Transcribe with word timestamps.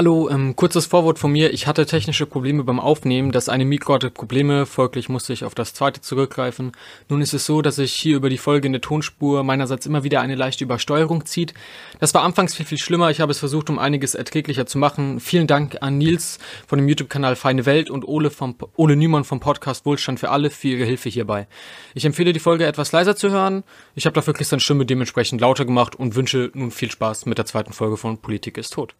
Hallo, 0.00 0.30
ähm, 0.30 0.56
kurzes 0.56 0.86
Vorwort 0.86 1.18
von 1.18 1.30
mir. 1.30 1.52
Ich 1.52 1.66
hatte 1.66 1.84
technische 1.84 2.24
Probleme 2.24 2.64
beim 2.64 2.80
Aufnehmen. 2.80 3.32
Das 3.32 3.50
eine 3.50 3.66
Mikro 3.66 3.92
hatte 3.92 4.08
Probleme, 4.08 4.64
folglich 4.64 5.10
musste 5.10 5.34
ich 5.34 5.44
auf 5.44 5.54
das 5.54 5.74
zweite 5.74 6.00
zurückgreifen. 6.00 6.72
Nun 7.10 7.20
ist 7.20 7.34
es 7.34 7.44
so, 7.44 7.60
dass 7.60 7.76
sich 7.76 7.92
hier 7.92 8.16
über 8.16 8.30
die 8.30 8.38
folgende 8.38 8.80
Tonspur 8.80 9.44
meinerseits 9.44 9.84
immer 9.84 10.02
wieder 10.02 10.22
eine 10.22 10.36
leichte 10.36 10.64
Übersteuerung 10.64 11.26
zieht. 11.26 11.52
Das 11.98 12.14
war 12.14 12.22
anfangs 12.22 12.54
viel, 12.54 12.64
viel 12.64 12.78
schlimmer. 12.78 13.10
Ich 13.10 13.20
habe 13.20 13.30
es 13.30 13.40
versucht, 13.40 13.68
um 13.68 13.78
einiges 13.78 14.14
erträglicher 14.14 14.64
zu 14.64 14.78
machen. 14.78 15.20
Vielen 15.20 15.46
Dank 15.46 15.76
an 15.82 15.98
Nils 15.98 16.38
von 16.66 16.78
dem 16.78 16.88
YouTube-Kanal 16.88 17.36
Feine 17.36 17.66
Welt 17.66 17.90
und 17.90 18.08
Ole, 18.08 18.30
vom, 18.30 18.56
Ole 18.76 18.96
Nümann 18.96 19.24
vom 19.24 19.40
Podcast 19.40 19.84
Wohlstand 19.84 20.18
für 20.18 20.30
alle 20.30 20.48
für 20.48 20.68
ihre 20.68 20.86
Hilfe 20.86 21.10
hierbei. 21.10 21.46
Ich 21.92 22.06
empfehle 22.06 22.32
die 22.32 22.40
Folge 22.40 22.64
etwas 22.64 22.92
leiser 22.92 23.16
zu 23.16 23.28
hören. 23.28 23.64
Ich 23.94 24.06
habe 24.06 24.14
dafür 24.14 24.32
Christians 24.32 24.62
Stimme 24.62 24.86
dementsprechend 24.86 25.42
lauter 25.42 25.66
gemacht 25.66 25.94
und 25.94 26.14
wünsche 26.14 26.50
nun 26.54 26.70
viel 26.70 26.90
Spaß 26.90 27.26
mit 27.26 27.36
der 27.36 27.44
zweiten 27.44 27.74
Folge 27.74 27.98
von 27.98 28.16
Politik 28.16 28.56
ist 28.56 28.72
tot. 28.72 28.94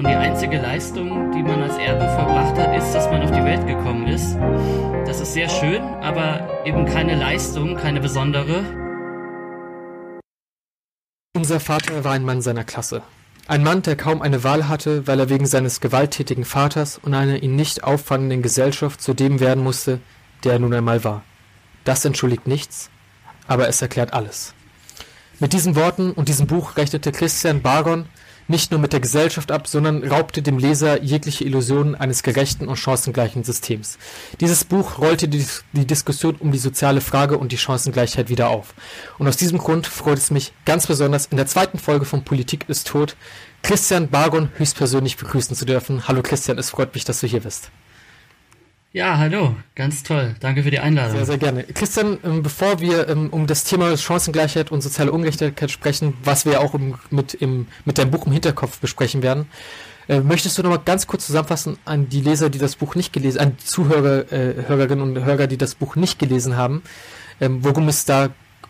Und 0.00 0.08
die 0.08 0.14
einzige 0.14 0.58
Leistung, 0.58 1.30
die 1.30 1.42
man 1.42 1.62
als 1.62 1.76
Erbe 1.76 2.08
verbracht 2.16 2.58
hat, 2.58 2.76
ist, 2.76 2.92
dass 2.92 3.06
man 3.10 3.22
auf 3.22 3.30
die 3.30 3.44
Welt 3.44 3.64
gekommen 3.64 4.08
ist. 4.08 4.34
Das 5.06 5.20
ist 5.20 5.34
sehr 5.34 5.48
schön, 5.48 5.82
aber 6.02 6.66
eben 6.66 6.84
keine 6.84 7.14
Leistung, 7.14 7.76
keine 7.76 8.00
besondere. 8.00 8.64
Unser 11.36 11.60
Vater 11.60 12.02
war 12.02 12.12
ein 12.12 12.24
Mann 12.24 12.42
seiner 12.42 12.64
Klasse. 12.64 13.02
Ein 13.46 13.62
Mann, 13.62 13.82
der 13.82 13.94
kaum 13.94 14.20
eine 14.20 14.42
Wahl 14.42 14.66
hatte, 14.68 15.06
weil 15.06 15.20
er 15.20 15.28
wegen 15.28 15.46
seines 15.46 15.80
gewalttätigen 15.80 16.44
Vaters 16.44 16.98
und 16.98 17.14
einer 17.14 17.40
ihn 17.42 17.54
nicht 17.54 17.84
auffallenden 17.84 18.42
Gesellschaft 18.42 19.00
zu 19.00 19.14
dem 19.14 19.38
werden 19.38 19.62
musste, 19.62 20.00
der 20.42 20.54
er 20.54 20.58
nun 20.58 20.74
einmal 20.74 21.04
war. 21.04 21.22
Das 21.84 22.04
entschuldigt 22.04 22.48
nichts, 22.48 22.90
aber 23.46 23.68
es 23.68 23.80
erklärt 23.80 24.12
alles. 24.12 24.54
Mit 25.38 25.52
diesen 25.52 25.76
Worten 25.76 26.10
und 26.10 26.28
diesem 26.28 26.48
Buch 26.48 26.76
rechnete 26.76 27.12
Christian 27.12 27.62
Bargon 27.62 28.06
nicht 28.48 28.70
nur 28.70 28.80
mit 28.80 28.92
der 28.92 29.00
Gesellschaft 29.00 29.50
ab, 29.50 29.66
sondern 29.66 30.04
raubte 30.04 30.42
dem 30.42 30.58
Leser 30.58 31.02
jegliche 31.02 31.44
Illusionen 31.44 31.94
eines 31.94 32.22
gerechten 32.22 32.68
und 32.68 32.76
chancengleichen 32.76 33.44
Systems. 33.44 33.98
Dieses 34.40 34.64
Buch 34.64 34.98
rollte 34.98 35.28
die, 35.28 35.46
die, 35.72 35.86
Diskussion 35.86 36.36
um 36.36 36.52
die 36.52 36.58
soziale 36.58 37.00
Frage 37.00 37.38
und 37.38 37.52
die 37.52 37.58
Chancengleichheit 37.58 38.28
wieder 38.28 38.48
auf. 38.48 38.74
Und 39.18 39.28
aus 39.28 39.36
diesem 39.36 39.58
Grund 39.58 39.86
freut 39.86 40.18
es 40.18 40.30
mich 40.30 40.52
ganz 40.64 40.86
besonders, 40.86 41.26
in 41.26 41.36
der 41.36 41.46
zweiten 41.46 41.78
Folge 41.78 42.04
von 42.04 42.24
Politik 42.24 42.68
ist 42.68 42.86
tot 42.86 43.16
Christian 43.62 44.08
Bargon 44.08 44.50
höchstpersönlich 44.56 45.16
begrüßen 45.16 45.56
zu 45.56 45.64
dürfen. 45.64 46.06
Hallo 46.06 46.22
Christian, 46.22 46.58
es 46.58 46.70
freut 46.70 46.94
mich, 46.94 47.04
dass 47.04 47.20
du 47.20 47.26
hier 47.26 47.40
bist. 47.40 47.70
Ja, 48.94 49.18
hallo, 49.18 49.56
ganz 49.74 50.04
toll. 50.04 50.36
Danke 50.38 50.62
für 50.62 50.70
die 50.70 50.78
Einladung. 50.78 51.16
Sehr, 51.16 51.26
sehr 51.26 51.38
gerne. 51.38 51.64
Christian, 51.64 52.16
ähm, 52.22 52.44
bevor 52.44 52.78
wir 52.78 53.08
ähm, 53.08 53.28
um 53.30 53.48
das 53.48 53.64
Thema 53.64 53.96
Chancengleichheit 53.96 54.70
und 54.70 54.82
soziale 54.82 55.10
Ungerechtigkeit 55.10 55.68
sprechen, 55.72 56.16
was 56.22 56.46
wir 56.46 56.60
auch 56.60 56.78
mit, 57.10 57.34
im, 57.34 57.66
mit 57.84 57.98
deinem 57.98 58.12
Buch 58.12 58.24
im 58.26 58.30
Hinterkopf 58.30 58.78
besprechen 58.78 59.24
werden, 59.24 59.46
äh, 60.08 60.20
möchtest 60.20 60.56
du 60.56 60.62
noch 60.62 60.70
mal 60.70 60.76
ganz 60.76 61.08
kurz 61.08 61.26
zusammenfassen 61.26 61.76
an 61.84 62.08
die 62.08 62.20
Leser, 62.20 62.50
die 62.50 62.60
das 62.60 62.76
Buch 62.76 62.94
nicht 62.94 63.12
gelesen, 63.12 63.40
an 63.40 63.58
Zuhörer, 63.58 64.30
äh, 64.30 64.62
Hörerinnen 64.68 65.02
und 65.16 65.24
Hörer, 65.24 65.48
die 65.48 65.58
das 65.58 65.74
Buch 65.74 65.96
nicht 65.96 66.20
gelesen 66.20 66.56
haben, 66.56 66.84
ähm, 67.40 67.64
worum 67.64 67.88
es 67.88 68.04
da 68.04 68.28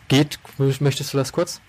geht? 0.08 0.38
Möchtest 0.56 1.12
du 1.12 1.18
das 1.18 1.32
kurz? 1.32 1.60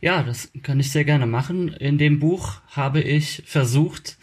Ja, 0.00 0.24
das 0.24 0.50
kann 0.64 0.80
ich 0.80 0.90
sehr 0.90 1.04
gerne 1.04 1.26
machen. 1.26 1.68
In 1.68 1.96
dem 1.96 2.18
Buch 2.18 2.54
habe 2.72 3.00
ich 3.00 3.44
versucht, 3.46 4.18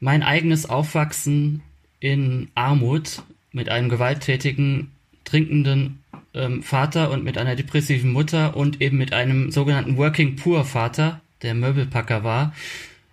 mein 0.00 0.24
eigenes 0.24 0.68
Aufwachsen 0.68 1.62
in 2.00 2.48
Armut 2.54 3.22
mit 3.52 3.68
einem 3.68 3.88
gewalttätigen, 3.88 4.92
trinkenden 5.24 6.02
ähm, 6.34 6.62
Vater 6.62 7.10
und 7.10 7.24
mit 7.24 7.38
einer 7.38 7.56
depressiven 7.56 8.12
Mutter 8.12 8.56
und 8.56 8.80
eben 8.80 8.98
mit 8.98 9.12
einem 9.12 9.50
sogenannten 9.50 9.96
Working 9.96 10.36
Poor 10.36 10.64
Vater, 10.64 11.20
der 11.42 11.54
Möbelpacker 11.54 12.22
war, 12.22 12.54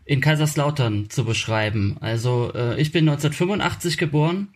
in 0.05 0.21
Kaiserslautern 0.21 1.09
zu 1.09 1.25
beschreiben. 1.25 1.97
Also 2.01 2.51
äh, 2.53 2.79
ich 2.79 2.91
bin 2.91 3.07
1985 3.07 3.97
geboren 3.97 4.49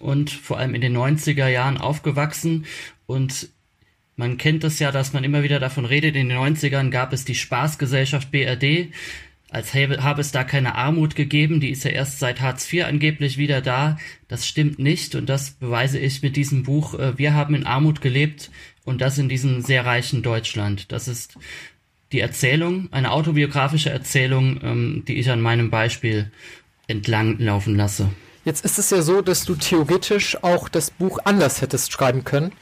und 0.00 0.30
vor 0.30 0.58
allem 0.58 0.74
in 0.74 0.80
den 0.80 0.96
90er 0.96 1.48
Jahren 1.48 1.78
aufgewachsen 1.78 2.66
und 3.06 3.48
man 4.16 4.36
kennt 4.36 4.62
es 4.64 4.78
ja, 4.78 4.92
dass 4.92 5.12
man 5.12 5.24
immer 5.24 5.42
wieder 5.42 5.58
davon 5.58 5.84
redet, 5.84 6.16
in 6.16 6.28
den 6.28 6.38
90ern 6.38 6.90
gab 6.90 7.12
es 7.12 7.24
die 7.24 7.34
Spaßgesellschaft 7.34 8.30
BRD, 8.30 8.92
als 9.52 9.74
habe 9.74 10.20
es 10.20 10.32
da 10.32 10.44
keine 10.44 10.76
Armut 10.76 11.14
gegeben, 11.14 11.60
die 11.60 11.68
ist 11.68 11.84
ja 11.84 11.90
erst 11.90 12.18
seit 12.18 12.40
Hartz 12.40 12.72
IV 12.72 12.84
angeblich 12.84 13.36
wieder 13.36 13.60
da. 13.60 13.98
Das 14.26 14.46
stimmt 14.46 14.78
nicht 14.78 15.14
und 15.14 15.28
das 15.28 15.50
beweise 15.50 15.98
ich 15.98 16.22
mit 16.22 16.36
diesem 16.36 16.62
Buch. 16.62 16.98
Äh, 16.98 17.18
wir 17.18 17.34
haben 17.34 17.54
in 17.54 17.66
Armut 17.66 18.00
gelebt 18.00 18.50
und 18.84 19.02
das 19.02 19.18
in 19.18 19.28
diesem 19.28 19.60
sehr 19.60 19.84
reichen 19.84 20.22
Deutschland. 20.22 20.90
Das 20.90 21.06
ist 21.06 21.36
die 22.12 22.20
Erzählung, 22.20 22.88
eine 22.92 23.10
autobiografische 23.10 23.90
Erzählung, 23.90 24.58
ähm, 24.62 25.04
die 25.06 25.18
ich 25.18 25.30
an 25.30 25.42
meinem 25.42 25.68
Beispiel 25.68 26.30
entlang 26.86 27.38
laufen 27.38 27.76
lasse. 27.76 28.08
Jetzt 28.46 28.64
ist 28.64 28.78
es 28.78 28.88
ja 28.88 29.02
so, 29.02 29.20
dass 29.20 29.44
du 29.44 29.54
theoretisch 29.54 30.42
auch 30.42 30.70
das 30.70 30.90
Buch 30.90 31.18
anders 31.24 31.60
hättest 31.60 31.92
schreiben 31.92 32.24
können. 32.24 32.52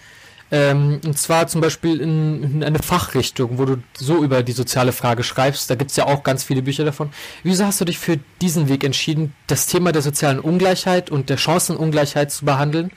Ähm, 0.53 1.01
und 1.05 1.17
zwar 1.17 1.47
zum 1.47 1.61
Beispiel 1.61 2.01
in, 2.01 2.43
in, 2.43 2.65
eine 2.65 2.81
Fachrichtung, 2.81 3.59
wo 3.59 3.65
du 3.65 3.83
so 3.97 4.23
über 4.23 4.43
die 4.43 4.53
soziale 4.53 4.93
Frage 4.93 5.23
schreibst. 5.23 5.71
Da 5.71 5.77
gibt 5.77 5.91
es 5.91 5.97
ja 5.97 6.07
auch 6.07 6.25
ganz 6.25 6.43
viele 6.43 6.63
Bücher 6.63 6.85
davon. 6.85 7.11
Wieso 7.45 7.65
hast 7.65 7.81
du 7.81 7.85
dich 7.85 7.99
für 7.99 8.19
diesen 8.43 8.69
Weg 8.69 8.83
entschieden, 8.83 9.33
das 9.47 9.67
Thema 9.67 9.93
der 9.93 10.03
sozialen 10.03 10.41
Ungleichheit 10.41 11.11
und 11.11 11.31
der 11.31 11.37
Chancenungleichheit 11.37 12.33
zu 12.33 12.45
behandeln 12.45 12.91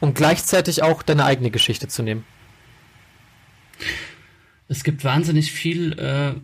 und 0.00 0.14
gleichzeitig 0.14 0.82
auch 0.82 1.02
deine 1.02 1.24
eigene 1.24 1.50
Geschichte 1.50 1.86
zu 1.86 2.02
nehmen? 2.02 2.24
Es 4.68 4.82
gibt 4.82 5.04
wahnsinnig 5.04 5.52
viel 5.52 5.98
äh, 5.98 6.34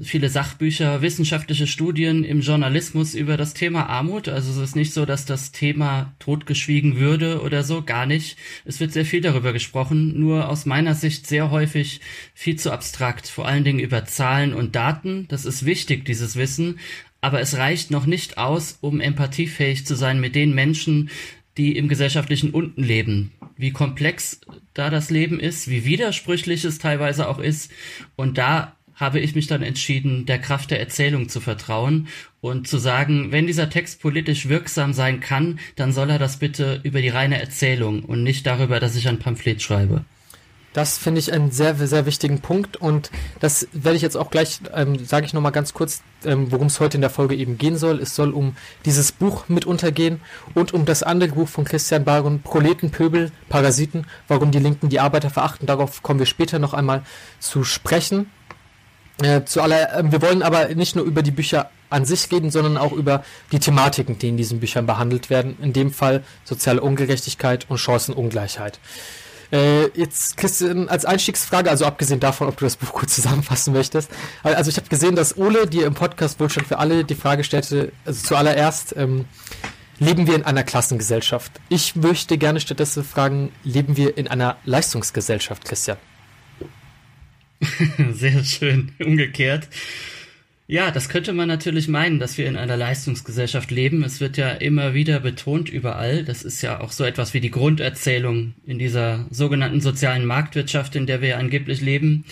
viele 0.00 0.28
Sachbücher, 0.28 1.02
wissenschaftliche 1.02 1.66
Studien 1.66 2.22
im 2.22 2.40
Journalismus 2.40 3.14
über 3.14 3.36
das 3.36 3.54
Thema 3.54 3.86
Armut. 3.86 4.28
Also 4.28 4.50
es 4.50 4.70
ist 4.70 4.76
nicht 4.76 4.92
so, 4.92 5.04
dass 5.04 5.24
das 5.24 5.50
Thema 5.50 6.14
totgeschwiegen 6.20 6.96
würde 6.96 7.42
oder 7.42 7.64
so, 7.64 7.82
gar 7.82 8.06
nicht. 8.06 8.36
Es 8.64 8.78
wird 8.80 8.92
sehr 8.92 9.04
viel 9.04 9.20
darüber 9.20 9.52
gesprochen, 9.52 10.18
nur 10.18 10.48
aus 10.48 10.66
meiner 10.66 10.94
Sicht 10.94 11.26
sehr 11.26 11.50
häufig 11.50 12.00
viel 12.34 12.56
zu 12.56 12.70
abstrakt, 12.70 13.26
vor 13.26 13.48
allen 13.48 13.64
Dingen 13.64 13.80
über 13.80 14.04
Zahlen 14.04 14.54
und 14.54 14.76
Daten. 14.76 15.26
Das 15.28 15.44
ist 15.44 15.64
wichtig, 15.66 16.04
dieses 16.04 16.36
Wissen, 16.36 16.78
aber 17.20 17.40
es 17.40 17.56
reicht 17.56 17.90
noch 17.90 18.06
nicht 18.06 18.38
aus, 18.38 18.78
um 18.80 19.00
empathiefähig 19.00 19.84
zu 19.84 19.96
sein 19.96 20.20
mit 20.20 20.36
den 20.36 20.54
Menschen, 20.54 21.10
die 21.56 21.76
im 21.76 21.88
gesellschaftlichen 21.88 22.50
Unten 22.50 22.84
leben, 22.84 23.32
wie 23.56 23.72
komplex 23.72 24.40
da 24.74 24.90
das 24.90 25.10
Leben 25.10 25.40
ist, 25.40 25.68
wie 25.68 25.84
widersprüchlich 25.84 26.64
es 26.64 26.78
teilweise 26.78 27.28
auch 27.28 27.40
ist. 27.40 27.72
Und 28.14 28.38
da 28.38 28.76
habe 28.98 29.20
ich 29.20 29.34
mich 29.34 29.46
dann 29.46 29.62
entschieden, 29.62 30.26
der 30.26 30.38
Kraft 30.38 30.70
der 30.70 30.80
Erzählung 30.80 31.28
zu 31.28 31.40
vertrauen 31.40 32.08
und 32.40 32.68
zu 32.68 32.78
sagen, 32.78 33.32
wenn 33.32 33.46
dieser 33.46 33.70
Text 33.70 34.00
politisch 34.00 34.48
wirksam 34.48 34.92
sein 34.92 35.20
kann, 35.20 35.58
dann 35.76 35.92
soll 35.92 36.10
er 36.10 36.18
das 36.18 36.38
bitte 36.38 36.80
über 36.82 37.00
die 37.00 37.08
reine 37.08 37.40
Erzählung 37.40 38.04
und 38.04 38.22
nicht 38.22 38.46
darüber, 38.46 38.80
dass 38.80 38.96
ich 38.96 39.08
ein 39.08 39.18
Pamphlet 39.18 39.62
schreibe. 39.62 40.04
Das 40.74 40.98
finde 40.98 41.18
ich 41.18 41.32
einen 41.32 41.50
sehr, 41.50 41.74
sehr 41.74 42.04
wichtigen 42.04 42.40
Punkt 42.40 42.76
und 42.76 43.10
das 43.40 43.66
werde 43.72 43.96
ich 43.96 44.02
jetzt 44.02 44.16
auch 44.16 44.30
gleich, 44.30 44.60
ähm, 44.74 45.04
sage 45.04 45.24
ich 45.24 45.32
nochmal 45.32 45.50
ganz 45.50 45.72
kurz, 45.72 46.02
ähm, 46.24 46.52
worum 46.52 46.66
es 46.66 46.78
heute 46.78 46.98
in 46.98 47.00
der 47.00 47.10
Folge 47.10 47.34
eben 47.34 47.56
gehen 47.56 47.76
soll. 47.76 48.00
Es 48.00 48.14
soll 48.14 48.32
um 48.32 48.54
dieses 48.84 49.10
Buch 49.10 49.48
mitunter 49.48 49.92
gehen 49.92 50.20
und 50.54 50.74
um 50.74 50.84
das 50.84 51.02
andere 51.02 51.30
Buch 51.30 51.48
von 51.48 51.64
Christian 51.64 52.04
Baron, 52.04 52.42
Proleten, 52.42 52.90
Pöbel, 52.90 53.32
Parasiten, 53.48 54.06
warum 54.28 54.50
die 54.50 54.58
Linken 54.58 54.90
die 54.90 55.00
Arbeiter 55.00 55.30
verachten. 55.30 55.66
Darauf 55.66 56.02
kommen 56.02 56.18
wir 56.18 56.26
später 56.26 56.58
noch 56.58 56.74
einmal 56.74 57.02
zu 57.40 57.64
sprechen. 57.64 58.30
Äh, 59.22 59.44
zu 59.44 59.60
aller, 59.62 59.98
äh, 59.98 60.12
wir 60.12 60.22
wollen 60.22 60.42
aber 60.42 60.68
nicht 60.74 60.94
nur 60.94 61.04
über 61.04 61.22
die 61.22 61.32
Bücher 61.32 61.70
an 61.90 62.04
sich 62.04 62.30
reden, 62.30 62.50
sondern 62.50 62.76
auch 62.76 62.92
über 62.92 63.24
die 63.50 63.58
Thematiken, 63.58 64.18
die 64.18 64.28
in 64.28 64.36
diesen 64.36 64.60
Büchern 64.60 64.86
behandelt 64.86 65.30
werden. 65.30 65.56
In 65.60 65.72
dem 65.72 65.90
Fall 65.90 66.22
soziale 66.44 66.80
Ungerechtigkeit 66.80 67.66
und 67.68 67.78
Chancenungleichheit. 67.78 68.78
Äh, 69.50 69.88
jetzt, 69.98 70.36
Christian, 70.36 70.88
als 70.88 71.04
Einstiegsfrage, 71.04 71.70
also 71.70 71.86
abgesehen 71.86 72.20
davon, 72.20 72.48
ob 72.48 72.58
du 72.58 72.64
das 72.66 72.76
Buch 72.76 72.92
kurz 72.92 73.14
zusammenfassen 73.14 73.72
möchtest. 73.72 74.10
Also 74.42 74.70
ich 74.70 74.76
habe 74.76 74.88
gesehen, 74.88 75.16
dass 75.16 75.36
Ole 75.36 75.66
dir 75.66 75.86
im 75.86 75.94
Podcast 75.94 76.38
Wohlstand 76.38 76.68
für 76.68 76.78
alle 76.78 77.04
die 77.04 77.14
Frage 77.14 77.44
stellte, 77.44 77.92
also 78.04 78.26
zuallererst, 78.26 78.94
ähm, 78.96 79.24
leben 79.98 80.26
wir 80.26 80.34
in 80.34 80.44
einer 80.44 80.64
Klassengesellschaft? 80.64 81.52
Ich 81.70 81.96
möchte 81.96 82.36
gerne 82.36 82.60
stattdessen 82.60 83.02
fragen, 83.04 83.50
leben 83.64 83.96
wir 83.96 84.16
in 84.18 84.28
einer 84.28 84.58
Leistungsgesellschaft, 84.64 85.64
Christian? 85.64 85.96
Sehr 88.12 88.44
schön. 88.44 88.92
Umgekehrt. 88.98 89.68
Ja, 90.70 90.90
das 90.90 91.08
könnte 91.08 91.32
man 91.32 91.48
natürlich 91.48 91.88
meinen, 91.88 92.18
dass 92.18 92.36
wir 92.36 92.46
in 92.46 92.56
einer 92.58 92.76
Leistungsgesellschaft 92.76 93.70
leben. 93.70 94.04
Es 94.04 94.20
wird 94.20 94.36
ja 94.36 94.50
immer 94.50 94.92
wieder 94.92 95.18
betont 95.18 95.70
überall. 95.70 96.24
Das 96.24 96.42
ist 96.42 96.60
ja 96.60 96.80
auch 96.82 96.92
so 96.92 97.04
etwas 97.04 97.32
wie 97.32 97.40
die 97.40 97.50
Grunderzählung 97.50 98.54
in 98.66 98.78
dieser 98.78 99.26
sogenannten 99.30 99.80
sozialen 99.80 100.26
Marktwirtschaft, 100.26 100.94
in 100.94 101.06
der 101.06 101.22
wir 101.22 101.38
angeblich 101.38 101.80
leben. 101.80 102.26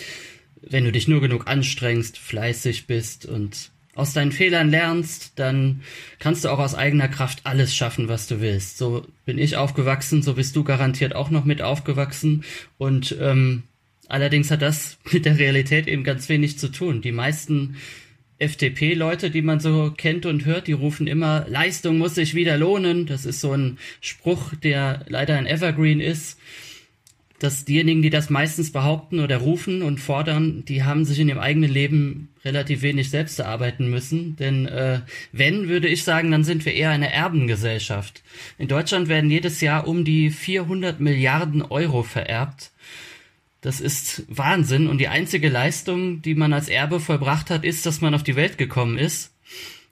Wenn 0.61 0.83
du 0.83 0.91
dich 0.91 1.07
nur 1.07 1.19
genug 1.19 1.47
anstrengst, 1.47 2.19
fleißig 2.19 2.85
bist 2.85 3.25
und 3.25 3.71
aus 3.95 4.13
deinen 4.13 4.31
Fehlern 4.31 4.69
lernst, 4.69 5.39
dann 5.39 5.81
kannst 6.19 6.45
du 6.45 6.49
auch 6.49 6.59
aus 6.59 6.75
eigener 6.75 7.07
Kraft 7.07 7.39
alles 7.45 7.75
schaffen, 7.75 8.07
was 8.07 8.27
du 8.27 8.39
willst. 8.39 8.77
So 8.77 9.07
bin 9.25 9.39
ich 9.39 9.57
aufgewachsen, 9.57 10.21
so 10.21 10.35
bist 10.35 10.55
du 10.55 10.63
garantiert 10.63 11.15
auch 11.15 11.31
noch 11.31 11.45
mit 11.45 11.63
aufgewachsen. 11.63 12.43
Und 12.77 13.17
ähm, 13.19 13.63
Allerdings 14.07 14.51
hat 14.51 14.61
das 14.61 14.97
mit 15.11 15.25
der 15.25 15.37
Realität 15.37 15.87
eben 15.87 16.03
ganz 16.03 16.29
wenig 16.29 16.57
zu 16.57 16.69
tun. 16.69 17.01
Die 17.01 17.11
meisten 17.11 17.77
FDP-Leute, 18.39 19.31
die 19.31 19.41
man 19.41 19.59
so 19.59 19.91
kennt 19.95 20.25
und 20.25 20.45
hört, 20.45 20.67
die 20.67 20.73
rufen 20.73 21.07
immer, 21.07 21.45
Leistung 21.47 21.97
muss 21.97 22.15
sich 22.15 22.35
wieder 22.35 22.57
lohnen. 22.57 23.05
Das 23.07 23.25
ist 23.25 23.41
so 23.41 23.53
ein 23.53 23.79
Spruch, 23.99 24.53
der 24.55 25.05
leider 25.07 25.37
ein 25.37 25.47
Evergreen 25.47 25.99
ist. 25.99 26.39
Dass 27.39 27.65
diejenigen, 27.65 28.01
die 28.01 28.09
das 28.09 28.31
meistens 28.31 28.71
behaupten 28.71 29.19
oder 29.19 29.37
rufen 29.37 29.83
und 29.83 29.99
fordern, 29.99 30.65
die 30.65 30.83
haben 30.83 31.05
sich 31.05 31.19
in 31.19 31.29
ihrem 31.29 31.37
eigenen 31.37 31.71
Leben 31.71 32.29
relativ 32.43 32.81
wenig 32.81 33.11
selbst 33.11 33.37
erarbeiten 33.37 33.91
müssen. 33.91 34.35
Denn 34.37 34.65
äh, 34.65 35.01
wenn, 35.31 35.67
würde 35.67 35.87
ich 35.87 36.03
sagen, 36.03 36.31
dann 36.31 36.43
sind 36.43 36.65
wir 36.65 36.73
eher 36.73 36.89
eine 36.89 37.13
Erbengesellschaft. 37.13 38.23
In 38.57 38.67
Deutschland 38.67 39.07
werden 39.07 39.29
jedes 39.29 39.61
Jahr 39.61 39.87
um 39.87 40.03
die 40.03 40.31
400 40.31 40.99
Milliarden 40.99 41.61
Euro 41.61 42.01
vererbt. 42.01 42.71
Das 43.61 43.79
ist 43.79 44.23
Wahnsinn. 44.29 44.87
Und 44.87 44.99
die 44.99 45.07
einzige 45.07 45.49
Leistung, 45.49 46.21
die 46.21 46.35
man 46.35 46.53
als 46.53 46.69
Erbe 46.69 46.99
vollbracht 46.99 47.49
hat, 47.49 47.63
ist, 47.63 47.85
dass 47.85 48.01
man 48.01 48.13
auf 48.13 48.23
die 48.23 48.35
Welt 48.35 48.57
gekommen 48.57 48.97
ist. 48.97 49.33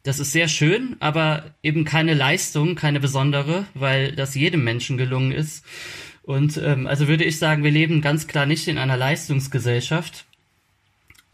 Das 0.03 0.19
ist 0.19 0.31
sehr 0.31 0.47
schön, 0.47 0.97
aber 0.99 1.55
eben 1.63 1.83
keine 1.83 2.13
Leistung, 2.13 2.75
keine 2.75 2.99
besondere, 2.99 3.65
weil 3.73 4.11
das 4.11 4.35
jedem 4.35 4.63
Menschen 4.63 4.97
gelungen 4.97 5.31
ist. 5.31 5.65
Und 6.21 6.57
ähm, 6.57 6.85
also 6.85 7.07
würde 7.07 7.23
ich 7.23 7.39
sagen, 7.39 7.63
wir 7.63 7.71
leben 7.71 8.01
ganz 8.01 8.27
klar 8.27 8.45
nicht 8.45 8.67
in 8.67 8.77
einer 8.77 8.97
Leistungsgesellschaft. 8.97 10.25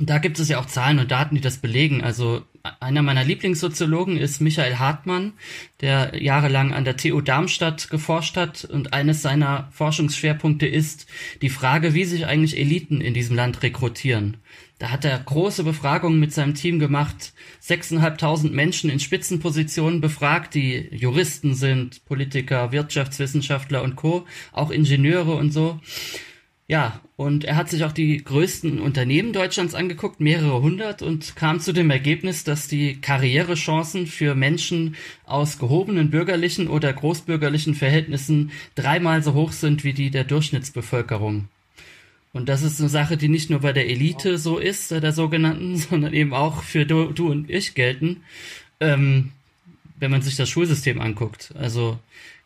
Da 0.03 0.17
gibt 0.17 0.39
es 0.39 0.49
ja 0.49 0.59
auch 0.59 0.65
Zahlen 0.65 0.97
und 0.97 1.11
Daten, 1.11 1.35
die 1.35 1.41
das 1.41 1.57
belegen. 1.57 2.03
Also 2.03 2.41
einer 2.79 3.03
meiner 3.03 3.23
Lieblingssoziologen 3.23 4.17
ist 4.17 4.41
Michael 4.41 4.77
Hartmann, 4.77 5.33
der 5.79 6.19
jahrelang 6.19 6.73
an 6.73 6.85
der 6.85 6.97
TU 6.97 7.21
Darmstadt 7.21 7.91
geforscht 7.91 8.35
hat. 8.35 8.65
Und 8.65 8.93
eines 8.93 9.21
seiner 9.21 9.69
Forschungsschwerpunkte 9.71 10.65
ist 10.65 11.05
die 11.43 11.49
Frage, 11.49 11.93
wie 11.93 12.05
sich 12.05 12.25
eigentlich 12.25 12.57
Eliten 12.57 12.99
in 12.99 13.13
diesem 13.13 13.35
Land 13.35 13.61
rekrutieren. 13.61 14.37
Da 14.79 14.89
hat 14.89 15.05
er 15.05 15.19
große 15.19 15.63
Befragungen 15.63 16.19
mit 16.19 16.33
seinem 16.33 16.55
Team 16.55 16.79
gemacht, 16.79 17.33
sechseinhalbtausend 17.59 18.51
Menschen 18.55 18.89
in 18.89 18.99
Spitzenpositionen 18.99 20.01
befragt, 20.01 20.55
die 20.55 20.89
Juristen 20.91 21.53
sind, 21.53 22.03
Politiker, 22.05 22.71
Wirtschaftswissenschaftler 22.71 23.83
und 23.83 23.95
Co., 23.95 24.25
auch 24.51 24.71
Ingenieure 24.71 25.35
und 25.35 25.51
so. 25.51 25.79
Ja, 26.71 27.01
und 27.17 27.43
er 27.43 27.57
hat 27.57 27.69
sich 27.69 27.83
auch 27.83 27.91
die 27.91 28.23
größten 28.23 28.79
Unternehmen 28.79 29.33
Deutschlands 29.33 29.75
angeguckt, 29.75 30.21
mehrere 30.21 30.61
hundert, 30.61 31.01
und 31.01 31.35
kam 31.35 31.59
zu 31.59 31.73
dem 31.73 31.89
Ergebnis, 31.89 32.45
dass 32.45 32.69
die 32.69 32.95
Karrierechancen 33.01 34.07
für 34.07 34.35
Menschen 34.35 34.95
aus 35.25 35.59
gehobenen 35.59 36.11
bürgerlichen 36.11 36.69
oder 36.69 36.93
großbürgerlichen 36.93 37.75
Verhältnissen 37.75 38.51
dreimal 38.75 39.21
so 39.21 39.33
hoch 39.33 39.51
sind 39.51 39.83
wie 39.83 39.91
die 39.91 40.11
der 40.11 40.23
Durchschnittsbevölkerung. 40.23 41.49
Und 42.31 42.47
das 42.47 42.63
ist 42.63 42.79
eine 42.79 42.87
Sache, 42.87 43.17
die 43.17 43.27
nicht 43.27 43.49
nur 43.49 43.59
bei 43.59 43.73
der 43.73 43.89
Elite 43.89 44.37
so 44.37 44.57
ist, 44.57 44.91
der 44.91 45.11
sogenannten, 45.11 45.75
sondern 45.89 46.13
eben 46.13 46.33
auch 46.33 46.63
für 46.63 46.85
du, 46.85 47.11
du 47.11 47.29
und 47.29 47.49
ich 47.49 47.75
gelten, 47.75 48.23
ähm, 48.79 49.33
wenn 49.99 50.09
man 50.09 50.21
sich 50.21 50.37
das 50.37 50.49
Schulsystem 50.49 51.01
anguckt. 51.01 51.53
Also 51.59 51.99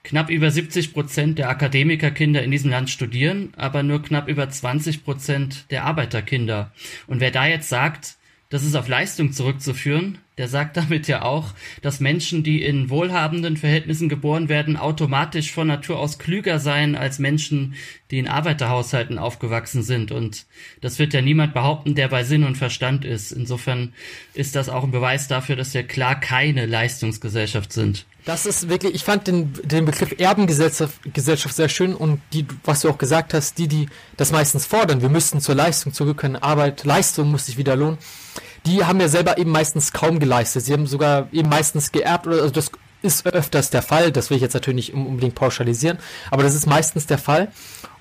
Knapp 0.05 0.29
über 0.29 0.51
70 0.51 0.93
Prozent 0.93 1.39
der 1.39 1.49
Akademikerkinder 1.49 2.43
in 2.43 2.51
diesem 2.51 2.69
Land 2.69 2.91
studieren, 2.91 3.51
aber 3.57 3.81
nur 3.81 4.03
knapp 4.03 4.27
über 4.27 4.47
20 4.47 5.03
Prozent 5.03 5.65
der 5.71 5.83
Arbeiterkinder. 5.83 6.71
Und 7.07 7.21
wer 7.21 7.31
da 7.31 7.47
jetzt 7.47 7.69
sagt, 7.69 8.17
das 8.49 8.63
ist 8.63 8.75
auf 8.75 8.87
Leistung 8.87 9.31
zurückzuführen, 9.31 10.19
der 10.37 10.47
sagt 10.47 10.75
damit 10.77 11.07
ja 11.07 11.21
auch, 11.21 11.53
dass 11.81 11.99
Menschen, 11.99 12.43
die 12.43 12.63
in 12.63 12.89
wohlhabenden 12.89 13.57
Verhältnissen 13.57 14.09
geboren 14.09 14.49
werden, 14.49 14.77
automatisch 14.77 15.51
von 15.51 15.67
Natur 15.67 15.99
aus 15.99 16.17
klüger 16.17 16.59
seien 16.59 16.95
als 16.95 17.19
Menschen, 17.19 17.75
die 18.11 18.19
in 18.19 18.27
Arbeiterhaushalten 18.27 19.17
aufgewachsen 19.17 19.81
sind. 19.81 20.11
Und 20.11 20.45
das 20.81 20.99
wird 20.99 21.13
ja 21.13 21.21
niemand 21.21 21.53
behaupten, 21.53 21.95
der 21.95 22.09
bei 22.09 22.23
Sinn 22.23 22.43
und 22.43 22.57
Verstand 22.57 23.05
ist. 23.05 23.31
Insofern 23.31 23.93
ist 24.33 24.55
das 24.55 24.69
auch 24.69 24.83
ein 24.83 24.91
Beweis 24.91 25.27
dafür, 25.27 25.55
dass 25.55 25.73
wir 25.73 25.83
klar 25.83 26.19
keine 26.19 26.65
Leistungsgesellschaft 26.65 27.71
sind. 27.71 28.05
Das 28.25 28.47
ist 28.47 28.69
wirklich, 28.69 28.95
ich 28.95 29.03
fand 29.03 29.27
den, 29.27 29.53
den 29.63 29.85
Begriff 29.85 30.15
Erbengesellschaft 30.17 30.99
Gesellschaft 31.13 31.55
sehr 31.55 31.69
schön 31.69 31.93
und 31.93 32.19
die, 32.33 32.45
was 32.63 32.81
du 32.81 32.89
auch 32.89 32.97
gesagt 32.97 33.35
hast, 33.35 33.59
die, 33.59 33.67
die 33.67 33.87
das 34.17 34.31
meistens 34.31 34.65
fordern, 34.65 35.03
wir 35.03 35.09
müssten 35.09 35.41
zur 35.41 35.53
Leistung 35.53 35.93
zurück 35.93 36.17
können, 36.17 36.35
Arbeit, 36.35 36.85
Leistung 36.85 37.29
muss 37.29 37.45
sich 37.45 37.57
wieder 37.57 37.75
lohnen, 37.75 37.99
die 38.65 38.83
haben 38.83 38.99
ja 38.99 39.07
selber 39.07 39.37
eben 39.37 39.51
meistens 39.51 39.91
kaum 39.91 40.19
geleistet. 40.19 40.65
Sie 40.65 40.73
haben 40.73 40.87
sogar 40.87 41.27
eben 41.31 41.49
meistens 41.49 41.91
geerbt 41.91 42.27
oder 42.27 42.37
also 42.37 42.49
das 42.49 42.71
ist 43.01 43.25
öfters 43.25 43.69
der 43.69 43.81
Fall. 43.81 44.11
Das 44.11 44.29
will 44.29 44.37
ich 44.37 44.43
jetzt 44.43 44.53
natürlich 44.53 44.89
nicht 44.89 44.93
unbedingt 44.93 45.35
pauschalisieren, 45.35 45.99
aber 46.31 46.43
das 46.43 46.55
ist 46.55 46.65
meistens 46.65 47.05
der 47.05 47.17
Fall. 47.17 47.49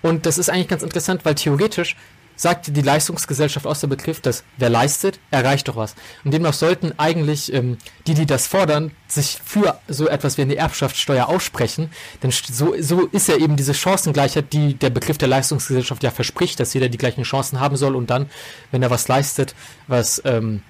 Und 0.02 0.26
das 0.26 0.38
ist 0.38 0.50
eigentlich 0.50 0.68
ganz 0.68 0.82
interessant, 0.82 1.24
weil 1.24 1.34
theoretisch 1.34 1.96
sagt 2.36 2.76
die 2.76 2.82
Leistungsgesellschaft 2.82 3.66
aus 3.66 3.80
der 3.80 3.88
Begriff, 3.88 4.20
dass 4.20 4.44
wer 4.56 4.70
leistet, 4.70 5.20
erreicht 5.30 5.68
doch 5.68 5.76
was. 5.76 5.94
Und 6.24 6.32
demnach 6.32 6.52
sollten 6.52 6.92
eigentlich 6.98 7.52
ähm, 7.52 7.78
die, 8.06 8.14
die 8.14 8.26
das 8.26 8.46
fordern, 8.46 8.92
sich 9.06 9.40
für 9.44 9.78
so 9.88 10.08
etwas 10.08 10.38
wie 10.38 10.42
eine 10.42 10.56
Erbschaftssteuer 10.56 11.28
aussprechen. 11.28 11.90
Denn 12.22 12.30
so, 12.30 12.74
so 12.80 13.06
ist 13.06 13.28
ja 13.28 13.36
eben 13.36 13.56
diese 13.56 13.74
Chancengleichheit, 13.74 14.52
die 14.52 14.74
der 14.74 14.90
Begriff 14.90 15.18
der 15.18 15.28
Leistungsgesellschaft 15.28 16.02
ja 16.02 16.10
verspricht, 16.10 16.58
dass 16.60 16.74
jeder 16.74 16.88
die 16.88 16.98
gleichen 16.98 17.22
Chancen 17.22 17.60
haben 17.60 17.76
soll 17.76 17.94
und 17.96 18.10
dann, 18.10 18.30
wenn 18.70 18.82
er 18.82 18.90
was 18.90 19.08
leistet, 19.08 19.54
was 19.86 20.20
ähm, 20.24 20.62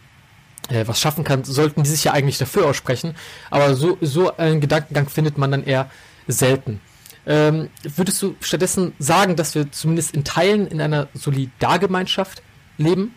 äh, 0.68 0.86
was 0.86 1.00
schaffen 1.00 1.24
kann, 1.24 1.44
sollten 1.44 1.82
die 1.82 1.90
sich 1.90 2.04
ja 2.04 2.12
eigentlich 2.12 2.38
dafür 2.38 2.66
aussprechen. 2.66 3.14
Aber 3.50 3.74
so, 3.74 3.98
so 4.00 4.36
einen 4.36 4.60
Gedankengang 4.60 5.08
findet 5.08 5.38
man 5.38 5.50
dann 5.50 5.64
eher 5.64 5.90
selten. 6.26 6.80
Ähm, 7.26 7.70
würdest 7.82 8.20
du 8.22 8.36
stattdessen 8.40 8.92
sagen, 8.98 9.36
dass 9.36 9.54
wir 9.54 9.72
zumindest 9.72 10.14
in 10.14 10.24
Teilen 10.24 10.66
in 10.66 10.80
einer 10.80 11.08
Solidargemeinschaft 11.14 12.42
leben? 12.76 13.14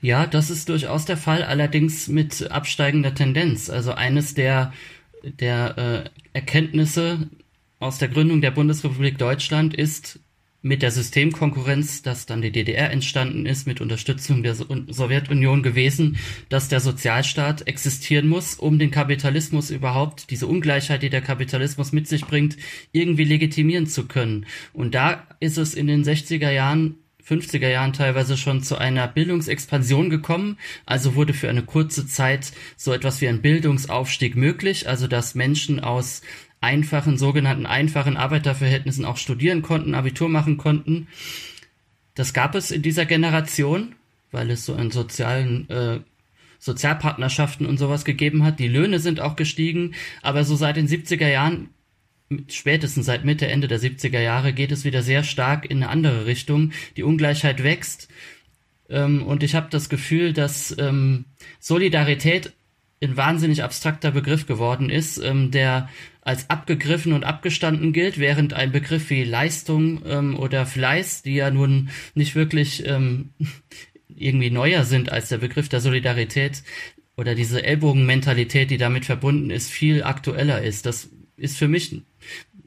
Ja, 0.00 0.26
das 0.26 0.50
ist 0.50 0.68
durchaus 0.68 1.04
der 1.04 1.16
Fall, 1.16 1.42
allerdings 1.42 2.08
mit 2.08 2.50
absteigender 2.50 3.14
Tendenz. 3.14 3.70
Also 3.70 3.92
eines 3.92 4.34
der, 4.34 4.72
der 5.22 5.78
äh, 5.78 6.10
Erkenntnisse 6.34 7.30
aus 7.78 7.98
der 7.98 8.08
Gründung 8.08 8.40
der 8.40 8.50
Bundesrepublik 8.50 9.18
Deutschland 9.18 9.74
ist, 9.74 10.20
mit 10.62 10.82
der 10.82 10.92
Systemkonkurrenz, 10.92 12.02
dass 12.02 12.24
dann 12.26 12.40
die 12.40 12.52
DDR 12.52 12.90
entstanden 12.90 13.46
ist, 13.46 13.66
mit 13.66 13.80
Unterstützung 13.80 14.44
der 14.44 14.54
Sowjetunion 14.54 15.62
gewesen, 15.62 16.16
dass 16.48 16.68
der 16.68 16.80
Sozialstaat 16.80 17.66
existieren 17.66 18.28
muss, 18.28 18.54
um 18.54 18.78
den 18.78 18.92
Kapitalismus 18.92 19.70
überhaupt, 19.70 20.30
diese 20.30 20.46
Ungleichheit, 20.46 21.02
die 21.02 21.10
der 21.10 21.20
Kapitalismus 21.20 21.92
mit 21.92 22.06
sich 22.06 22.24
bringt, 22.24 22.56
irgendwie 22.92 23.24
legitimieren 23.24 23.86
zu 23.86 24.06
können. 24.06 24.46
Und 24.72 24.94
da 24.94 25.26
ist 25.40 25.58
es 25.58 25.74
in 25.74 25.88
den 25.88 26.04
60er 26.04 26.50
Jahren 26.50 26.96
50er 27.24 27.68
Jahren 27.68 27.92
teilweise 27.92 28.36
schon 28.36 28.62
zu 28.62 28.76
einer 28.76 29.06
Bildungsexpansion 29.06 30.10
gekommen. 30.10 30.58
Also 30.86 31.14
wurde 31.14 31.34
für 31.34 31.48
eine 31.48 31.62
kurze 31.62 32.06
Zeit 32.06 32.52
so 32.76 32.92
etwas 32.92 33.20
wie 33.20 33.28
ein 33.28 33.42
Bildungsaufstieg 33.42 34.36
möglich, 34.36 34.88
also 34.88 35.06
dass 35.06 35.36
Menschen 35.36 35.78
aus 35.78 36.22
einfachen, 36.62 37.18
sogenannten 37.18 37.66
einfachen 37.66 38.16
Arbeiterverhältnissen 38.16 39.04
auch 39.04 39.16
studieren 39.16 39.62
konnten, 39.62 39.94
Abitur 39.94 40.28
machen 40.28 40.56
konnten. 40.56 41.08
Das 42.14 42.32
gab 42.32 42.54
es 42.54 42.70
in 42.70 42.82
dieser 42.82 43.04
Generation, 43.04 43.94
weil 44.30 44.50
es 44.50 44.64
so 44.64 44.74
in 44.74 44.90
sozialen 44.90 45.68
äh, 45.68 46.00
Sozialpartnerschaften 46.58 47.66
und 47.66 47.78
sowas 47.78 48.04
gegeben 48.04 48.44
hat. 48.44 48.60
Die 48.60 48.68
Löhne 48.68 49.00
sind 49.00 49.20
auch 49.20 49.34
gestiegen, 49.34 49.94
aber 50.22 50.44
so 50.44 50.54
seit 50.54 50.76
den 50.76 50.86
70er 50.86 51.28
Jahren, 51.28 51.70
spätestens 52.48 53.06
seit 53.06 53.24
Mitte, 53.24 53.48
Ende 53.48 53.66
der 53.66 53.80
70er 53.80 54.20
Jahre, 54.20 54.52
geht 54.52 54.70
es 54.70 54.84
wieder 54.84 55.02
sehr 55.02 55.24
stark 55.24 55.68
in 55.68 55.78
eine 55.78 55.88
andere 55.88 56.26
Richtung. 56.26 56.70
Die 56.96 57.02
Ungleichheit 57.02 57.64
wächst 57.64 58.08
ähm, 58.88 59.24
und 59.24 59.42
ich 59.42 59.56
habe 59.56 59.66
das 59.70 59.88
Gefühl, 59.88 60.32
dass 60.32 60.76
ähm, 60.78 61.24
Solidarität 61.58 62.52
ein 63.02 63.16
wahnsinnig 63.16 63.64
abstrakter 63.64 64.12
Begriff 64.12 64.46
geworden 64.46 64.88
ist, 64.88 65.18
ähm, 65.18 65.50
der 65.50 65.88
als 66.22 66.48
abgegriffen 66.48 67.12
und 67.12 67.24
abgestanden 67.24 67.92
gilt, 67.92 68.18
während 68.18 68.54
ein 68.54 68.72
Begriff 68.72 69.10
wie 69.10 69.24
Leistung 69.24 70.02
ähm, 70.06 70.38
oder 70.38 70.66
Fleiß, 70.66 71.22
die 71.22 71.34
ja 71.34 71.50
nun 71.50 71.90
nicht 72.14 72.34
wirklich 72.34 72.86
ähm, 72.86 73.30
irgendwie 74.08 74.50
neuer 74.50 74.84
sind 74.84 75.10
als 75.10 75.28
der 75.28 75.38
Begriff 75.38 75.68
der 75.68 75.80
Solidarität 75.80 76.62
oder 77.16 77.34
diese 77.34 77.62
Ellbogenmentalität, 77.64 78.70
die 78.70 78.78
damit 78.78 79.04
verbunden 79.04 79.50
ist, 79.50 79.70
viel 79.70 80.04
aktueller 80.04 80.62
ist. 80.62 80.86
Das 80.86 81.10
ist 81.36 81.58
für 81.58 81.68
mich 81.68 82.02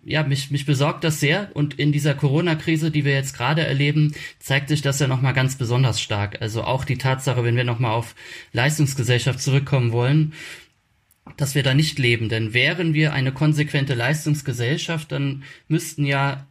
ja, 0.06 0.24
mich, 0.24 0.52
mich 0.52 0.68
besorgt 0.68 1.04
das 1.04 1.20
sehr 1.20 1.50
und 1.56 1.80
in 1.80 1.92
dieser 1.92 2.14
Corona-Krise, 2.14 2.92
die 2.92 3.06
wir 3.06 3.14
jetzt 3.14 3.36
gerade 3.36 3.66
erleben, 3.66 4.14
zeigt 4.40 4.70
sich 4.70 4.84
das 4.84 5.00
ja 5.00 5.08
nochmal 5.08 5.34
ganz 5.34 5.58
besonders 5.58 6.00
stark. 6.00 6.42
Also 6.42 6.64
auch 6.64 6.86
die 6.86 7.00
Tatsache, 7.00 7.44
wenn 7.44 7.56
wir 7.56 7.64
nochmal 7.64 7.92
auf 7.92 8.14
Leistungsgesellschaft 8.54 9.42
zurückkommen 9.42 9.92
wollen, 9.92 10.34
dass 11.38 11.56
wir 11.56 11.64
da 11.64 11.74
nicht 11.74 12.00
leben. 12.00 12.30
Denn 12.30 12.54
wären 12.54 12.94
wir 12.94 13.14
eine 13.14 13.32
konsequente 13.32 13.94
Leistungsgesellschaft, 13.94 15.12
dann 15.12 15.44
müssten 15.68 16.06
ja 16.06 16.48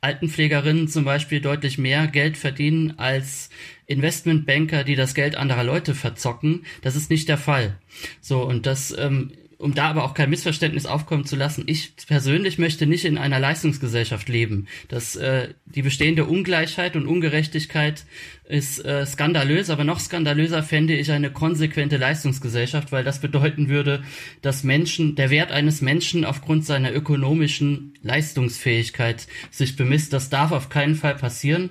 Altenpflegerinnen 0.00 0.86
zum 0.86 1.04
Beispiel 1.04 1.40
deutlich 1.40 1.78
mehr 1.78 2.06
Geld 2.06 2.36
verdienen 2.36 2.98
als 2.98 3.48
Investmentbanker, 3.86 4.84
die 4.84 4.96
das 4.96 5.14
Geld 5.14 5.34
anderer 5.34 5.64
Leute 5.64 5.94
verzocken. 5.94 6.64
Das 6.82 6.94
ist 6.94 7.10
nicht 7.10 7.28
der 7.28 7.38
Fall. 7.38 7.78
So, 8.20 8.42
und 8.42 8.66
das 8.66 8.94
ähm, 8.96 9.32
um 9.64 9.74
da 9.74 9.88
aber 9.88 10.04
auch 10.04 10.12
kein 10.12 10.28
Missverständnis 10.28 10.84
aufkommen 10.84 11.24
zu 11.24 11.36
lassen, 11.36 11.64
ich 11.66 11.94
persönlich 12.06 12.58
möchte 12.58 12.86
nicht 12.86 13.06
in 13.06 13.16
einer 13.16 13.40
Leistungsgesellschaft 13.40 14.28
leben. 14.28 14.66
Das, 14.88 15.16
äh, 15.16 15.54
die 15.64 15.80
bestehende 15.80 16.26
Ungleichheit 16.26 16.96
und 16.96 17.06
Ungerechtigkeit 17.06 18.04
ist 18.46 18.84
äh, 18.84 19.06
skandalös, 19.06 19.70
aber 19.70 19.84
noch 19.84 20.00
skandalöser 20.00 20.62
fände 20.62 20.94
ich 20.94 21.10
eine 21.10 21.30
konsequente 21.30 21.96
Leistungsgesellschaft, 21.96 22.92
weil 22.92 23.04
das 23.04 23.22
bedeuten 23.22 23.70
würde, 23.70 24.02
dass 24.42 24.64
Menschen, 24.64 25.14
der 25.14 25.30
Wert 25.30 25.50
eines 25.50 25.80
Menschen 25.80 26.26
aufgrund 26.26 26.66
seiner 26.66 26.94
ökonomischen 26.94 27.94
Leistungsfähigkeit 28.02 29.26
sich 29.50 29.76
bemisst. 29.76 30.12
Das 30.12 30.28
darf 30.28 30.52
auf 30.52 30.68
keinen 30.68 30.94
Fall 30.94 31.14
passieren. 31.14 31.70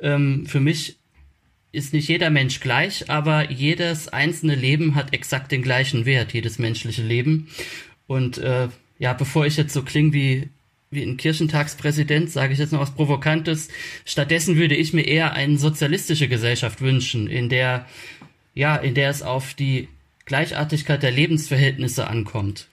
Ähm, 0.00 0.46
für 0.46 0.60
mich 0.60 0.96
ist 1.74 1.92
nicht 1.92 2.08
jeder 2.08 2.30
Mensch 2.30 2.60
gleich, 2.60 3.10
aber 3.10 3.50
jedes 3.50 4.08
einzelne 4.08 4.54
Leben 4.54 4.94
hat 4.94 5.12
exakt 5.12 5.52
den 5.52 5.62
gleichen 5.62 6.06
Wert, 6.06 6.32
jedes 6.32 6.58
menschliche 6.58 7.02
Leben. 7.02 7.48
Und 8.06 8.38
äh, 8.38 8.68
ja, 8.98 9.12
bevor 9.12 9.46
ich 9.46 9.56
jetzt 9.56 9.74
so 9.74 9.82
klinge 9.82 10.12
wie 10.12 10.48
wie 10.90 11.02
ein 11.02 11.16
Kirchentagspräsident, 11.16 12.30
sage 12.30 12.52
ich 12.52 12.58
jetzt 12.60 12.72
noch 12.72 12.80
was 12.80 12.94
Provokantes. 12.94 13.68
Stattdessen 14.04 14.56
würde 14.56 14.76
ich 14.76 14.92
mir 14.92 15.02
eher 15.02 15.32
eine 15.32 15.58
sozialistische 15.58 16.28
Gesellschaft 16.28 16.80
wünschen, 16.80 17.26
in 17.26 17.48
der 17.48 17.86
ja, 18.54 18.76
in 18.76 18.94
der 18.94 19.10
es 19.10 19.22
auf 19.22 19.54
die 19.54 19.88
Gleichartigkeit 20.26 21.02
der 21.02 21.10
Lebensverhältnisse 21.10 22.06
ankommt. 22.06 22.68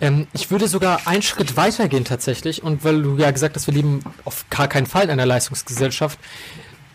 Ähm, 0.00 0.26
ich 0.32 0.50
würde 0.50 0.68
sogar 0.68 1.06
einen 1.06 1.22
Schritt 1.22 1.56
weitergehen 1.56 2.04
tatsächlich 2.04 2.62
und 2.62 2.84
weil 2.84 3.02
du 3.02 3.18
ja 3.18 3.30
gesagt 3.30 3.56
hast, 3.56 3.66
wir 3.66 3.74
leben 3.74 4.00
auf 4.24 4.46
gar 4.48 4.68
keinen 4.68 4.86
Fall 4.86 5.04
in 5.04 5.10
einer 5.10 5.26
Leistungsgesellschaft 5.26 6.18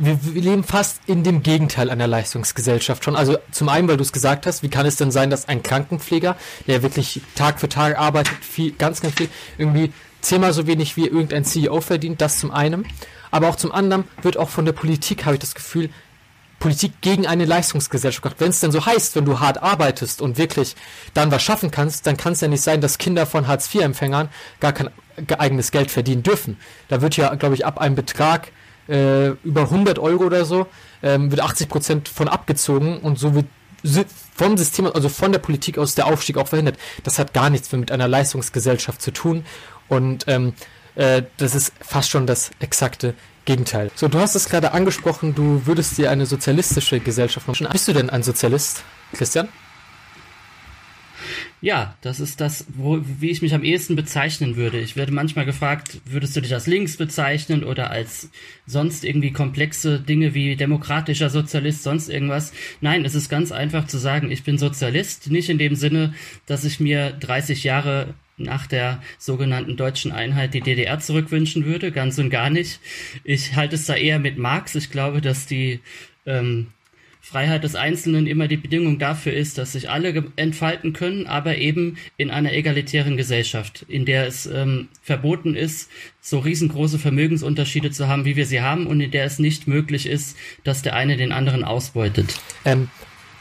wir, 0.05 0.36
wir 0.36 0.41
leben 0.41 0.63
fast 0.63 1.01
in 1.07 1.24
dem 1.24 1.43
Gegenteil 1.43 1.89
einer 1.89 2.07
Leistungsgesellschaft 2.07 3.03
schon. 3.03 3.15
Also 3.15 3.38
zum 3.51 3.69
einen, 3.69 3.88
weil 3.88 3.98
du 3.98 4.03
es 4.03 4.12
gesagt 4.12 4.45
hast, 4.45 4.63
wie 4.63 4.69
kann 4.69 4.86
es 4.86 4.95
denn 4.95 5.12
sein, 5.12 5.29
dass 5.29 5.48
ein 5.48 5.63
Krankenpfleger, 5.63 6.36
der 6.67 6.83
wirklich 6.83 7.22
Tag 7.36 7.60
für 7.60 7.69
Tag 7.69 7.98
arbeitet, 7.98 8.36
viel, 8.41 8.72
ganz, 8.72 9.01
ganz 9.01 9.15
viel, 9.15 9.29
irgendwie 9.57 9.93
zehnmal 10.22 10.53
so 10.53 10.67
wenig 10.67 10.98
wie 10.98 11.07
irgendein 11.07 11.45
CEO 11.45 11.81
verdient, 11.81 12.22
das 12.22 12.39
zum 12.39 12.51
einen. 12.51 12.86
Aber 13.31 13.50
auch 13.50 13.55
zum 13.55 13.72
anderen 13.72 14.05
wird 14.22 14.38
auch 14.38 14.50
von 14.50 14.65
der 14.65 14.74
Politik, 14.74 15.25
habe 15.25 15.36
ich 15.36 15.41
das 15.41 15.55
Gefühl, 15.55 15.89
Politik 16.60 17.01
gegen 17.01 17.27
eine 17.27 17.43
Leistungsgesellschaft 17.43 18.24
gemacht. 18.24 18.39
Wenn 18.39 18.50
es 18.50 18.62
denn 18.62 18.72
so 18.72 18.86
heißt, 18.86 19.17
wenn 19.17 19.25
du 19.25 19.41
hart 19.41 19.62
arbeitest 19.62 20.22
und 20.22 20.38
wirklich 20.38 20.75
dann 21.13 21.29
was 21.29 21.43
schaffen 21.43 21.72
kannst, 21.72 22.07
dann 22.07 22.15
kann 22.15 22.33
es 22.33 22.41
ja 22.41 22.48
nicht 22.48 22.62
sein, 22.62 22.79
dass 22.79 22.98
Kinder 22.98 23.25
von 23.25 23.48
Hartz-IV-Empfängern 23.48 24.29
gar 24.62 24.72
kein 24.72 24.89
eigenes 25.38 25.72
Geld 25.72 25.91
verdienen 25.91 26.24
dürfen. 26.24 26.57
Da 26.88 27.01
wird 27.01 27.17
ja, 27.17 27.36
glaube 27.36 27.55
ich, 27.55 27.65
ab 27.65 27.79
einem 27.79 27.95
Betrag 27.95 28.50
äh, 28.87 29.29
über 29.43 29.61
100 29.61 29.99
Euro 29.99 30.25
oder 30.25 30.45
so, 30.45 30.67
ähm, 31.01 31.31
wird 31.31 31.41
80 31.41 31.69
Prozent 31.69 32.09
von 32.09 32.27
abgezogen 32.27 32.99
und 32.99 33.19
so 33.19 33.35
wird 33.35 33.47
vom 34.35 34.57
System, 34.57 34.87
also 34.87 35.09
von 35.09 35.31
der 35.31 35.39
Politik 35.39 35.77
aus 35.77 35.95
der 35.95 36.07
Aufstieg 36.07 36.37
auch 36.37 36.47
verhindert. 36.47 36.77
Das 37.03 37.19
hat 37.19 37.33
gar 37.33 37.49
nichts 37.49 37.71
mehr 37.71 37.79
mit 37.79 37.91
einer 37.91 38.07
Leistungsgesellschaft 38.07 39.01
zu 39.01 39.11
tun 39.11 39.45
und 39.89 40.25
ähm, 40.27 40.53
äh, 40.95 41.23
das 41.37 41.55
ist 41.55 41.73
fast 41.81 42.09
schon 42.09 42.25
das 42.25 42.51
exakte 42.59 43.13
Gegenteil. 43.45 43.91
So, 43.95 44.07
du 44.07 44.19
hast 44.19 44.35
es 44.35 44.47
gerade 44.47 44.71
angesprochen, 44.71 45.35
du 45.35 45.65
würdest 45.65 45.97
dir 45.97 46.11
eine 46.11 46.25
sozialistische 46.25 46.99
Gesellschaft 46.99 47.47
wünschen. 47.47 47.67
Bist 47.71 47.87
du 47.87 47.93
denn 47.93 48.09
ein 48.09 48.23
Sozialist, 48.23 48.83
Christian? 49.13 49.49
Ja, 51.63 51.96
das 52.01 52.20
ist 52.20 52.41
das, 52.41 52.65
wo, 52.75 53.00
wie 53.22 53.29
ich 53.29 53.41
mich 53.41 53.53
am 53.53 53.63
ehesten 53.63 53.96
bezeichnen 53.96 54.58
würde. 54.58 54.82
Ich 54.82 54.98
werde 54.98 55.13
manchmal 55.13 55.46
gefragt, 55.46 56.01
würdest 56.03 56.36
du 56.36 56.41
dich 56.41 56.53
als 56.53 56.67
links 56.67 56.98
bezeichnen 56.98 57.63
oder 57.63 57.89
als 57.89 58.29
sonst 58.65 59.05
irgendwie 59.05 59.32
komplexe 59.32 60.01
Dinge 60.01 60.34
wie 60.34 60.58
demokratischer 60.58 61.29
Sozialist, 61.29 61.84
sonst 61.84 62.10
irgendwas. 62.10 62.51
Nein, 62.82 63.05
es 63.05 63.15
ist 63.15 63.29
ganz 63.29 63.53
einfach 63.53 63.88
zu 63.88 63.98
sagen, 63.98 64.29
ich 64.29 64.43
bin 64.43 64.58
Sozialist, 64.58 65.32
nicht 65.32 65.48
in 65.48 65.58
dem 65.58 65.75
Sinne, 65.75 66.13
dass 66.48 66.65
ich 66.65 66.82
mir 66.82 67.12
30 67.12 67.63
Jahre 67.63 68.13
nach 68.36 68.67
der 68.67 69.01
sogenannten 69.17 69.77
deutschen 69.77 70.12
Einheit 70.12 70.53
die 70.53 70.60
DDR 70.60 71.00
zurückwünschen 71.00 71.63
würde, 71.63 71.93
ganz 71.93 72.20
und 72.20 72.29
gar 72.29 72.50
nicht. 72.50 72.82
Ich 73.24 73.55
halte 73.55 73.75
es 73.75 73.86
da 73.86 73.96
eher 73.96 74.20
mit 74.20 74.38
Marx. 74.38 74.75
Ich 74.75 74.91
glaube, 74.91 75.22
dass 75.22 75.46
die 75.46 75.79
ähm, 76.25 76.67
Freiheit 77.25 77.63
des 77.63 77.75
Einzelnen 77.75 78.27
immer 78.27 78.49
die 78.49 78.57
Bedingung 78.57 78.99
dafür 78.99 79.31
ist, 79.31 79.57
dass 79.57 79.71
sich 79.71 79.89
alle 79.89 80.25
entfalten 80.35 80.91
können, 80.91 81.25
aber 81.25 81.57
eben 81.57 81.97
in 82.17 82.29
einer 82.29 82.51
egalitären 82.51 83.15
Gesellschaft, 83.15 83.85
in 83.87 84.05
der 84.05 84.27
es 84.27 84.45
ähm, 84.45 84.89
verboten 85.01 85.55
ist, 85.55 85.89
so 86.19 86.39
riesengroße 86.39 86.99
Vermögensunterschiede 86.99 87.91
zu 87.91 88.09
haben, 88.09 88.25
wie 88.25 88.35
wir 88.35 88.45
sie 88.45 88.59
haben, 88.59 88.87
und 88.87 88.99
in 88.99 89.09
der 89.09 89.23
es 89.23 89.39
nicht 89.39 89.69
möglich 89.69 90.05
ist, 90.05 90.35
dass 90.65 90.81
der 90.81 90.95
eine 90.95 91.15
den 91.15 91.31
anderen 91.31 91.63
ausbeutet. 91.63 92.35
Ähm, 92.65 92.89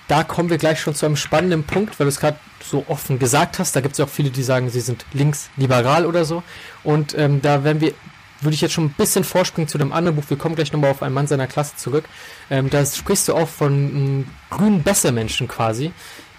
da 0.06 0.22
kommen 0.22 0.48
wir 0.48 0.58
gleich 0.58 0.78
schon 0.80 0.94
zu 0.94 1.04
einem 1.04 1.16
spannenden 1.16 1.64
Punkt, 1.64 1.98
weil 1.98 2.04
du 2.04 2.08
es 2.08 2.20
gerade 2.20 2.38
so 2.62 2.84
offen 2.86 3.18
gesagt 3.18 3.58
hast. 3.58 3.74
Da 3.74 3.80
gibt 3.80 3.94
es 3.94 4.00
auch 4.00 4.08
viele, 4.08 4.30
die 4.30 4.44
sagen, 4.44 4.70
sie 4.70 4.80
sind 4.80 5.04
linksliberal 5.12 6.06
oder 6.06 6.24
so. 6.24 6.44
Und 6.84 7.18
ähm, 7.18 7.42
da 7.42 7.64
werden 7.64 7.80
wir 7.80 7.94
würde 8.42 8.54
ich 8.54 8.60
jetzt 8.60 8.72
schon 8.72 8.86
ein 8.86 8.94
bisschen 8.96 9.24
vorspringen 9.24 9.68
zu 9.68 9.78
dem 9.78 9.92
anderen 9.92 10.16
Buch. 10.16 10.24
Wir 10.28 10.36
kommen 10.36 10.54
gleich 10.54 10.72
nochmal 10.72 10.90
auf 10.90 11.02
einen 11.02 11.14
Mann 11.14 11.26
seiner 11.26 11.46
Klasse 11.46 11.76
zurück. 11.76 12.04
Ähm, 12.50 12.70
da 12.70 12.84
sprichst 12.84 13.28
du 13.28 13.34
auch 13.34 13.48
von 13.48 14.26
grünen 14.50 14.82
Bessermenschen 14.82 15.48
quasi, 15.48 15.92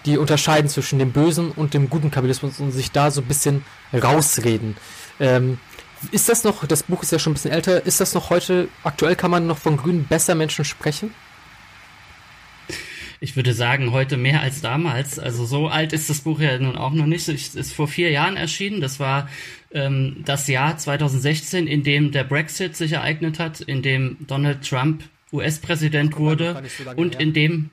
die 0.06 0.18
unterscheiden 0.18 0.68
zwischen 0.68 0.98
dem 0.98 1.12
bösen 1.12 1.50
und 1.50 1.74
dem 1.74 1.90
guten 1.90 2.10
Kapitalismus 2.10 2.60
und 2.60 2.72
sich 2.72 2.90
da 2.90 3.10
so 3.10 3.20
ein 3.20 3.26
bisschen 3.26 3.64
rausreden. 3.92 4.76
Ähm, 5.20 5.58
ist 6.10 6.28
das 6.28 6.44
noch, 6.44 6.66
das 6.66 6.82
Buch 6.82 7.02
ist 7.02 7.12
ja 7.12 7.18
schon 7.18 7.32
ein 7.32 7.34
bisschen 7.34 7.52
älter, 7.52 7.86
ist 7.86 8.00
das 8.00 8.12
noch 8.12 8.28
heute, 8.28 8.68
aktuell 8.82 9.16
kann 9.16 9.30
man 9.30 9.46
noch 9.46 9.58
von 9.58 9.76
grünen 9.76 10.06
Bessermenschen 10.06 10.64
sprechen? 10.64 11.14
ich 13.24 13.36
würde 13.36 13.54
sagen, 13.54 13.90
heute 13.90 14.18
mehr 14.18 14.42
als 14.42 14.60
damals. 14.60 15.18
Also 15.18 15.46
so 15.46 15.68
alt 15.68 15.94
ist 15.94 16.10
das 16.10 16.20
Buch 16.20 16.40
ja 16.40 16.58
nun 16.58 16.76
auch 16.76 16.92
noch 16.92 17.06
nicht. 17.06 17.26
Es 17.26 17.54
ist 17.54 17.72
vor 17.72 17.88
vier 17.88 18.10
Jahren 18.10 18.36
erschienen. 18.36 18.82
Das 18.82 19.00
war 19.00 19.30
ähm, 19.74 20.22
das 20.24 20.48
Jahr 20.48 20.78
2016, 20.78 21.66
in 21.66 21.82
dem 21.82 22.12
der 22.12 22.24
Brexit 22.24 22.76
sich 22.76 22.92
ereignet 22.92 23.38
hat, 23.38 23.60
in 23.60 23.82
dem 23.82 24.16
Donald 24.26 24.66
Trump 24.66 25.04
US-Präsident 25.32 26.16
wurde 26.16 26.62
so 26.78 26.90
und 26.92 27.16
in 27.16 27.32
dem 27.32 27.70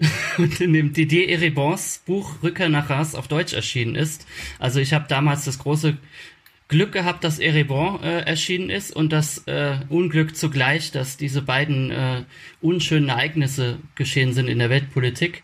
und 0.38 0.60
in 0.60 0.72
dem 0.72 0.92
Didier 0.92 1.28
Eribons 1.28 2.02
Buch 2.06 2.42
Rückkehr 2.42 2.68
nach 2.68 2.90
Ras 2.90 3.14
auf 3.14 3.28
Deutsch 3.28 3.52
erschienen 3.52 3.94
ist. 3.94 4.26
Also 4.58 4.80
ich 4.80 4.92
habe 4.92 5.06
damals 5.08 5.44
das 5.44 5.58
große 5.58 5.96
Glück 6.68 6.92
gehabt, 6.92 7.24
dass 7.24 7.38
Erebon 7.38 8.02
äh, 8.02 8.20
erschienen 8.20 8.68
ist 8.68 8.94
und 8.94 9.10
das 9.12 9.44
äh, 9.46 9.78
Unglück 9.88 10.36
zugleich, 10.36 10.92
dass 10.92 11.16
diese 11.16 11.40
beiden 11.40 11.90
äh, 11.90 12.24
unschönen 12.60 13.08
Ereignisse 13.08 13.78
geschehen 13.94 14.34
sind 14.34 14.48
in 14.48 14.58
der 14.58 14.68
Weltpolitik. 14.68 15.42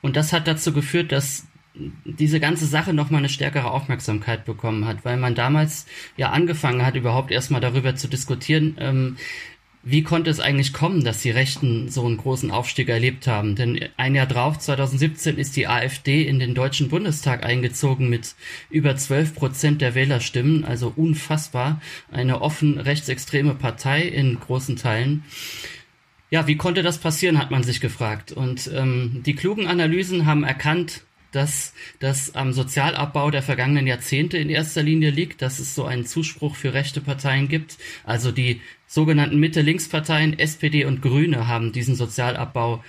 Und 0.00 0.16
das 0.16 0.32
hat 0.32 0.46
dazu 0.46 0.72
geführt, 0.72 1.12
dass 1.12 1.46
diese 1.74 2.40
ganze 2.40 2.66
Sache 2.66 2.92
nochmal 2.92 3.20
eine 3.20 3.28
stärkere 3.28 3.70
Aufmerksamkeit 3.70 4.44
bekommen 4.44 4.86
hat, 4.86 5.04
weil 5.04 5.16
man 5.16 5.34
damals 5.34 5.86
ja 6.16 6.30
angefangen 6.30 6.84
hat, 6.84 6.96
überhaupt 6.96 7.30
erstmal 7.30 7.60
darüber 7.60 7.94
zu 7.94 8.08
diskutieren, 8.08 8.76
ähm, 8.78 9.16
wie 9.82 10.02
konnte 10.02 10.28
es 10.28 10.40
eigentlich 10.40 10.74
kommen, 10.74 11.04
dass 11.04 11.22
die 11.22 11.30
Rechten 11.30 11.88
so 11.88 12.04
einen 12.04 12.18
großen 12.18 12.50
Aufstieg 12.50 12.90
erlebt 12.90 13.26
haben? 13.26 13.56
Denn 13.56 13.80
ein 13.96 14.14
Jahr 14.14 14.26
drauf, 14.26 14.58
2017, 14.58 15.38
ist 15.38 15.56
die 15.56 15.68
AfD 15.68 16.22
in 16.22 16.38
den 16.38 16.54
Deutschen 16.54 16.90
Bundestag 16.90 17.44
eingezogen 17.44 18.10
mit 18.10 18.34
über 18.68 18.94
12 18.94 19.34
Prozent 19.34 19.80
der 19.80 19.94
Wählerstimmen, 19.94 20.66
also 20.66 20.92
unfassbar. 20.94 21.80
Eine 22.12 22.42
offen 22.42 22.78
rechtsextreme 22.78 23.54
Partei 23.54 24.02
in 24.02 24.38
großen 24.38 24.76
Teilen. 24.76 25.24
Ja, 26.28 26.46
wie 26.46 26.56
konnte 26.56 26.82
das 26.82 26.98
passieren, 26.98 27.38
hat 27.38 27.50
man 27.50 27.62
sich 27.62 27.80
gefragt. 27.80 28.32
Und 28.32 28.70
ähm, 28.74 29.22
die 29.24 29.34
klugen 29.34 29.66
Analysen 29.66 30.26
haben 30.26 30.44
erkannt, 30.44 31.04
dass 31.32 31.72
das 31.98 32.34
am 32.34 32.52
Sozialabbau 32.52 33.30
der 33.30 33.42
vergangenen 33.42 33.86
Jahrzehnte 33.86 34.38
in 34.38 34.50
erster 34.50 34.82
Linie 34.82 35.10
liegt, 35.10 35.42
dass 35.42 35.58
es 35.58 35.74
so 35.74 35.84
einen 35.84 36.06
Zuspruch 36.06 36.56
für 36.56 36.74
rechte 36.74 37.00
Parteien 37.00 37.48
gibt. 37.48 37.78
Also 38.04 38.32
die 38.32 38.60
sogenannten 38.86 39.38
Mitte-Links-Parteien, 39.38 40.38
SPD 40.38 40.84
und 40.84 41.02
Grüne, 41.02 41.46
haben 41.46 41.72
diesen 41.72 41.94
Sozialabbau 41.94 42.82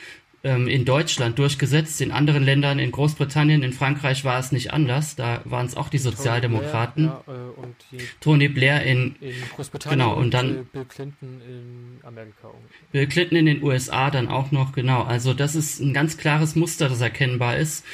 ähm, 0.44 0.68
in 0.68 0.86
Deutschland 0.86 1.38
durchgesetzt. 1.38 2.02
In 2.02 2.12
anderen 2.12 2.44
Ländern, 2.44 2.80
in 2.80 2.92
Großbritannien, 2.92 3.62
in 3.62 3.74
Frankreich 3.74 4.26
war 4.26 4.40
es 4.40 4.52
nicht 4.52 4.74
anders. 4.74 5.16
Da 5.16 5.42
waren 5.46 5.68
es 5.68 5.78
auch 5.78 5.90
die 5.90 6.00
Sozialdemokraten. 6.00 7.12
Tony 7.22 7.28
Blair, 7.28 7.94
ja, 7.94 8.00
äh, 8.00 8.04
Tony 8.20 8.48
Blair 8.48 8.84
in, 8.84 9.16
in 9.22 9.34
Großbritannien 9.56 10.00
genau, 10.00 10.16
und, 10.16 10.24
und 10.24 10.34
dann 10.34 10.66
Bill 10.74 10.86
Clinton 10.86 11.42
in 11.48 12.00
Amerika. 12.04 12.50
Bill 12.92 13.08
Clinton 13.08 13.36
in 13.38 13.46
den 13.46 13.64
USA 13.64 14.10
dann 14.10 14.28
auch 14.28 14.52
noch, 14.52 14.74
genau. 14.74 15.04
Also 15.04 15.34
das 15.36 15.56
ist 15.56 15.80
ein 15.80 15.94
ganz 15.94 16.18
klares 16.18 16.56
Muster, 16.56 16.90
das 16.90 17.02
erkennbar 17.02 17.58
ist. 17.58 17.86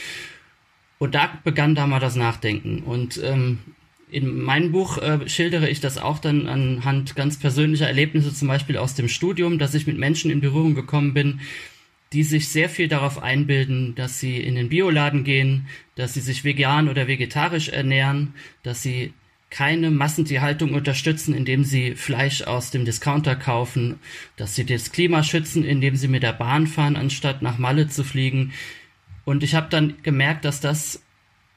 Und 0.99 1.15
da 1.15 1.29
begann 1.43 1.75
da 1.75 1.87
mal 1.87 1.99
das 1.99 2.15
Nachdenken. 2.15 2.79
Und 2.83 3.21
ähm, 3.23 3.59
in 4.09 4.41
meinem 4.41 4.71
Buch 4.71 4.97
äh, 4.97 5.27
schildere 5.27 5.69
ich 5.69 5.79
das 5.79 5.97
auch 5.97 6.19
dann 6.19 6.47
anhand 6.47 7.15
ganz 7.15 7.37
persönlicher 7.37 7.87
Erlebnisse, 7.87 8.33
zum 8.33 8.47
Beispiel 8.47 8.77
aus 8.77 8.95
dem 8.95 9.09
Studium, 9.09 9.59
dass 9.59 9.73
ich 9.73 9.87
mit 9.87 9.97
Menschen 9.97 10.31
in 10.31 10.41
Berührung 10.41 10.75
gekommen 10.75 11.13
bin, 11.13 11.41
die 12.13 12.23
sich 12.23 12.47
sehr 12.47 12.69
viel 12.69 12.87
darauf 12.87 13.21
einbilden, 13.21 13.93
dass 13.95 14.19
sie 14.19 14.37
in 14.37 14.55
den 14.55 14.69
Bioladen 14.69 15.23
gehen, 15.23 15.67
dass 15.95 16.13
sie 16.13 16.21
sich 16.21 16.45
vegan 16.45 16.87
oder 16.87 17.07
vegetarisch 17.07 17.69
ernähren, 17.69 18.33
dass 18.63 18.81
sie 18.81 19.13
keine 19.49 19.91
Massentierhaltung 19.91 20.73
unterstützen, 20.73 21.33
indem 21.33 21.63
sie 21.63 21.95
Fleisch 21.95 22.41
aus 22.43 22.71
dem 22.71 22.85
Discounter 22.85 23.35
kaufen, 23.35 23.99
dass 24.35 24.55
sie 24.55 24.65
das 24.65 24.91
Klima 24.91 25.23
schützen, 25.23 25.63
indem 25.63 25.95
sie 25.95 26.07
mit 26.07 26.23
der 26.23 26.33
Bahn 26.33 26.67
fahren, 26.67 26.95
anstatt 26.95 27.41
nach 27.41 27.57
Malle 27.57 27.87
zu 27.87 28.03
fliegen, 28.03 28.53
und 29.27 29.43
ich 29.43 29.55
habe 29.55 29.67
dann 29.69 29.95
gemerkt, 30.03 30.45
dass 30.45 30.61
das 30.61 31.01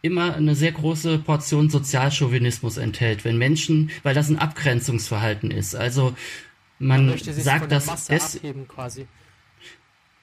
immer 0.02 0.34
eine 0.34 0.56
sehr 0.56 0.72
große 0.72 1.18
Portion 1.18 1.70
Sozialchauvinismus 1.70 2.78
enthält, 2.78 3.24
wenn 3.24 3.38
Menschen, 3.38 3.92
weil 4.02 4.12
das 4.12 4.28
ein 4.28 4.40
Abgrenzungsverhalten 4.40 5.52
ist. 5.52 5.76
Also 5.76 6.16
man, 6.80 7.06
man 7.06 7.16
sagt, 7.16 7.70
dass 7.70 8.08
des, 8.08 8.40
quasi. 8.66 9.06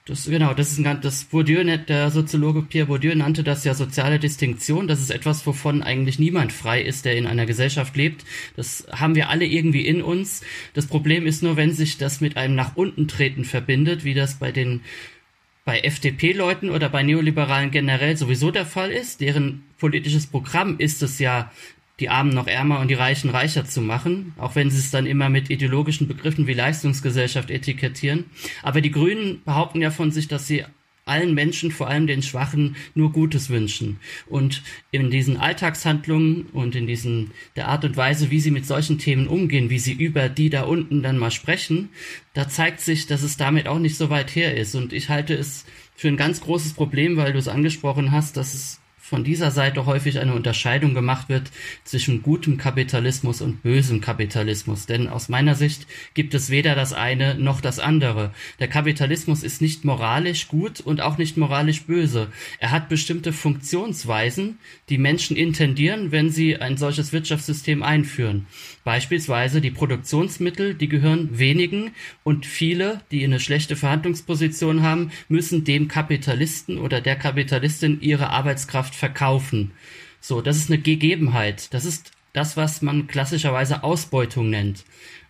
Das, 0.03 0.25
genau, 0.25 0.53
das 0.53 0.73
ist 0.73 0.85
ein 0.85 0.99
das 0.99 1.23
Bourdieu, 1.23 1.63
der 1.63 2.11
Soziologe 2.11 2.63
Pierre 2.63 2.87
Bourdieu 2.87 3.15
nannte 3.15 3.43
das 3.43 3.63
ja 3.63 3.73
soziale 3.73 4.19
Distinktion. 4.19 4.89
Das 4.89 4.99
ist 4.99 5.09
etwas, 5.09 5.47
wovon 5.47 5.83
eigentlich 5.83 6.19
niemand 6.19 6.51
frei 6.51 6.81
ist, 6.81 7.05
der 7.05 7.15
in 7.15 7.27
einer 7.27 7.45
Gesellschaft 7.45 7.95
lebt. 7.95 8.25
Das 8.57 8.85
haben 8.91 9.15
wir 9.15 9.29
alle 9.29 9.45
irgendwie 9.45 9.87
in 9.87 10.01
uns. 10.01 10.41
Das 10.73 10.87
Problem 10.87 11.25
ist 11.25 11.43
nur, 11.43 11.55
wenn 11.55 11.71
sich 11.71 11.97
das 11.97 12.19
mit 12.19 12.35
einem 12.35 12.55
nach 12.55 12.75
unten 12.75 13.07
treten 13.07 13.45
verbindet, 13.45 14.03
wie 14.03 14.13
das 14.13 14.35
bei 14.35 14.51
den 14.51 14.81
bei 15.67 15.81
FDP-Leuten 15.81 16.69
oder 16.69 16.87
bei 16.87 17.03
Neoliberalen 17.03 17.71
generell 17.71 18.15
sowieso 18.15 18.51
der 18.51 18.65
Fall 18.65 18.89
ist. 18.89 19.19
Deren 19.19 19.65
politisches 19.77 20.25
Programm 20.25 20.75
ist 20.77 21.03
es 21.03 21.19
ja, 21.19 21.51
die 21.99 22.07
Armen 22.07 22.33
noch 22.33 22.47
ärmer 22.47 22.79
und 22.79 22.87
die 22.87 22.93
Reichen 22.93 23.29
reicher 23.29 23.65
zu 23.65 23.81
machen, 23.81 24.33
auch 24.37 24.55
wenn 24.55 24.69
sie 24.69 24.77
es 24.77 24.91
dann 24.91 25.05
immer 25.05 25.27
mit 25.27 25.49
ideologischen 25.49 26.07
Begriffen 26.07 26.47
wie 26.47 26.53
Leistungsgesellschaft 26.53 27.51
etikettieren. 27.51 28.25
Aber 28.63 28.79
die 28.79 28.91
Grünen 28.91 29.41
behaupten 29.43 29.81
ja 29.81 29.91
von 29.91 30.11
sich, 30.11 30.29
dass 30.29 30.47
sie 30.47 30.63
allen 31.09 31.33
Menschen, 31.33 31.71
vor 31.71 31.87
allem 31.87 32.07
den 32.07 32.21
Schwachen, 32.21 32.75
nur 32.95 33.11
Gutes 33.11 33.49
wünschen. 33.49 33.99
Und 34.27 34.63
in 34.91 35.09
diesen 35.09 35.37
Alltagshandlungen 35.37 36.47
und 36.53 36.75
in 36.75 36.87
diesen, 36.87 37.31
der 37.55 37.67
Art 37.67 37.85
und 37.85 37.97
Weise, 37.97 38.31
wie 38.31 38.39
sie 38.39 38.51
mit 38.51 38.65
solchen 38.65 38.97
Themen 38.97 39.27
umgehen, 39.27 39.69
wie 39.69 39.79
sie 39.79 39.93
über 39.93 40.29
die 40.29 40.49
da 40.49 40.63
unten 40.63 41.03
dann 41.03 41.17
mal 41.17 41.31
sprechen, 41.31 41.89
da 42.33 42.47
zeigt 42.47 42.81
sich, 42.81 43.07
dass 43.07 43.23
es 43.23 43.37
damit 43.37 43.67
auch 43.67 43.79
nicht 43.79 43.97
so 43.97 44.09
weit 44.09 44.35
her 44.35 44.55
ist. 44.55 44.75
Und 44.75 44.93
ich 44.93 45.09
halte 45.09 45.33
es 45.33 45.65
für 45.95 46.07
ein 46.07 46.17
ganz 46.17 46.41
großes 46.41 46.73
Problem, 46.73 47.17
weil 47.17 47.33
du 47.33 47.39
es 47.39 47.47
angesprochen 47.47 48.11
hast, 48.11 48.37
dass 48.37 48.53
es 48.53 48.79
von 49.07 49.23
dieser 49.23 49.51
Seite 49.51 49.85
häufig 49.85 50.19
eine 50.19 50.33
Unterscheidung 50.33 50.93
gemacht 50.93 51.29
wird 51.29 51.49
zwischen 51.85 52.21
gutem 52.21 52.57
Kapitalismus 52.57 53.41
und 53.41 53.63
bösem 53.63 54.01
Kapitalismus. 54.01 54.85
Denn 54.85 55.07
aus 55.07 55.29
meiner 55.29 55.55
Sicht 55.55 55.87
gibt 56.13 56.33
es 56.33 56.49
weder 56.49 56.75
das 56.75 56.91
eine 56.91 57.35
noch 57.35 57.61
das 57.61 57.79
andere. 57.79 58.33
Der 58.59 58.67
Kapitalismus 58.67 59.43
ist 59.43 59.61
nicht 59.61 59.85
moralisch 59.85 60.49
gut 60.49 60.81
und 60.81 60.99
auch 60.99 61.17
nicht 61.17 61.37
moralisch 61.37 61.83
böse. 61.83 62.27
Er 62.59 62.71
hat 62.71 62.89
bestimmte 62.89 63.31
Funktionsweisen, 63.31 64.57
die 64.89 64.97
Menschen 64.97 65.37
intendieren, 65.37 66.11
wenn 66.11 66.29
sie 66.29 66.57
ein 66.57 66.75
solches 66.75 67.13
Wirtschaftssystem 67.13 67.83
einführen. 67.83 68.45
Beispielsweise 68.83 69.61
die 69.61 69.71
Produktionsmittel, 69.71 70.73
die 70.73 70.89
gehören 70.89 71.39
wenigen 71.39 71.91
und 72.25 72.45
viele, 72.45 72.99
die 73.11 73.23
eine 73.23 73.39
schlechte 73.39 73.77
Verhandlungsposition 73.77 74.81
haben, 74.81 75.11
müssen 75.29 75.63
dem 75.63 75.87
Kapitalisten 75.87 76.77
oder 76.77 76.99
der 76.99 77.15
Kapitalistin 77.15 78.01
ihre 78.01 78.31
Arbeitskraft 78.31 78.96
verkaufen. 78.97 79.71
So, 80.19 80.41
das 80.41 80.57
ist 80.57 80.69
eine 80.69 80.79
Gegebenheit. 80.79 81.73
Das 81.73 81.85
ist 81.85 82.11
das, 82.33 82.57
was 82.57 82.81
man 82.81 83.07
klassischerweise 83.07 83.83
Ausbeutung 83.83 84.49
nennt. 84.49 84.83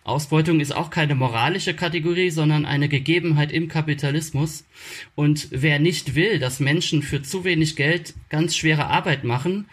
Ausbeutung 0.04 0.60
ist 0.60 0.74
auch 0.74 0.90
keine 0.90 1.14
moralische 1.14 1.74
Kategorie, 1.74 2.30
sondern 2.30 2.64
eine 2.64 2.88
Gegebenheit 2.88 3.52
im 3.52 3.68
Kapitalismus. 3.68 4.64
Und 5.14 5.48
wer 5.50 5.78
nicht 5.78 6.14
will, 6.14 6.38
dass 6.38 6.60
Menschen 6.60 7.02
für 7.02 7.22
zu 7.22 7.44
wenig 7.44 7.76
Geld 7.76 8.14
ganz 8.30 8.56
schwere 8.56 8.86
Arbeit 8.86 9.24
machen, 9.24 9.66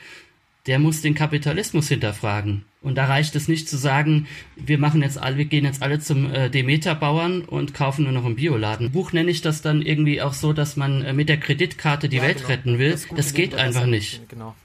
der 0.67 0.79
muss 0.79 1.01
den 1.01 1.13
Kapitalismus 1.13 1.87
hinterfragen. 1.87 2.65
Und 2.81 2.95
da 2.95 3.05
reicht 3.05 3.35
es 3.35 3.47
nicht 3.47 3.67
zu 3.67 3.77
sagen, 3.77 4.27
wir 4.55 4.77
machen 4.77 5.01
jetzt 5.01 5.17
alle, 5.17 5.37
wir 5.37 5.45
gehen 5.45 5.65
jetzt 5.65 5.81
alle 5.81 5.99
zum 5.99 6.31
äh, 6.31 6.49
Demeter-Bauern 6.49 7.41
und 7.41 7.73
kaufen 7.73 8.03
nur 8.03 8.13
noch 8.13 8.25
im 8.25 8.35
Bioladen. 8.35 8.87
Im 8.87 8.91
Buch 8.91 9.11
nenne 9.11 9.31
ich 9.31 9.41
das 9.41 9.61
dann 9.61 9.81
irgendwie 9.81 10.21
auch 10.21 10.33
so, 10.33 10.53
dass 10.53 10.75
man 10.75 11.03
äh, 11.03 11.13
mit 11.13 11.29
der 11.29 11.37
Kreditkarte 11.37 12.09
die 12.09 12.17
ja, 12.17 12.23
Welt 12.23 12.37
genau. 12.37 12.49
retten 12.49 12.79
will. 12.79 12.91
Das, 12.91 13.07
das 13.15 13.33
geht 13.33 13.55
einfach 13.55 13.85
nicht. 13.85 14.27
Genau. 14.29 14.55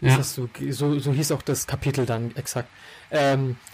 Ja. 0.00 0.22
So, 0.22 0.48
so, 0.70 1.12
hieß 1.12 1.32
auch 1.32 1.42
das 1.42 1.66
Kapitel 1.66 2.06
dann 2.06 2.34
exakt. 2.36 2.68
Ähm, 3.10 3.50
äh, 3.50 3.69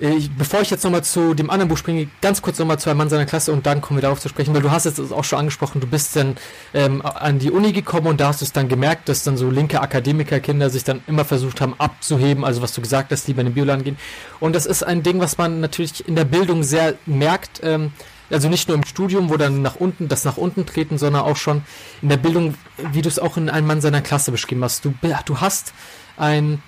ich, 0.00 0.30
bevor 0.30 0.60
ich 0.60 0.70
jetzt 0.70 0.84
nochmal 0.84 1.04
zu 1.04 1.34
dem 1.34 1.50
anderen 1.50 1.68
Buch 1.68 1.76
springe, 1.76 2.08
ganz 2.20 2.42
kurz 2.42 2.58
nochmal 2.58 2.78
zu 2.78 2.88
einem 2.88 2.98
Mann 2.98 3.08
seiner 3.08 3.26
Klasse 3.26 3.52
und 3.52 3.66
dann 3.66 3.80
kommen 3.80 3.98
wir 3.98 4.02
darauf 4.02 4.20
zu 4.20 4.28
sprechen, 4.28 4.54
weil 4.54 4.62
du 4.62 4.70
hast 4.70 4.84
jetzt 4.84 5.00
auch 5.12 5.24
schon 5.24 5.38
angesprochen, 5.38 5.80
du 5.80 5.86
bist 5.86 6.16
dann 6.16 6.36
ähm, 6.74 7.02
an 7.04 7.38
die 7.38 7.50
Uni 7.50 7.72
gekommen 7.72 8.06
und 8.06 8.20
da 8.20 8.28
hast 8.28 8.40
du 8.40 8.44
es 8.44 8.52
dann 8.52 8.68
gemerkt, 8.68 9.08
dass 9.08 9.24
dann 9.24 9.36
so 9.36 9.50
linke 9.50 9.80
Akademikerkinder 9.80 10.70
sich 10.70 10.84
dann 10.84 11.02
immer 11.06 11.24
versucht 11.24 11.60
haben 11.60 11.74
abzuheben, 11.78 12.44
also 12.44 12.62
was 12.62 12.72
du 12.72 12.80
gesagt 12.80 13.12
hast, 13.12 13.28
lieber 13.28 13.40
in 13.40 13.48
den 13.48 13.54
Bioladen 13.54 13.84
gehen. 13.84 13.98
Und 14.40 14.54
das 14.54 14.66
ist 14.66 14.82
ein 14.82 15.02
Ding, 15.02 15.20
was 15.20 15.38
man 15.38 15.60
natürlich 15.60 16.06
in 16.06 16.16
der 16.16 16.24
Bildung 16.24 16.62
sehr 16.62 16.94
merkt, 17.06 17.60
ähm, 17.62 17.92
also 18.30 18.48
nicht 18.48 18.68
nur 18.68 18.76
im 18.76 18.84
Studium, 18.84 19.30
wo 19.30 19.36
dann 19.36 19.62
nach 19.62 19.76
unten, 19.76 20.08
das 20.08 20.24
nach 20.24 20.36
unten 20.36 20.66
treten, 20.66 20.98
sondern 20.98 21.22
auch 21.22 21.36
schon 21.36 21.62
in 22.02 22.08
der 22.08 22.18
Bildung, 22.18 22.54
wie 22.92 23.02
du 23.02 23.08
es 23.08 23.18
auch 23.18 23.36
in 23.36 23.48
einem 23.48 23.66
Mann 23.66 23.80
seiner 23.80 24.02
Klasse 24.02 24.30
beschrieben 24.30 24.62
hast. 24.62 24.84
Du, 24.84 24.94
du 25.24 25.40
hast 25.40 25.72
ein 26.16 26.62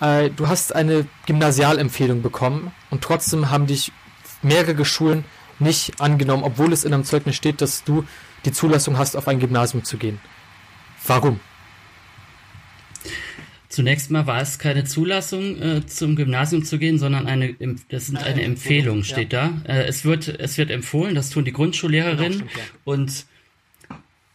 äh, 0.00 0.30
du 0.30 0.48
hast 0.48 0.74
eine 0.74 1.06
Gymnasialempfehlung 1.26 2.22
bekommen 2.22 2.72
und 2.90 3.02
trotzdem 3.02 3.50
haben 3.50 3.66
dich 3.66 3.92
mehrere 4.42 4.84
Schulen 4.84 5.24
nicht 5.58 6.00
angenommen, 6.00 6.44
obwohl 6.44 6.72
es 6.72 6.84
in 6.84 6.92
einem 6.92 7.04
Zeugnis 7.04 7.36
steht, 7.36 7.60
dass 7.60 7.84
du 7.84 8.04
die 8.44 8.52
Zulassung 8.52 8.98
hast, 8.98 9.16
auf 9.16 9.28
ein 9.28 9.40
Gymnasium 9.40 9.84
zu 9.84 9.96
gehen. 9.96 10.20
Warum? 11.06 11.40
Zunächst 13.68 14.10
mal 14.10 14.26
war 14.26 14.40
es 14.40 14.58
keine 14.58 14.84
Zulassung, 14.84 15.60
äh, 15.60 15.86
zum 15.86 16.16
Gymnasium 16.16 16.64
zu 16.64 16.78
gehen, 16.78 16.98
sondern 16.98 17.26
eine, 17.26 17.54
das 17.88 18.06
sind 18.06 18.16
eine, 18.16 18.42
Empfehlung, 18.42 19.02
steht 19.02 19.32
ja. 19.32 19.52
da. 19.66 19.72
Äh, 19.72 19.86
es 19.86 20.04
wird, 20.04 20.28
es 20.28 20.56
wird 20.56 20.70
empfohlen, 20.70 21.14
das 21.14 21.30
tun 21.30 21.44
die 21.44 21.52
Grundschullehrerin 21.52 22.32
genau, 22.32 22.44
ja. 22.44 22.62
und 22.84 23.26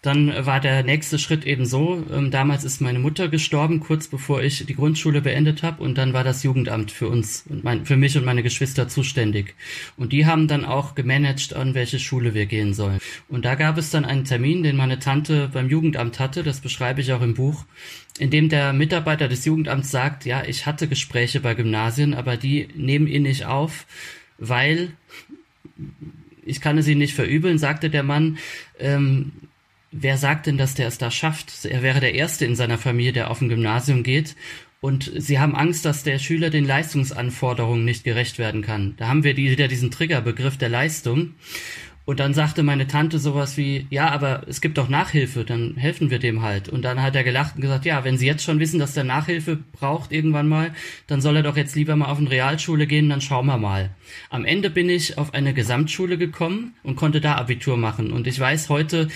dann 0.01 0.33
war 0.47 0.59
der 0.59 0.83
nächste 0.83 1.19
Schritt 1.19 1.45
eben 1.45 1.67
so, 1.67 2.03
ähm, 2.11 2.31
damals 2.31 2.63
ist 2.63 2.81
meine 2.81 2.97
Mutter 2.97 3.27
gestorben, 3.27 3.79
kurz 3.79 4.07
bevor 4.07 4.41
ich 4.41 4.65
die 4.65 4.73
Grundschule 4.73 5.21
beendet 5.21 5.61
habe 5.61 5.83
und 5.83 5.95
dann 5.95 6.11
war 6.11 6.23
das 6.23 6.41
Jugendamt 6.41 6.89
für 6.89 7.07
uns 7.07 7.45
und 7.47 7.63
mein, 7.63 7.85
für 7.85 7.97
mich 7.97 8.17
und 8.17 8.25
meine 8.25 8.41
Geschwister 8.41 8.87
zuständig. 8.87 9.53
Und 9.97 10.11
die 10.11 10.25
haben 10.25 10.47
dann 10.47 10.65
auch 10.65 10.95
gemanagt, 10.95 11.53
an 11.53 11.75
welche 11.75 11.99
Schule 11.99 12.33
wir 12.33 12.47
gehen 12.47 12.73
sollen. 12.73 12.97
Und 13.29 13.45
da 13.45 13.53
gab 13.53 13.77
es 13.77 13.91
dann 13.91 14.03
einen 14.03 14.25
Termin, 14.25 14.63
den 14.63 14.75
meine 14.75 14.97
Tante 14.97 15.49
beim 15.53 15.69
Jugendamt 15.69 16.19
hatte, 16.19 16.41
das 16.41 16.61
beschreibe 16.61 17.01
ich 17.01 17.13
auch 17.13 17.21
im 17.21 17.35
Buch, 17.35 17.65
in 18.17 18.31
dem 18.31 18.49
der 18.49 18.73
Mitarbeiter 18.73 19.27
des 19.27 19.45
Jugendamts 19.45 19.91
sagt, 19.91 20.25
ja, 20.25 20.43
ich 20.43 20.65
hatte 20.65 20.87
Gespräche 20.87 21.41
bei 21.41 21.53
Gymnasien, 21.53 22.15
aber 22.15 22.37
die 22.37 22.69
nehmen 22.75 23.05
ihn 23.05 23.23
nicht 23.23 23.45
auf, 23.45 23.85
weil 24.39 24.93
ich 26.43 26.59
kann 26.59 26.79
es 26.79 26.87
ihnen 26.87 26.99
nicht 26.99 27.13
verübeln, 27.13 27.59
sagte 27.59 27.91
der 27.91 28.01
Mann, 28.01 28.39
ähm, 28.79 29.31
wer 29.91 30.17
sagt 30.17 30.47
denn, 30.47 30.57
dass 30.57 30.73
der 30.73 30.87
es 30.87 30.97
da 30.97 31.11
schafft? 31.11 31.65
Er 31.65 31.81
wäre 31.81 31.99
der 31.99 32.15
Erste 32.15 32.45
in 32.45 32.55
seiner 32.55 32.77
Familie, 32.77 33.13
der 33.13 33.31
auf 33.31 33.41
ein 33.41 33.49
Gymnasium 33.49 34.03
geht. 34.03 34.35
Und 34.79 35.11
sie 35.15 35.39
haben 35.39 35.55
Angst, 35.55 35.85
dass 35.85 36.03
der 36.03 36.17
Schüler 36.17 36.49
den 36.49 36.65
Leistungsanforderungen 36.65 37.85
nicht 37.85 38.03
gerecht 38.03 38.39
werden 38.39 38.63
kann. 38.63 38.95
Da 38.97 39.07
haben 39.07 39.23
wir 39.23 39.37
wieder 39.37 39.67
diesen 39.67 39.91
Triggerbegriff 39.91 40.57
der 40.57 40.69
Leistung. 40.69 41.35
Und 42.03 42.19
dann 42.19 42.33
sagte 42.33 42.63
meine 42.63 42.87
Tante 42.87 43.19
sowas 43.19 43.57
wie, 43.57 43.85
ja, 43.91 44.09
aber 44.09 44.41
es 44.47 44.59
gibt 44.59 44.79
doch 44.79 44.89
Nachhilfe, 44.89 45.45
dann 45.45 45.75
helfen 45.77 46.09
wir 46.09 46.17
dem 46.17 46.41
halt. 46.41 46.67
Und 46.67 46.81
dann 46.81 47.01
hat 47.01 47.15
er 47.15 47.23
gelacht 47.23 47.55
und 47.55 47.61
gesagt, 47.61 47.85
ja, 47.85 48.03
wenn 48.03 48.17
Sie 48.17 48.25
jetzt 48.25 48.43
schon 48.43 48.59
wissen, 48.59 48.79
dass 48.79 48.95
der 48.95 49.03
Nachhilfe 49.03 49.55
braucht 49.71 50.11
irgendwann 50.11 50.49
mal, 50.49 50.73
dann 51.05 51.21
soll 51.21 51.35
er 51.35 51.43
doch 51.43 51.57
jetzt 51.57 51.75
lieber 51.75 51.95
mal 51.95 52.07
auf 52.07 52.17
eine 52.17 52.31
Realschule 52.31 52.87
gehen, 52.87 53.07
dann 53.07 53.21
schauen 53.21 53.45
wir 53.45 53.57
mal. 53.57 53.91
Am 54.31 54.45
Ende 54.45 54.71
bin 54.71 54.89
ich 54.89 55.19
auf 55.19 55.35
eine 55.35 55.53
Gesamtschule 55.53 56.17
gekommen 56.17 56.73
und 56.81 56.95
konnte 56.95 57.21
da 57.21 57.35
Abitur 57.35 57.77
machen. 57.77 58.11
Und 58.11 58.25
ich 58.25 58.39
weiß 58.39 58.69
heute, 58.69 59.07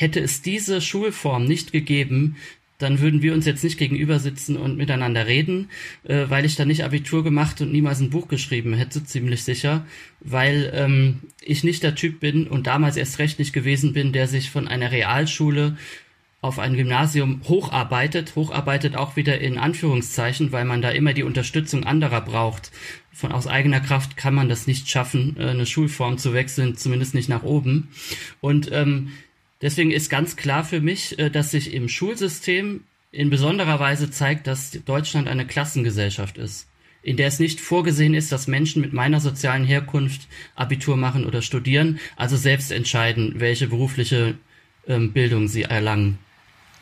Hätte 0.00 0.20
es 0.20 0.40
diese 0.40 0.80
Schulform 0.80 1.44
nicht 1.44 1.72
gegeben, 1.72 2.36
dann 2.78 3.00
würden 3.00 3.20
wir 3.20 3.34
uns 3.34 3.44
jetzt 3.44 3.62
nicht 3.62 3.76
gegenüber 3.76 4.18
sitzen 4.18 4.56
und 4.56 4.78
miteinander 4.78 5.26
reden, 5.26 5.68
äh, 6.04 6.24
weil 6.28 6.46
ich 6.46 6.56
da 6.56 6.64
nicht 6.64 6.84
Abitur 6.84 7.22
gemacht 7.22 7.60
und 7.60 7.70
niemals 7.70 8.00
ein 8.00 8.08
Buch 8.08 8.26
geschrieben 8.26 8.72
hätte, 8.72 9.04
ziemlich 9.04 9.44
sicher, 9.44 9.84
weil 10.20 10.72
ähm, 10.74 11.18
ich 11.42 11.64
nicht 11.64 11.82
der 11.82 11.96
Typ 11.96 12.18
bin 12.18 12.46
und 12.46 12.66
damals 12.66 12.96
erst 12.96 13.18
recht 13.18 13.38
nicht 13.38 13.52
gewesen 13.52 13.92
bin, 13.92 14.14
der 14.14 14.26
sich 14.26 14.48
von 14.50 14.68
einer 14.68 14.90
Realschule 14.90 15.76
auf 16.40 16.58
ein 16.58 16.76
Gymnasium 16.76 17.42
hocharbeitet, 17.46 18.36
hocharbeitet 18.36 18.96
auch 18.96 19.16
wieder 19.16 19.38
in 19.38 19.58
Anführungszeichen, 19.58 20.50
weil 20.50 20.64
man 20.64 20.80
da 20.80 20.88
immer 20.88 21.12
die 21.12 21.24
Unterstützung 21.24 21.84
anderer 21.84 22.22
braucht. 22.22 22.70
Von 23.12 23.32
aus 23.32 23.46
eigener 23.46 23.80
Kraft 23.80 24.16
kann 24.16 24.34
man 24.34 24.48
das 24.48 24.66
nicht 24.66 24.88
schaffen, 24.88 25.36
äh, 25.38 25.48
eine 25.48 25.66
Schulform 25.66 26.16
zu 26.16 26.32
wechseln, 26.32 26.74
zumindest 26.78 27.14
nicht 27.14 27.28
nach 27.28 27.42
oben. 27.42 27.88
Und 28.40 28.72
ähm, 28.72 29.10
Deswegen 29.62 29.90
ist 29.90 30.08
ganz 30.08 30.36
klar 30.36 30.64
für 30.64 30.80
mich, 30.80 31.18
äh, 31.18 31.30
dass 31.30 31.50
sich 31.50 31.74
im 31.74 31.88
Schulsystem 31.88 32.84
in 33.12 33.30
besonderer 33.30 33.80
Weise 33.80 34.10
zeigt, 34.10 34.46
dass 34.46 34.70
Deutschland 34.84 35.28
eine 35.28 35.46
Klassengesellschaft 35.46 36.38
ist, 36.38 36.68
in 37.02 37.16
der 37.16 37.26
es 37.26 37.38
nicht 37.38 37.60
vorgesehen 37.60 38.14
ist, 38.14 38.30
dass 38.30 38.46
Menschen 38.46 38.80
mit 38.80 38.92
meiner 38.92 39.20
sozialen 39.20 39.64
Herkunft 39.64 40.28
Abitur 40.54 40.96
machen 40.96 41.26
oder 41.26 41.42
studieren, 41.42 41.98
also 42.16 42.36
selbst 42.36 42.70
entscheiden, 42.70 43.34
welche 43.38 43.66
berufliche 43.66 44.36
ähm, 44.86 45.12
Bildung 45.12 45.48
sie 45.48 45.62
erlangen. 45.62 46.18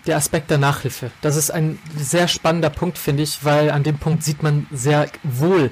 Der 0.06 0.16
Aspekt 0.16 0.50
der 0.50 0.58
Nachhilfe, 0.58 1.10
das 1.22 1.36
ist 1.36 1.50
ein 1.50 1.78
sehr 1.96 2.28
spannender 2.28 2.70
Punkt, 2.70 2.98
finde 2.98 3.22
ich, 3.22 3.44
weil 3.44 3.70
an 3.70 3.82
dem 3.82 3.98
Punkt 3.98 4.22
sieht 4.22 4.42
man 4.42 4.66
sehr 4.70 5.10
wohl, 5.22 5.70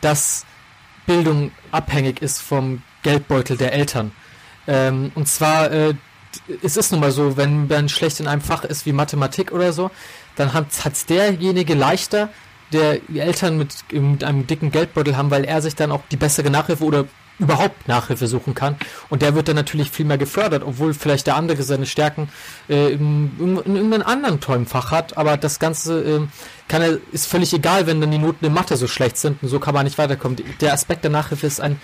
dass 0.00 0.46
Bildung 1.06 1.50
abhängig 1.70 2.22
ist 2.22 2.40
vom 2.40 2.82
Geldbeutel 3.02 3.56
der 3.56 3.72
Eltern. 3.72 4.12
Ähm, 4.66 5.12
und 5.14 5.28
zwar 5.28 5.70
äh, 5.70 5.94
es 6.62 6.76
ist 6.76 6.92
nun 6.92 7.00
mal 7.00 7.10
so, 7.10 7.36
wenn 7.36 7.66
man 7.68 7.88
schlecht 7.88 8.20
in 8.20 8.26
einem 8.26 8.42
Fach 8.42 8.64
ist 8.64 8.86
wie 8.86 8.92
Mathematik 8.92 9.52
oder 9.52 9.72
so, 9.72 9.90
dann 10.36 10.52
hat 10.52 10.66
es 10.70 11.06
derjenige 11.06 11.74
leichter, 11.74 12.28
der 12.72 13.00
Eltern 13.14 13.58
mit, 13.58 13.74
mit 13.92 14.24
einem 14.24 14.46
dicken 14.46 14.70
Geldbeutel 14.70 15.16
haben, 15.16 15.30
weil 15.30 15.44
er 15.44 15.62
sich 15.62 15.76
dann 15.76 15.92
auch 15.92 16.02
die 16.10 16.16
bessere 16.16 16.50
Nachhilfe 16.50 16.84
oder 16.84 17.06
überhaupt 17.38 17.86
Nachhilfe 17.86 18.26
suchen 18.26 18.54
kann. 18.54 18.76
Und 19.10 19.22
der 19.22 19.34
wird 19.34 19.48
dann 19.48 19.56
natürlich 19.56 19.90
viel 19.90 20.06
mehr 20.06 20.18
gefördert, 20.18 20.62
obwohl 20.64 20.94
vielleicht 20.94 21.26
der 21.26 21.36
andere 21.36 21.62
seine 21.62 21.86
Stärken 21.86 22.28
äh, 22.68 22.92
in, 22.92 23.30
in, 23.38 23.58
in 23.58 23.76
irgendeinem 23.76 24.06
anderen 24.06 24.40
tollen 24.40 24.66
Fach 24.66 24.90
hat. 24.90 25.16
Aber 25.16 25.36
das 25.36 25.58
Ganze 25.58 26.02
äh, 26.02 26.20
kann 26.68 26.82
er, 26.82 26.98
ist 27.12 27.26
völlig 27.26 27.52
egal, 27.52 27.86
wenn 27.86 28.00
dann 28.00 28.10
die 28.10 28.18
Noten 28.18 28.44
in 28.44 28.54
Mathe 28.54 28.76
so 28.76 28.88
schlecht 28.88 29.18
sind 29.18 29.42
und 29.42 29.48
so 29.48 29.60
kann 29.60 29.74
man 29.74 29.84
nicht 29.84 29.98
weiterkommen. 29.98 30.38
Der 30.60 30.72
Aspekt 30.72 31.04
der 31.04 31.10
Nachhilfe 31.10 31.46
ist 31.46 31.60
ein 31.60 31.78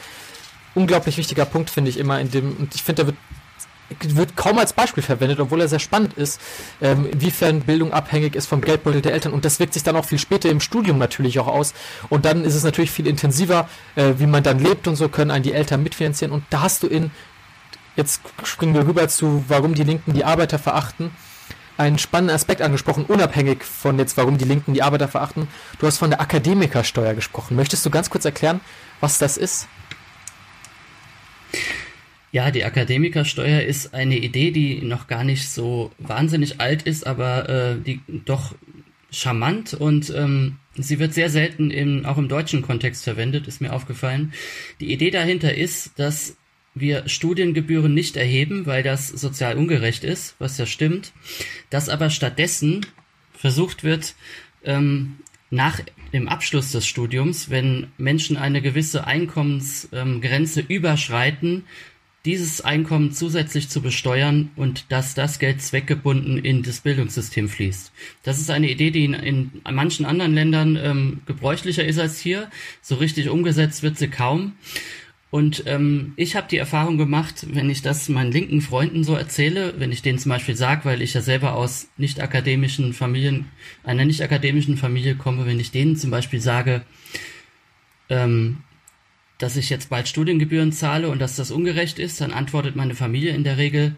unglaublich 0.74 1.18
wichtiger 1.18 1.44
Punkt, 1.44 1.68
finde 1.68 1.90
ich 1.90 1.98
immer 1.98 2.18
in 2.18 2.30
dem, 2.30 2.56
und 2.56 2.74
ich 2.74 2.82
finde, 2.82 3.04
der 3.04 3.06
wird 3.08 3.16
wird 4.00 4.36
kaum 4.36 4.58
als 4.58 4.72
Beispiel 4.72 5.02
verwendet, 5.02 5.40
obwohl 5.40 5.60
er 5.60 5.68
sehr 5.68 5.78
spannend 5.78 6.14
ist, 6.14 6.40
ähm, 6.80 7.08
inwiefern 7.10 7.60
Bildung 7.60 7.92
abhängig 7.92 8.34
ist 8.34 8.46
vom 8.46 8.60
Geldbeutel 8.60 9.02
der 9.02 9.12
Eltern. 9.12 9.32
Und 9.32 9.44
das 9.44 9.60
wirkt 9.60 9.74
sich 9.74 9.82
dann 9.82 9.96
auch 9.96 10.04
viel 10.04 10.18
später 10.18 10.48
im 10.50 10.60
Studium 10.60 10.98
natürlich 10.98 11.38
auch 11.38 11.46
aus. 11.46 11.74
Und 12.08 12.24
dann 12.24 12.44
ist 12.44 12.54
es 12.54 12.64
natürlich 12.64 12.90
viel 12.90 13.06
intensiver, 13.06 13.68
äh, 13.94 14.14
wie 14.18 14.26
man 14.26 14.42
dann 14.42 14.58
lebt 14.58 14.88
und 14.88 14.96
so 14.96 15.08
können 15.08 15.30
einen 15.30 15.42
die 15.42 15.52
Eltern 15.52 15.82
mitfinanzieren. 15.82 16.32
Und 16.32 16.44
da 16.50 16.62
hast 16.62 16.82
du 16.82 16.86
in, 16.86 17.10
jetzt 17.96 18.20
springen 18.44 18.74
wir 18.74 18.86
rüber 18.86 19.08
zu, 19.08 19.44
warum 19.48 19.74
die 19.74 19.84
Linken 19.84 20.12
die 20.14 20.24
Arbeiter 20.24 20.58
verachten, 20.58 21.10
einen 21.76 21.98
spannenden 21.98 22.34
Aspekt 22.34 22.62
angesprochen, 22.62 23.04
unabhängig 23.06 23.64
von 23.64 23.98
jetzt, 23.98 24.16
warum 24.16 24.38
die 24.38 24.44
Linken 24.44 24.74
die 24.74 24.82
Arbeiter 24.82 25.08
verachten. 25.08 25.48
Du 25.78 25.86
hast 25.86 25.98
von 25.98 26.10
der 26.10 26.20
Akademikersteuer 26.20 27.14
gesprochen. 27.14 27.56
Möchtest 27.56 27.84
du 27.84 27.90
ganz 27.90 28.10
kurz 28.10 28.24
erklären, 28.24 28.60
was 29.00 29.18
das 29.18 29.36
ist? 29.36 29.68
Ja, 32.32 32.50
die 32.50 32.64
Akademikersteuer 32.64 33.60
ist 33.60 33.92
eine 33.92 34.16
Idee, 34.16 34.50
die 34.50 34.80
noch 34.80 35.06
gar 35.06 35.22
nicht 35.22 35.50
so 35.50 35.92
wahnsinnig 35.98 36.60
alt 36.62 36.82
ist, 36.82 37.06
aber 37.06 37.48
äh, 37.48 37.76
die 37.78 38.00
doch 38.24 38.54
charmant 39.10 39.74
und 39.74 40.10
ähm, 40.16 40.56
sie 40.74 40.98
wird 40.98 41.12
sehr 41.12 41.28
selten 41.28 41.70
im, 41.70 42.06
auch 42.06 42.16
im 42.16 42.28
deutschen 42.28 42.62
Kontext 42.62 43.04
verwendet, 43.04 43.46
ist 43.46 43.60
mir 43.60 43.74
aufgefallen. 43.74 44.32
Die 44.80 44.90
Idee 44.90 45.10
dahinter 45.10 45.54
ist, 45.54 45.98
dass 45.98 46.38
wir 46.74 47.06
Studiengebühren 47.06 47.92
nicht 47.92 48.16
erheben, 48.16 48.64
weil 48.64 48.82
das 48.82 49.08
sozial 49.08 49.58
ungerecht 49.58 50.02
ist, 50.02 50.34
was 50.38 50.56
ja 50.56 50.64
stimmt, 50.64 51.12
dass 51.68 51.90
aber 51.90 52.08
stattdessen 52.08 52.86
versucht 53.34 53.84
wird, 53.84 54.14
ähm, 54.64 55.18
nach 55.50 55.80
dem 56.14 56.28
Abschluss 56.28 56.72
des 56.72 56.86
Studiums, 56.86 57.50
wenn 57.50 57.88
Menschen 57.98 58.38
eine 58.38 58.62
gewisse 58.62 59.06
Einkommensgrenze 59.06 60.60
ähm, 60.60 60.66
überschreiten, 60.66 61.64
dieses 62.24 62.60
Einkommen 62.60 63.12
zusätzlich 63.12 63.68
zu 63.68 63.82
besteuern 63.82 64.50
und 64.54 64.90
dass 64.90 65.14
das 65.14 65.38
Geld 65.38 65.60
zweckgebunden 65.60 66.38
in 66.38 66.62
das 66.62 66.80
Bildungssystem 66.80 67.48
fließt. 67.48 67.92
Das 68.22 68.40
ist 68.40 68.50
eine 68.50 68.70
Idee, 68.70 68.90
die 68.92 69.04
in, 69.04 69.14
in 69.14 69.50
manchen 69.70 70.06
anderen 70.06 70.34
Ländern 70.34 70.78
ähm, 70.80 71.22
gebräuchlicher 71.26 71.84
ist 71.84 71.98
als 71.98 72.20
hier. 72.20 72.48
So 72.80 72.94
richtig 72.96 73.28
umgesetzt 73.28 73.82
wird 73.82 73.98
sie 73.98 74.08
kaum. 74.08 74.52
Und 75.30 75.64
ähm, 75.66 76.12
ich 76.16 76.36
habe 76.36 76.46
die 76.50 76.58
Erfahrung 76.58 76.98
gemacht, 76.98 77.46
wenn 77.54 77.70
ich 77.70 77.80
das 77.80 78.10
meinen 78.10 78.30
linken 78.30 78.60
Freunden 78.60 79.02
so 79.02 79.14
erzähle, 79.14 79.74
wenn 79.78 79.90
ich 79.90 80.02
denen 80.02 80.18
zum 80.18 80.28
Beispiel 80.28 80.56
sage, 80.56 80.84
weil 80.84 81.00
ich 81.00 81.14
ja 81.14 81.22
selber 81.22 81.54
aus 81.54 81.88
nicht 81.96 82.20
akademischen 82.20 82.92
Familien, 82.92 83.46
einer 83.82 84.04
nicht 84.04 84.20
akademischen 84.20 84.76
Familie 84.76 85.14
komme, 85.14 85.46
wenn 85.46 85.58
ich 85.58 85.70
denen 85.70 85.96
zum 85.96 86.10
Beispiel 86.10 86.40
sage, 86.40 86.82
ähm, 88.10 88.58
dass 89.42 89.56
ich 89.56 89.70
jetzt 89.70 89.90
bald 89.90 90.06
Studiengebühren 90.08 90.72
zahle 90.72 91.08
und 91.08 91.18
dass 91.18 91.36
das 91.36 91.50
ungerecht 91.50 91.98
ist, 91.98 92.20
dann 92.20 92.32
antwortet 92.32 92.76
meine 92.76 92.94
Familie 92.94 93.34
in 93.34 93.42
der 93.42 93.56
Regel, 93.58 93.96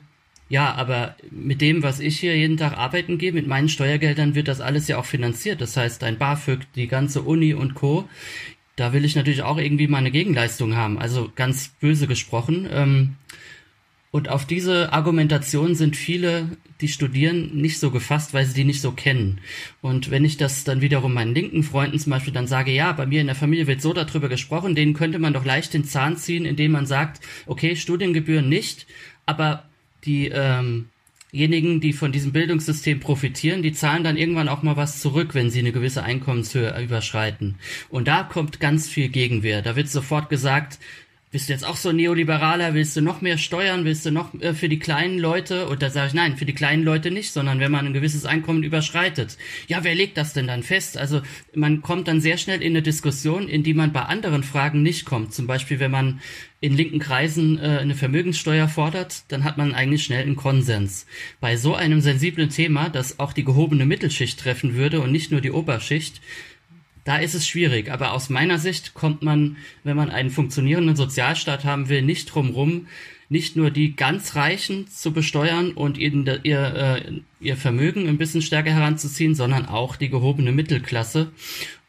ja, 0.48 0.74
aber 0.74 1.16
mit 1.30 1.60
dem, 1.60 1.82
was 1.82 2.00
ich 2.00 2.20
hier 2.20 2.36
jeden 2.36 2.56
Tag 2.56 2.76
arbeiten 2.76 3.18
gehe, 3.18 3.32
mit 3.32 3.46
meinen 3.46 3.68
Steuergeldern 3.68 4.34
wird 4.34 4.48
das 4.48 4.60
alles 4.60 4.88
ja 4.88 4.98
auch 4.98 5.04
finanziert. 5.04 5.60
Das 5.60 5.76
heißt, 5.76 6.02
dein 6.02 6.18
BAföG, 6.18 6.60
die 6.74 6.86
ganze 6.86 7.22
Uni 7.22 7.54
und 7.54 7.74
Co. 7.74 8.08
Da 8.76 8.92
will 8.92 9.04
ich 9.04 9.16
natürlich 9.16 9.42
auch 9.42 9.58
irgendwie 9.58 9.86
meine 9.86 10.10
Gegenleistung 10.10 10.76
haben. 10.76 10.98
Also 10.98 11.30
ganz 11.34 11.68
böse 11.80 12.06
gesprochen. 12.06 12.68
Ähm, 12.70 13.16
und 14.14 14.28
auf 14.28 14.46
diese 14.46 14.92
Argumentation 14.92 15.74
sind 15.74 15.96
viele, 15.96 16.46
die 16.80 16.86
studieren, 16.86 17.50
nicht 17.56 17.80
so 17.80 17.90
gefasst, 17.90 18.32
weil 18.32 18.46
sie 18.46 18.54
die 18.54 18.62
nicht 18.62 18.80
so 18.80 18.92
kennen. 18.92 19.40
Und 19.82 20.12
wenn 20.12 20.24
ich 20.24 20.36
das 20.36 20.62
dann 20.62 20.80
wiederum 20.80 21.14
meinen 21.14 21.34
linken 21.34 21.64
Freunden 21.64 21.98
zum 21.98 22.10
Beispiel 22.10 22.32
dann 22.32 22.46
sage, 22.46 22.70
ja, 22.70 22.92
bei 22.92 23.06
mir 23.06 23.20
in 23.20 23.26
der 23.26 23.34
Familie 23.34 23.66
wird 23.66 23.82
so 23.82 23.92
darüber 23.92 24.28
gesprochen, 24.28 24.76
denen 24.76 24.94
könnte 24.94 25.18
man 25.18 25.32
doch 25.32 25.44
leicht 25.44 25.74
den 25.74 25.82
Zahn 25.82 26.16
ziehen, 26.16 26.44
indem 26.44 26.70
man 26.70 26.86
sagt, 26.86 27.22
okay, 27.46 27.74
Studiengebühren 27.74 28.48
nicht, 28.48 28.86
aber 29.26 29.64
die 30.04 30.28
ähm, 30.28 30.90
diejenigen, 31.32 31.80
die 31.80 31.92
von 31.92 32.12
diesem 32.12 32.30
Bildungssystem 32.30 33.00
profitieren, 33.00 33.62
die 33.62 33.72
zahlen 33.72 34.04
dann 34.04 34.16
irgendwann 34.16 34.48
auch 34.48 34.62
mal 34.62 34.76
was 34.76 35.00
zurück, 35.00 35.34
wenn 35.34 35.50
sie 35.50 35.58
eine 35.58 35.72
gewisse 35.72 36.04
Einkommenshöhe 36.04 36.80
überschreiten. 36.80 37.56
Und 37.88 38.06
da 38.06 38.22
kommt 38.22 38.60
ganz 38.60 38.88
viel 38.88 39.08
Gegenwehr. 39.08 39.60
Da 39.60 39.74
wird 39.74 39.88
sofort 39.88 40.28
gesagt, 40.30 40.78
bist 41.34 41.48
du 41.48 41.52
jetzt 41.52 41.66
auch 41.66 41.74
so 41.74 41.90
neoliberaler, 41.90 42.74
willst 42.74 42.96
du 42.96 43.00
noch 43.00 43.20
mehr 43.20 43.38
steuern, 43.38 43.84
willst 43.84 44.06
du 44.06 44.12
noch 44.12 44.32
äh, 44.40 44.54
für 44.54 44.68
die 44.68 44.78
kleinen 44.78 45.18
Leute? 45.18 45.66
Und 45.66 45.82
da 45.82 45.90
sage 45.90 46.06
ich, 46.06 46.14
nein, 46.14 46.36
für 46.36 46.44
die 46.44 46.54
kleinen 46.54 46.84
Leute 46.84 47.10
nicht, 47.10 47.32
sondern 47.32 47.58
wenn 47.58 47.72
man 47.72 47.86
ein 47.86 47.92
gewisses 47.92 48.24
Einkommen 48.24 48.62
überschreitet. 48.62 49.36
Ja, 49.66 49.82
wer 49.82 49.96
legt 49.96 50.16
das 50.16 50.32
denn 50.32 50.46
dann 50.46 50.62
fest? 50.62 50.96
Also 50.96 51.22
man 51.52 51.82
kommt 51.82 52.06
dann 52.06 52.20
sehr 52.20 52.38
schnell 52.38 52.62
in 52.62 52.70
eine 52.70 52.82
Diskussion, 52.82 53.48
in 53.48 53.64
die 53.64 53.74
man 53.74 53.92
bei 53.92 54.02
anderen 54.02 54.44
Fragen 54.44 54.84
nicht 54.84 55.06
kommt. 55.06 55.34
Zum 55.34 55.48
Beispiel, 55.48 55.80
wenn 55.80 55.90
man 55.90 56.20
in 56.60 56.76
linken 56.76 57.00
Kreisen 57.00 57.58
äh, 57.58 57.78
eine 57.80 57.96
Vermögenssteuer 57.96 58.68
fordert, 58.68 59.24
dann 59.32 59.42
hat 59.42 59.58
man 59.58 59.74
eigentlich 59.74 60.04
schnell 60.04 60.22
einen 60.22 60.36
Konsens. 60.36 61.04
Bei 61.40 61.56
so 61.56 61.74
einem 61.74 62.00
sensiblen 62.00 62.50
Thema, 62.50 62.90
das 62.90 63.18
auch 63.18 63.32
die 63.32 63.44
gehobene 63.44 63.86
Mittelschicht 63.86 64.38
treffen 64.38 64.76
würde 64.76 65.00
und 65.00 65.10
nicht 65.10 65.32
nur 65.32 65.40
die 65.40 65.50
Oberschicht, 65.50 66.20
da 67.04 67.18
ist 67.18 67.34
es 67.34 67.46
schwierig. 67.46 67.90
Aber 67.90 68.12
aus 68.12 68.30
meiner 68.30 68.58
Sicht 68.58 68.94
kommt 68.94 69.22
man, 69.22 69.56
wenn 69.84 69.96
man 69.96 70.10
einen 70.10 70.30
funktionierenden 70.30 70.96
Sozialstaat 70.96 71.64
haben 71.64 71.88
will, 71.88 72.02
nicht 72.02 72.26
drum 72.26 72.50
rum, 72.50 72.86
nicht 73.28 73.56
nur 73.56 73.70
die 73.70 73.96
ganz 73.96 74.36
Reichen 74.36 74.86
zu 74.88 75.12
besteuern 75.12 75.72
und 75.72 75.98
ihnen 75.98 76.28
ihr, 76.42 76.74
äh, 76.74 77.12
ihr 77.40 77.56
Vermögen 77.56 78.08
ein 78.08 78.18
bisschen 78.18 78.42
stärker 78.42 78.72
heranzuziehen, 78.72 79.34
sondern 79.34 79.66
auch 79.66 79.96
die 79.96 80.10
gehobene 80.10 80.52
Mittelklasse. 80.52 81.32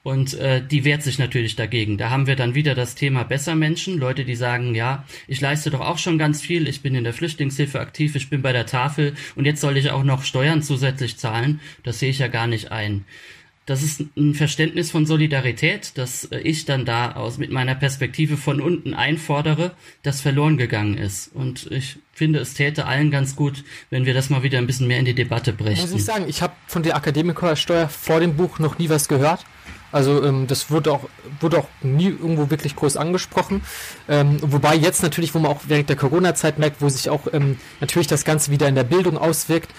Und 0.01 0.35
äh, 0.35 0.61
die 0.65 0.85
wehrt 0.85 1.01
sich 1.01 1.17
natürlich 1.17 1.55
dagegen. 1.55 1.97
Da 1.97 2.11
haben 2.11 2.27
wir 2.27 2.35
dann 2.35 2.53
wieder 2.53 2.75
das 2.75 2.93
Thema 2.93 3.23
Bessermenschen, 3.23 3.97
Leute, 3.97 4.23
die 4.23 4.35
sagen, 4.35 4.75
ja, 4.75 5.03
ich 5.27 5.41
leiste 5.41 5.71
doch 5.71 5.81
auch 5.81 5.97
schon 5.97 6.19
ganz 6.19 6.41
viel, 6.41 6.67
ich 6.67 6.83
bin 6.83 6.93
in 6.93 7.03
der 7.03 7.13
Flüchtlingshilfe 7.13 7.79
aktiv, 7.79 8.15
ich 8.15 8.29
bin 8.29 8.43
bei 8.43 8.53
der 8.53 8.67
Tafel 8.67 9.15
und 9.35 9.45
jetzt 9.45 9.61
soll 9.61 9.77
ich 9.77 9.89
auch 9.89 10.03
noch 10.03 10.23
Steuern 10.23 10.61
zusätzlich 10.61 11.17
zahlen. 11.17 11.59
Das 11.81 11.97
sehe 11.97 12.11
ich 12.11 12.19
ja 12.19 12.27
gar 12.27 12.45
nicht 12.45 12.71
ein 12.71 13.03
das 13.65 13.81
ist 13.81 14.01
ein 14.15 14.35
Verständnis 14.35 14.91
von 14.91 15.05
Solidarität, 15.05 15.93
das 15.95 16.25
äh, 16.25 16.39
ich 16.39 16.65
dann 16.65 16.85
da 16.85 17.13
aus 17.13 17.37
mit 17.37 17.51
meiner 17.51 17.75
Perspektive 17.75 18.37
von 18.37 18.61
unten 18.61 18.93
einfordere, 18.93 19.71
das 20.03 20.21
verloren 20.21 20.57
gegangen 20.57 20.97
ist. 20.97 21.31
Und 21.33 21.71
ich 21.71 21.97
finde, 22.13 22.39
es 22.39 22.53
täte 22.53 22.85
allen 22.85 23.09
ganz 23.09 23.35
gut, 23.35 23.63
wenn 23.89 24.05
wir 24.05 24.13
das 24.13 24.29
mal 24.29 24.43
wieder 24.43 24.59
ein 24.59 24.67
bisschen 24.67 24.87
mehr 24.87 24.99
in 24.99 25.05
die 25.05 25.15
Debatte 25.15 25.51
brächten. 25.51 25.89
Muss 25.89 25.99
ich 25.99 26.05
sagen, 26.05 26.25
ich 26.27 26.41
habe 26.41 26.53
von 26.67 26.83
der 26.83 26.95
Akademikersteuer 26.95 27.89
vor 27.89 28.19
dem 28.19 28.35
Buch 28.35 28.59
noch 28.59 28.77
nie 28.77 28.89
was 28.89 29.07
gehört. 29.07 29.45
Also 29.91 30.23
ähm, 30.23 30.45
das 30.45 30.69
wurde 30.69 30.91
auch, 30.91 31.09
wurde 31.39 31.57
auch 31.57 31.67
nie 31.81 32.07
irgendwo 32.07 32.49
wirklich 32.49 32.75
groß 32.75 32.97
angesprochen. 32.97 33.61
Ähm, 34.09 34.37
wobei 34.41 34.75
jetzt 34.75 35.01
natürlich, 35.01 35.33
wo 35.33 35.39
man 35.39 35.51
auch 35.51 35.61
während 35.67 35.89
der 35.89 35.95
Corona-Zeit 35.95 36.59
merkt, 36.59 36.81
wo 36.81 36.89
sich 36.89 37.09
auch 37.09 37.27
ähm, 37.33 37.57
natürlich 37.79 38.07
das 38.07 38.25
Ganze 38.25 38.51
wieder 38.51 38.67
in 38.67 38.75
der 38.75 38.83
Bildung 38.83 39.17
auswirkt, 39.17 39.71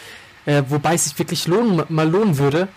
äh, 0.46 0.62
wobei 0.68 0.94
es 0.94 1.04
sich 1.04 1.18
wirklich 1.18 1.46
lohnen, 1.46 1.84
mal 1.88 2.08
lohnen 2.08 2.38
würde, 2.38 2.68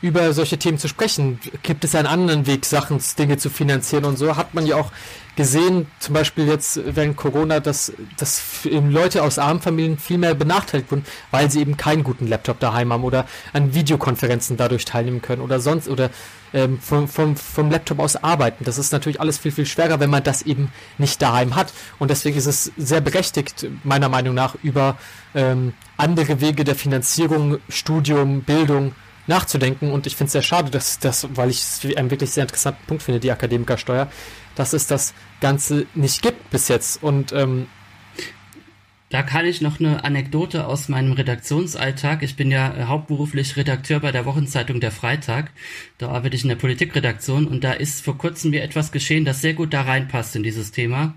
über 0.00 0.32
solche 0.32 0.58
Themen 0.58 0.78
zu 0.78 0.88
sprechen. 0.88 1.40
Gibt 1.62 1.84
es 1.84 1.94
einen 1.94 2.06
anderen 2.06 2.46
Weg, 2.46 2.64
Sachen, 2.64 3.00
Dinge 3.18 3.36
zu 3.36 3.50
finanzieren 3.50 4.04
und 4.04 4.16
so? 4.16 4.36
Hat 4.36 4.54
man 4.54 4.66
ja 4.66 4.76
auch 4.76 4.92
gesehen, 5.38 5.86
zum 6.00 6.14
Beispiel 6.14 6.48
jetzt 6.48 6.80
während 6.84 7.16
Corona, 7.16 7.60
dass, 7.60 7.92
dass 8.16 8.42
Leute 8.64 9.22
aus 9.22 9.38
armen 9.38 9.60
Familien 9.60 9.96
viel 9.96 10.18
mehr 10.18 10.34
benachteiligt 10.34 10.90
wurden, 10.90 11.04
weil 11.30 11.48
sie 11.48 11.60
eben 11.60 11.76
keinen 11.76 12.02
guten 12.02 12.26
Laptop 12.26 12.58
daheim 12.58 12.92
haben 12.92 13.04
oder 13.04 13.24
an 13.52 13.72
Videokonferenzen 13.72 14.56
dadurch 14.56 14.84
teilnehmen 14.84 15.22
können 15.22 15.40
oder 15.40 15.60
sonst 15.60 15.88
oder 15.88 16.10
ähm, 16.52 16.80
vom, 16.80 17.06
vom, 17.06 17.36
vom 17.36 17.70
Laptop 17.70 18.00
aus 18.00 18.16
arbeiten. 18.16 18.64
Das 18.64 18.78
ist 18.78 18.90
natürlich 18.90 19.20
alles 19.20 19.38
viel, 19.38 19.52
viel 19.52 19.66
schwerer, 19.66 20.00
wenn 20.00 20.10
man 20.10 20.24
das 20.24 20.42
eben 20.42 20.72
nicht 20.98 21.22
daheim 21.22 21.54
hat. 21.54 21.72
Und 22.00 22.10
deswegen 22.10 22.36
ist 22.36 22.46
es 22.46 22.72
sehr 22.76 23.00
berechtigt, 23.00 23.64
meiner 23.84 24.08
Meinung 24.08 24.34
nach, 24.34 24.56
über 24.64 24.96
ähm, 25.36 25.72
andere 25.96 26.40
Wege 26.40 26.64
der 26.64 26.74
Finanzierung, 26.74 27.58
Studium, 27.68 28.42
Bildung, 28.42 28.92
nachzudenken. 29.28 29.90
Und 29.92 30.06
ich 30.06 30.16
finde 30.16 30.26
es 30.26 30.32
sehr 30.32 30.42
schade, 30.42 30.70
dass 30.70 30.98
das, 30.98 31.28
weil 31.34 31.50
ich 31.50 31.58
es 31.58 31.96
einen 31.96 32.10
wirklich 32.10 32.30
sehr 32.30 32.44
interessanten 32.44 32.84
Punkt 32.86 33.02
finde, 33.02 33.20
die 33.20 33.32
Akademikersteuer, 33.32 34.10
dass 34.54 34.72
es 34.72 34.86
das 34.86 35.14
Ganze 35.40 35.86
nicht 35.94 36.22
gibt 36.22 36.50
bis 36.50 36.68
jetzt. 36.68 37.02
Und 37.02 37.32
ähm, 37.32 37.66
da 39.10 39.22
kann 39.22 39.46
ich 39.46 39.62
noch 39.62 39.80
eine 39.80 40.04
Anekdote 40.04 40.66
aus 40.66 40.88
meinem 40.90 41.12
Redaktionsalltag. 41.12 42.22
Ich 42.22 42.36
bin 42.36 42.50
ja 42.50 42.74
äh, 42.74 42.84
hauptberuflich 42.84 43.56
Redakteur 43.56 44.00
bei 44.00 44.12
der 44.12 44.26
Wochenzeitung 44.26 44.80
Der 44.80 44.90
Freitag. 44.90 45.50
Da 45.96 46.10
arbeite 46.10 46.36
ich 46.36 46.42
in 46.42 46.50
der 46.50 46.56
Politikredaktion 46.56 47.46
und 47.46 47.64
da 47.64 47.72
ist 47.72 48.04
vor 48.04 48.18
kurzem 48.18 48.50
mir 48.50 48.62
etwas 48.62 48.92
geschehen, 48.92 49.24
das 49.24 49.40
sehr 49.40 49.54
gut 49.54 49.72
da 49.72 49.82
reinpasst 49.82 50.36
in 50.36 50.42
dieses 50.42 50.72
Thema. 50.72 51.14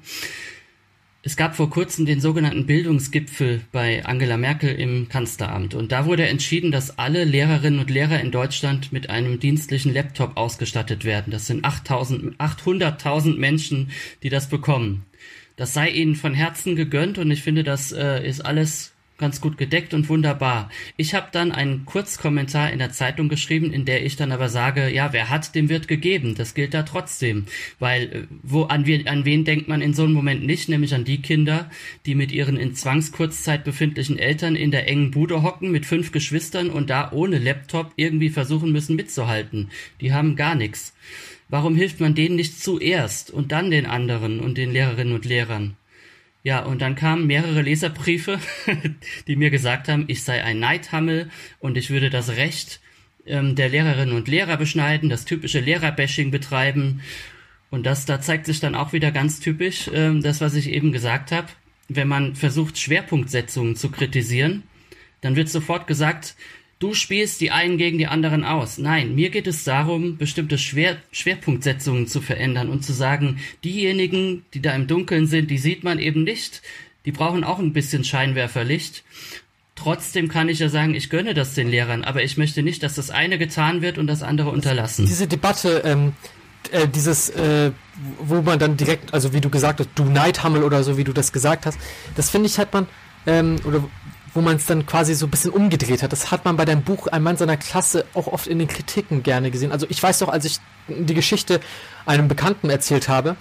Es 1.24 1.38
gab 1.38 1.56
vor 1.56 1.70
kurzem 1.70 2.08
den 2.08 2.20
sogenannten 2.20 2.66
Bildungsgipfel 2.66 3.62
bei 3.72 4.04
Angela 4.06 4.38
Merkel 4.38 4.74
im 4.74 5.08
Kanzleramt 5.08 5.76
und 5.76 5.92
da 5.92 6.08
wurde 6.08 6.28
entschieden, 6.28 6.72
dass 6.72 6.98
alle 6.98 7.26
Lehrerinnen 7.26 7.80
und 7.80 7.92
Lehrer 7.92 8.20
in 8.22 8.32
Deutschland 8.32 8.92
mit 8.92 9.12
einem 9.12 9.40
dienstlichen 9.40 9.94
Laptop 9.94 10.36
ausgestattet 10.36 11.06
werden. 11.06 11.30
Das 11.30 11.46
sind 11.46 11.64
800.000 11.64 13.38
Menschen, 13.38 13.92
die 14.24 14.30
das 14.30 14.50
bekommen. 14.50 15.06
Das 15.58 15.76
sei 15.76 15.90
ihnen 15.90 16.16
von 16.16 16.34
Herzen 16.34 16.76
gegönnt 16.76 17.20
und 17.20 17.30
ich 17.30 17.44
finde, 17.44 17.64
das 17.64 17.92
äh, 17.92 18.28
ist 18.28 18.42
alles 18.44 18.94
ganz 19.22 19.40
gut 19.40 19.58
gedeckt 19.58 19.94
und 19.94 20.10
wunderbar. 20.10 20.70
Ich 20.98 21.14
habe 21.16 21.30
dann 21.32 21.54
einen 21.54 21.86
Kurzkommentar 21.86 22.72
in 22.72 22.80
der 22.80 22.92
Zeitung 22.92 23.30
geschrieben, 23.30 23.72
in 23.72 23.86
der 23.86 24.06
ich 24.06 24.18
dann 24.18 24.34
aber 24.34 24.50
sage, 24.50 24.90
ja, 24.90 25.14
wer 25.14 25.30
hat, 25.30 25.56
dem 25.56 25.70
wird 25.70 25.88
gegeben. 25.88 26.36
Das 26.36 26.54
gilt 26.54 26.74
da 26.74 26.84
trotzdem. 26.84 27.46
Weil 27.80 28.04
äh, 28.04 28.24
wo 28.44 28.64
an, 28.64 28.86
wen, 28.86 29.08
an 29.08 29.24
wen 29.24 29.46
denkt 29.46 29.70
man 29.70 29.82
in 29.82 29.94
so 29.94 30.04
einem 30.04 30.14
Moment 30.14 30.46
nicht, 30.46 30.68
nämlich 30.68 30.94
an 30.94 31.06
die 31.06 31.22
Kinder, 31.22 31.70
die 32.06 32.16
mit 32.16 32.34
ihren 32.34 32.58
in 32.58 32.76
Zwangskurzzeit 32.76 33.64
befindlichen 33.64 34.20
Eltern 34.20 34.58
in 34.58 34.72
der 34.72 34.90
engen 34.90 35.12
Bude 35.12 35.42
hocken 35.44 35.72
mit 35.72 35.86
fünf 35.86 36.12
Geschwistern 36.12 36.70
und 36.70 36.90
da 36.90 37.12
ohne 37.14 37.40
Laptop 37.40 37.94
irgendwie 37.96 38.30
versuchen 38.30 38.74
müssen 38.74 38.98
mitzuhalten. 38.98 39.70
Die 40.02 40.12
haben 40.12 40.36
gar 40.36 40.56
nichts. 40.56 40.94
Warum 41.48 41.76
hilft 41.76 42.00
man 42.00 42.16
denen 42.16 42.38
nicht 42.38 42.60
zuerst 42.60 43.30
und 43.30 43.52
dann 43.52 43.72
den 43.72 43.86
anderen 43.86 44.40
und 44.40 44.58
den 44.58 44.72
Lehrerinnen 44.72 45.14
und 45.14 45.26
Lehrern? 45.26 45.76
Ja, 46.44 46.64
und 46.64 46.82
dann 46.82 46.96
kamen 46.96 47.28
mehrere 47.28 47.62
Leserbriefe, 47.62 48.40
die 49.28 49.36
mir 49.36 49.52
gesagt 49.52 49.88
haben, 49.88 50.06
ich 50.08 50.24
sei 50.24 50.44
ein 50.44 50.60
Neidhammel 50.60 51.30
und 51.60 51.78
ich 51.78 51.92
würde 51.92 52.10
das 52.10 52.30
Recht 52.30 52.82
ähm, 53.26 53.56
der 53.56 53.70
Lehrerinnen 53.70 54.16
und 54.16 54.28
Lehrer 54.28 54.58
beschneiden, 54.58 55.10
das 55.10 55.26
typische 55.26 55.60
Lehrerbashing 55.60 56.32
betreiben. 56.32 57.02
Und 57.70 57.86
das, 57.86 58.06
da 58.06 58.20
zeigt 58.20 58.48
sich 58.48 58.60
dann 58.60 58.76
auch 58.76 58.92
wieder 58.92 59.12
ganz 59.12 59.40
typisch 59.40 59.90
ähm, 59.94 60.22
das, 60.22 60.42
was 60.42 60.56
ich 60.56 60.70
eben 60.70 60.92
gesagt 60.92 61.32
habe. 61.32 61.48
Wenn 61.88 62.08
man 62.08 62.36
versucht, 62.36 62.80
Schwerpunktsetzungen 62.80 63.76
zu 63.76 63.92
kritisieren, 63.92 64.64
dann 65.22 65.36
wird 65.36 65.50
sofort 65.50 65.88
gesagt, 65.88 66.36
du 66.82 66.94
spielst 66.96 67.40
die 67.40 67.52
einen 67.52 67.78
gegen 67.78 67.98
die 67.98 68.08
anderen 68.08 68.44
aus. 68.44 68.78
Nein, 68.78 69.16
mir 69.16 69.30
geht 69.30 69.48
es 69.48 69.64
darum, 69.64 70.18
bestimmte 70.18 70.58
Schwer 70.58 70.98
Schwerpunktsetzungen 71.12 72.08
zu 72.08 72.22
verändern 72.22 72.70
und 72.70 72.84
zu 72.84 72.92
sagen, 72.92 73.38
diejenigen, 73.64 74.44
die 74.54 74.62
da 74.62 74.74
im 74.74 74.88
Dunkeln 74.88 75.28
sind, 75.28 75.50
die 75.52 75.60
sieht 75.60 75.84
man 75.84 76.00
eben 76.00 76.24
nicht. 76.24 76.62
Die 77.06 77.12
brauchen 77.12 77.44
auch 77.44 77.60
ein 77.60 77.72
bisschen 77.72 78.04
Scheinwerferlicht. 78.04 79.04
Trotzdem 79.76 80.28
kann 80.28 80.50
ich 80.50 80.60
ja 80.60 80.70
sagen, 80.70 80.94
ich 80.94 81.10
gönne 81.10 81.34
das 81.34 81.54
den 81.54 81.70
Lehrern, 81.70 82.04
aber 82.04 82.24
ich 82.24 82.38
möchte 82.38 82.62
nicht, 82.62 82.84
dass 82.84 82.96
das 82.96 83.10
eine 83.10 83.38
getan 83.38 83.82
wird 83.82 83.98
und 83.98 84.08
das 84.08 84.22
andere 84.22 84.50
unterlassen. 84.50 85.06
Diese 85.06 85.28
Debatte, 85.28 85.82
ähm, 85.86 86.14
äh, 86.72 86.88
dieses, 86.88 87.30
äh, 87.30 87.72
wo 88.20 88.42
man 88.42 88.60
dann 88.60 88.78
direkt, 88.78 89.14
also 89.14 89.34
wie 89.34 89.42
du 89.42 89.50
gesagt 89.50 89.80
hast, 89.80 89.90
du 89.96 90.06
Neidhammel 90.06 90.64
oder 90.64 90.84
so, 90.84 90.98
wie 90.98 91.04
du 91.04 91.14
das 91.14 91.32
gesagt 91.32 91.66
hast, 91.66 91.80
das 92.16 92.30
finde 92.30 92.48
ich 92.48 92.60
hat 92.60 92.74
man, 92.74 92.88
ähm, 93.26 93.58
oder 93.66 93.84
wo 94.34 94.42
man 94.42 94.56
es 94.56 94.66
dann 94.66 94.86
quasi 94.86 95.14
so 95.14 95.28
ein 95.28 95.30
bisschen 95.30 95.52
umgedreht 95.52 96.04
hat. 96.04 96.12
Das 96.12 96.32
hat 96.32 96.46
man 96.46 96.56
bei 96.56 96.66
deinem 96.66 96.84
Buch 96.84 97.08
Ein 97.08 97.24
Mann 97.24 97.38
seiner 97.38 97.58
Klasse 97.58 98.06
auch 98.14 98.28
oft 98.28 98.48
in 98.48 98.60
den 98.60 98.68
Kritiken 98.68 99.24
gerne 99.24 99.52
gesehen. 99.52 99.72
Also 99.72 99.86
ich 99.90 100.02
weiß 100.02 100.20
doch, 100.20 100.30
als 100.30 100.46
ich 100.46 100.60
die 100.88 101.14
Geschichte 101.14 101.60
einem 102.06 102.28
Bekannten 102.28 102.70
erzählt 102.70 103.10
habe, 103.10 103.36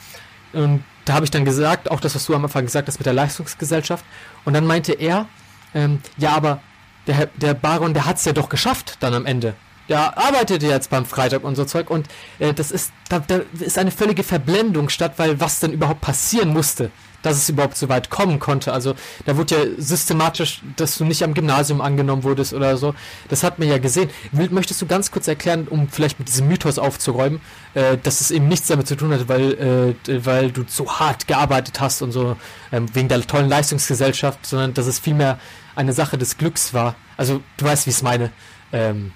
und 0.53 0.83
da 1.05 1.15
habe 1.15 1.25
ich 1.25 1.31
dann 1.31 1.45
gesagt, 1.45 1.91
auch 1.91 2.01
das, 2.01 2.15
was 2.15 2.27
du 2.27 2.35
am 2.35 2.45
Anfang 2.45 2.65
gesagt 2.65 2.89
hast 2.89 2.99
mit 2.99 3.07
der 3.07 3.13
Leistungsgesellschaft, 3.13 4.05
und 4.45 4.53
dann 4.55 4.67
meinte 4.67 4.93
er, 4.93 5.27
ähm, 5.75 6.01
ja, 6.17 6.33
aber 6.33 6.61
der, 7.07 7.27
der 7.37 7.55
Baron, 7.55 7.95
der 7.95 8.07
hat 8.07 8.17
es 8.17 8.25
ja 8.25 8.33
doch 8.33 8.49
geschafft 8.49 8.97
dann 9.01 9.15
am 9.15 9.27
Ende. 9.27 9.55
Der 9.89 10.19
arbeitet 10.19 10.63
jetzt 10.63 10.91
beim 10.91 11.05
Freitag 11.05 11.43
und 11.43 11.57
so 11.57 11.65
Zeug 11.65 11.91
und 11.91 12.07
äh, 12.39 12.53
das 12.53 12.71
ist, 12.71 12.93
da, 13.09 13.21
da 13.21 13.41
ist 13.59 13.79
eine 13.79 13.91
völlige 13.91 14.23
Verblendung 14.23 14.89
statt, 14.89 15.15
weil 15.17 15.41
was 15.41 15.61
denn 15.61 15.73
überhaupt 15.73 16.01
passieren 16.01 16.51
musste 16.51 16.91
dass 17.23 17.37
es 17.37 17.49
überhaupt 17.49 17.77
so 17.77 17.89
weit 17.89 18.11
kommen 18.11 18.39
konnte. 18.39 18.73
Also 18.73 18.95
da 19.27 19.37
wurde 19.37 19.55
ja 19.55 19.65
systematisch, 19.79 20.63
dass 20.77 20.99
du 20.99 21.05
nicht 21.05 21.23
am 21.23 21.35
Gymnasium 21.35 21.81
angenommen 21.81 22.25
wurdest 22.25 22.53
oder 22.53 22.77
so. 22.77 22.95
Das 23.29 23.43
hat 23.43 23.59
man 23.59 23.69
ja 23.69 23.79
gesehen. 23.79 24.11
Möchtest 24.33 24.81
du 24.83 24.87
ganz 24.87 25.11
kurz 25.11 25.29
erklären, 25.29 25.69
um 25.69 25.89
vielleicht 25.89 26.19
mit 26.19 26.29
diesem 26.29 26.49
Mythos 26.49 26.79
aufzuräumen, 26.79 27.41
äh, 27.75 27.99
dass 27.99 28.21
es 28.21 28.31
eben 28.31 28.49
nichts 28.49 28.69
damit 28.69 28.87
zu 28.87 28.97
tun 28.97 29.13
hat, 29.13 29.29
weil, 29.29 29.95
äh, 30.09 30.25
weil 30.25 30.51
du 30.51 30.65
so 30.67 30.91
hart 30.99 31.27
gearbeitet 31.27 31.81
hast 31.81 32.03
und 32.03 32.13
so 32.13 32.37
ähm, 32.73 32.87
wegen 32.95 33.09
der 33.09 33.21
tollen 33.23 33.49
Leistungsgesellschaft, 33.49 34.47
sondern 34.47 34.75
dass 34.75 34.87
es 34.87 34.99
vielmehr 34.99 35.39
eine 35.77 35.93
Sache 35.93 36.19
des 36.19 36.39
Glücks 36.39 36.75
war. 36.75 36.95
Also 37.17 37.43
du 37.57 37.65
weißt, 37.65 37.87
wie 37.87 37.91
ich 37.91 37.97
es 37.97 38.03
meine. 38.03 38.31
Ähm, 38.73 39.13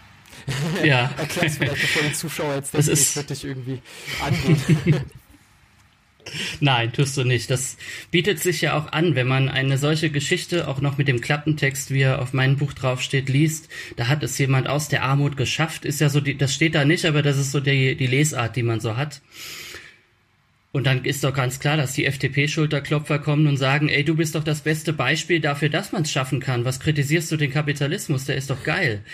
ja. 0.82 1.10
Erklär's 1.18 1.56
vielleicht, 1.56 1.80
bevor 1.80 2.02
die 2.02 2.12
Zuschauer 2.12 2.54
jetzt 2.54 2.74
denken, 2.74 2.92
ich 2.92 3.16
würde 3.16 3.28
dich 3.28 3.44
irgendwie 3.44 3.82
angehen. 4.24 5.04
Nein, 6.60 6.92
tust 6.92 7.16
du 7.16 7.24
nicht. 7.24 7.50
Das 7.50 7.76
bietet 8.10 8.40
sich 8.40 8.60
ja 8.60 8.76
auch 8.76 8.92
an, 8.92 9.14
wenn 9.14 9.26
man 9.26 9.48
eine 9.48 9.78
solche 9.78 10.10
Geschichte 10.10 10.68
auch 10.68 10.80
noch 10.80 10.98
mit 10.98 11.08
dem 11.08 11.20
Klappentext, 11.20 11.90
wie 11.90 12.02
er 12.02 12.22
auf 12.22 12.32
meinem 12.32 12.56
Buch 12.56 12.72
draufsteht, 12.72 13.28
liest. 13.28 13.68
Da 13.96 14.08
hat 14.08 14.22
es 14.22 14.38
jemand 14.38 14.68
aus 14.68 14.88
der 14.88 15.02
Armut 15.02 15.36
geschafft. 15.36 15.84
Ist 15.84 16.00
ja 16.00 16.08
so, 16.08 16.20
die, 16.20 16.36
das 16.36 16.54
steht 16.54 16.74
da 16.74 16.84
nicht, 16.84 17.04
aber 17.04 17.22
das 17.22 17.36
ist 17.36 17.52
so 17.52 17.60
die, 17.60 17.94
die 17.94 18.06
Lesart, 18.06 18.56
die 18.56 18.62
man 18.62 18.80
so 18.80 18.96
hat. 18.96 19.20
Und 20.72 20.88
dann 20.88 21.04
ist 21.04 21.22
doch 21.22 21.32
ganz 21.32 21.60
klar, 21.60 21.76
dass 21.76 21.92
die 21.92 22.04
FDP-Schulterklopfer 22.04 23.20
kommen 23.20 23.46
und 23.46 23.58
sagen, 23.58 23.88
ey, 23.88 24.04
du 24.04 24.16
bist 24.16 24.34
doch 24.34 24.42
das 24.42 24.62
beste 24.62 24.92
Beispiel 24.92 25.38
dafür, 25.38 25.68
dass 25.68 25.92
man 25.92 26.02
es 26.02 26.10
schaffen 26.10 26.40
kann. 26.40 26.64
Was 26.64 26.80
kritisierst 26.80 27.30
du 27.30 27.36
den 27.36 27.52
Kapitalismus? 27.52 28.24
Der 28.24 28.34
ist 28.34 28.50
doch 28.50 28.64
geil. 28.64 29.04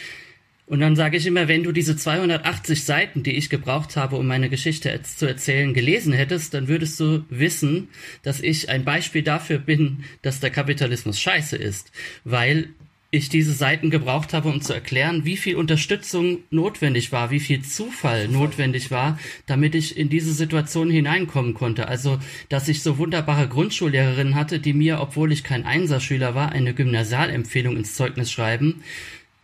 Und 0.71 0.79
dann 0.79 0.95
sage 0.95 1.17
ich 1.17 1.27
immer, 1.27 1.49
wenn 1.49 1.65
du 1.65 1.73
diese 1.73 1.97
280 1.97 2.85
Seiten, 2.85 3.25
die 3.25 3.33
ich 3.33 3.51
gebraucht 3.51 3.97
habe, 3.97 4.15
um 4.15 4.29
meine 4.29 4.49
Geschichte 4.49 5.01
zu 5.03 5.27
erzählen, 5.27 5.75
gelesen 5.75 6.13
hättest, 6.13 6.55
dann 6.55 6.69
würdest 6.69 7.01
du 7.01 7.25
wissen, 7.29 7.89
dass 8.23 8.41
ich 8.41 8.69
ein 8.69 8.85
Beispiel 8.85 9.25
dafür 9.25 9.59
bin, 9.59 10.05
dass 10.23 10.39
der 10.39 10.51
Kapitalismus 10.51 11.19
scheiße 11.19 11.57
ist, 11.57 11.91
weil 12.23 12.69
ich 13.11 13.29
diese 13.29 13.53
Seiten 13.53 13.91
gebraucht 13.91 14.33
habe, 14.33 14.49
um 14.49 14.61
zu 14.61 14.73
erklären, 14.73 15.25
wie 15.25 15.37
viel 15.37 15.57
Unterstützung 15.57 16.39
notwendig 16.51 17.11
war, 17.11 17.33
wie 17.33 17.41
viel 17.41 17.63
Zufall 17.63 18.29
notwendig 18.29 18.93
war, 18.93 19.19
damit 19.47 19.75
ich 19.75 19.97
in 19.99 20.09
diese 20.09 20.33
Situation 20.33 20.89
hineinkommen 20.89 21.55
konnte. 21.55 21.89
Also, 21.89 22.21
dass 22.49 22.69
ich 22.69 22.85
so 22.85 22.97
wunderbare 22.99 23.49
Grundschullehrerinnen 23.49 24.37
hatte, 24.37 24.61
die 24.61 24.73
mir, 24.73 25.01
obwohl 25.01 25.33
ich 25.33 25.43
kein 25.43 25.67
Einserschüler 25.67 26.37
war, 26.37 26.53
eine 26.53 26.75
Gymnasialempfehlung 26.75 27.77
ins 27.77 27.97
Zeugnis 27.97 28.31
schreiben, 28.31 28.85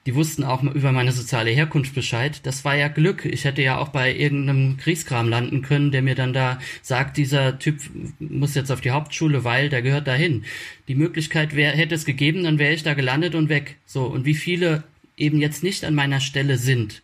die 0.07 0.15
wussten 0.15 0.45
auch 0.45 0.63
über 0.63 0.93
meine 0.93 1.11
soziale 1.11 1.51
Herkunft 1.51 1.95
Bescheid. 1.95 2.41
Das 2.45 2.65
war 2.65 2.77
ja 2.77 2.87
Glück. 2.89 3.25
Ich 3.25 3.45
hätte 3.45 3.61
ja 3.61 3.79
auch 3.79 3.89
bei 3.89 4.15
irgendeinem 4.15 4.77
Kriegskram 4.77 5.29
landen 5.29 5.63
können, 5.63 5.91
der 5.91 6.03
mir 6.03 6.15
dann 6.15 6.33
da 6.33 6.61
sagt, 6.81 7.17
dieser 7.17 7.59
Typ 7.59 7.81
muss 8.21 8.55
jetzt 8.55 8.71
auf 8.71 8.81
die 8.81 8.93
Hauptschule, 8.93 9.43
weil 9.43 9.69
der 9.69 9.83
gehört 9.83 10.07
dahin. 10.07 10.45
Die 10.87 10.95
Möglichkeit 10.95 11.57
wär, 11.57 11.73
hätte 11.73 11.97
es 11.97 12.05
gegeben, 12.05 12.45
dann 12.45 12.61
wäre 12.61 12.73
ich 12.73 12.85
da 12.85 12.95
gelandet 12.95 13.35
und 13.35 13.49
weg. 13.49 13.77
So. 13.85 14.05
Und 14.05 14.25
wie 14.25 14.35
viele 14.35 14.85
eben 15.17 15.41
jetzt 15.41 15.65
nicht 15.65 15.85
an 15.85 15.95
meiner 15.95 16.21
Stelle 16.21 16.57
sind, 16.57 17.03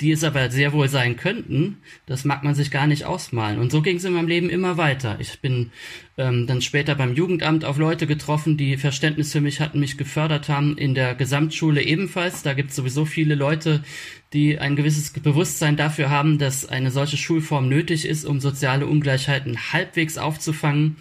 die 0.00 0.10
es 0.10 0.24
aber 0.24 0.50
sehr 0.50 0.72
wohl 0.72 0.88
sein 0.88 1.16
könnten, 1.16 1.78
das 2.06 2.24
mag 2.24 2.42
man 2.42 2.56
sich 2.56 2.72
gar 2.72 2.88
nicht 2.88 3.04
ausmalen. 3.04 3.58
Und 3.60 3.70
so 3.70 3.80
ging 3.80 3.96
es 3.96 4.04
in 4.04 4.12
meinem 4.12 4.26
Leben 4.26 4.50
immer 4.50 4.76
weiter. 4.76 5.16
Ich 5.20 5.40
bin 5.40 5.70
ähm, 6.18 6.48
dann 6.48 6.62
später 6.62 6.96
beim 6.96 7.14
Jugendamt 7.14 7.64
auf 7.64 7.78
Leute 7.78 8.08
getroffen, 8.08 8.56
die 8.56 8.76
Verständnis 8.76 9.30
für 9.30 9.40
mich 9.40 9.60
hatten, 9.60 9.78
mich 9.78 9.96
gefördert 9.96 10.48
haben. 10.48 10.76
In 10.76 10.94
der 10.94 11.14
Gesamtschule 11.14 11.80
ebenfalls. 11.80 12.42
Da 12.42 12.54
gibt 12.54 12.70
es 12.70 12.76
sowieso 12.76 13.04
viele 13.04 13.36
Leute, 13.36 13.84
die 14.32 14.58
ein 14.58 14.74
gewisses 14.74 15.12
Bewusstsein 15.12 15.76
dafür 15.76 16.10
haben, 16.10 16.38
dass 16.38 16.66
eine 16.66 16.90
solche 16.90 17.16
Schulform 17.16 17.68
nötig 17.68 18.04
ist, 18.04 18.24
um 18.24 18.40
soziale 18.40 18.86
Ungleichheiten 18.86 19.72
halbwegs 19.72 20.18
aufzufangen. 20.18 20.96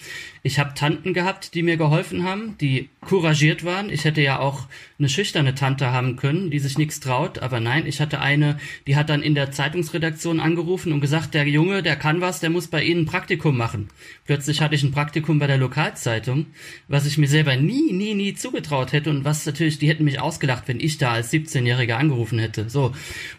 Ich 0.45 0.60
habe 0.60 0.73
Tanten 0.73 1.13
gehabt, 1.13 1.56
die 1.56 1.63
mir 1.63 1.77
geholfen 1.77 2.25
haben, 2.25 2.58
die 2.60 2.89
couragiert 2.99 3.63
waren. 3.63 3.89
Ich 3.89 4.03
hätte 4.03 4.21
ja 4.21 4.39
auch 4.39 4.67
eine 4.99 5.08
schüchterne 5.08 5.56
Tante 5.56 5.93
haben 5.93 6.17
können, 6.17 6.51
die 6.51 6.60
sich 6.60 6.77
nichts 6.77 6.99
traut, 6.99 7.39
aber 7.39 7.62
nein, 7.62 7.88
ich 7.88 8.01
hatte 8.01 8.19
eine, 8.19 8.58
die 8.86 8.97
hat 8.97 9.10
dann 9.10 9.23
in 9.23 9.36
der 9.36 9.51
Zeitungsredaktion 9.51 10.41
angerufen 10.41 10.91
und 10.91 10.99
gesagt, 10.99 11.34
der 11.34 11.47
Junge, 11.47 11.82
der 11.82 11.95
kann 11.95 12.19
was, 12.19 12.41
der 12.41 12.49
muss 12.49 12.67
bei 12.67 12.84
Ihnen 12.84 13.03
ein 13.03 13.06
Praktikum 13.06 13.56
machen. 13.56 13.88
Plötzlich 14.25 14.60
hatte 14.60 14.75
ich 14.75 14.84
ein 14.84 14.91
Praktikum 14.91 15.39
bei 15.39 15.47
der 15.47 15.58
Lokalzeitung, 15.58 16.47
was 16.89 17.06
ich 17.06 17.17
mir 17.17 17.29
selber 17.29 17.56
nie, 17.56 17.93
nie, 17.93 18.13
nie 18.13 18.34
zugetraut 18.34 18.91
hätte 18.91 19.12
und 19.12 19.23
was 19.23 19.45
natürlich, 19.45 19.79
die 19.79 19.88
hätten 19.88 20.03
mich 20.03 20.19
ausgelacht, 20.19 20.67
wenn 20.67 20.82
ich 20.82 20.97
da 20.97 21.13
als 21.13 21.32
17-Jähriger 21.32 21.95
angerufen 21.95 22.38
hätte. 22.38 22.69
So. 22.69 22.93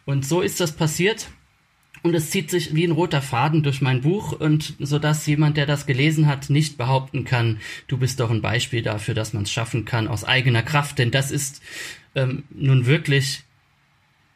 Und 0.06 0.24
so 0.24 0.40
ist 0.40 0.58
das 0.58 0.72
passiert. 0.72 1.28
Und 2.04 2.14
es 2.14 2.28
zieht 2.28 2.50
sich 2.50 2.74
wie 2.74 2.84
ein 2.84 2.90
roter 2.90 3.22
Faden 3.22 3.62
durch 3.62 3.80
mein 3.80 4.02
Buch. 4.02 4.32
Und 4.32 4.74
so 4.78 4.98
dass 4.98 5.26
jemand, 5.26 5.56
der 5.56 5.64
das 5.64 5.86
gelesen 5.86 6.26
hat, 6.26 6.50
nicht 6.50 6.76
behaupten 6.76 7.24
kann, 7.24 7.60
du 7.86 7.96
bist 7.96 8.20
doch 8.20 8.30
ein 8.30 8.42
Beispiel 8.42 8.82
dafür, 8.82 9.14
dass 9.14 9.32
man 9.32 9.44
es 9.44 9.50
schaffen 9.50 9.86
kann 9.86 10.06
aus 10.06 10.22
eigener 10.22 10.62
Kraft, 10.62 10.98
denn 10.98 11.10
das 11.10 11.30
ist 11.30 11.62
ähm, 12.14 12.42
nun 12.50 12.84
wirklich 12.84 13.43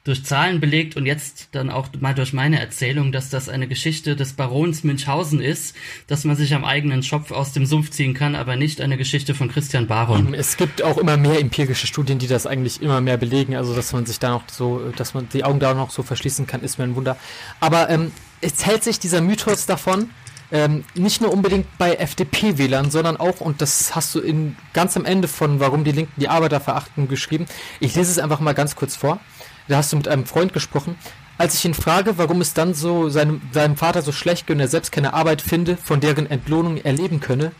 durch 0.04 0.24
Zahlen 0.24 0.60
belegt 0.60 0.96
und 0.96 1.06
jetzt 1.06 1.48
dann 1.52 1.70
auch 1.70 1.88
mal 2.00 2.14
durch 2.14 2.32
meine 2.32 2.58
Erzählung, 2.58 3.12
dass 3.12 3.28
das 3.28 3.48
eine 3.48 3.68
Geschichte 3.68 4.16
des 4.16 4.32
Barons 4.32 4.82
Münchhausen 4.82 5.40
ist, 5.40 5.76
dass 6.06 6.24
man 6.24 6.34
sich 6.34 6.54
am 6.54 6.64
eigenen 6.64 7.02
Schopf 7.02 7.30
aus 7.30 7.52
dem 7.52 7.66
Sumpf 7.66 7.90
ziehen 7.90 8.14
kann, 8.14 8.34
aber 8.34 8.56
nicht 8.56 8.80
eine 8.80 8.96
Geschichte 8.96 9.34
von 9.34 9.50
Christian 9.50 9.86
Baron. 9.86 10.32
Es 10.34 10.56
gibt 10.56 10.82
auch 10.82 10.96
immer 10.96 11.16
mehr 11.16 11.38
empirische 11.38 11.86
Studien, 11.86 12.18
die 12.18 12.26
das 12.26 12.46
eigentlich 12.46 12.80
immer 12.80 13.00
mehr 13.00 13.18
belegen, 13.18 13.54
also 13.54 13.74
dass 13.74 13.92
man 13.92 14.06
sich 14.06 14.18
da 14.18 14.30
noch 14.30 14.44
so, 14.50 14.90
dass 14.96 15.14
man 15.14 15.28
die 15.28 15.44
Augen 15.44 15.60
da 15.60 15.74
noch 15.74 15.90
so 15.90 16.02
verschließen 16.02 16.46
kann, 16.46 16.62
ist 16.62 16.78
mir 16.78 16.84
ein 16.84 16.96
Wunder. 16.96 17.16
Aber 17.60 17.90
ähm, 17.90 18.12
es 18.40 18.64
hält 18.64 18.84
sich 18.84 18.98
dieser 18.98 19.20
Mythos 19.20 19.66
davon, 19.66 20.10
ähm, 20.50 20.84
nicht 20.94 21.20
nur 21.20 21.32
unbedingt 21.32 21.66
bei 21.76 21.94
FDP-Wählern, 21.94 22.90
sondern 22.90 23.18
auch, 23.18 23.40
und 23.40 23.60
das 23.60 23.94
hast 23.94 24.14
du 24.14 24.20
in, 24.20 24.56
ganz 24.72 24.96
am 24.96 25.04
Ende 25.04 25.28
von 25.28 25.60
Warum 25.60 25.84
die 25.84 25.92
Linken 25.92 26.18
die 26.20 26.28
Arbeiter 26.28 26.60
verachten 26.60 27.08
geschrieben. 27.08 27.46
Ich 27.80 27.94
lese 27.94 28.10
es 28.10 28.18
einfach 28.18 28.40
mal 28.40 28.54
ganz 28.54 28.74
kurz 28.74 28.96
vor. 28.96 29.20
Da 29.68 29.76
hast 29.76 29.92
du 29.92 29.96
mit 29.96 30.08
einem 30.08 30.26
Freund 30.26 30.52
gesprochen. 30.52 30.96
Als 31.36 31.54
ich 31.54 31.64
ihn 31.64 31.74
frage, 31.74 32.18
warum 32.18 32.40
es 32.40 32.54
dann 32.54 32.74
so 32.74 33.10
seinem, 33.10 33.40
seinem 33.52 33.76
Vater 33.76 34.02
so 34.02 34.10
schlecht 34.10 34.46
geht 34.46 34.56
und 34.56 34.60
er 34.60 34.68
selbst 34.68 34.90
keine 34.90 35.14
Arbeit 35.14 35.40
finde, 35.40 35.76
von 35.76 36.00
deren 36.00 36.28
Entlohnung 36.28 36.78
er 36.78 36.92
leben 36.92 37.20
könne, 37.20 37.52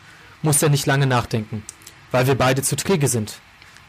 muss 0.43 0.63
er 0.63 0.69
nicht 0.69 0.87
lange 0.87 1.07
nachdenken. 1.07 1.63
Weil 2.11 2.27
wir 2.27 2.35
beide 2.35 2.63
zu 2.63 2.77
träge 2.77 3.09
sind. 3.09 3.41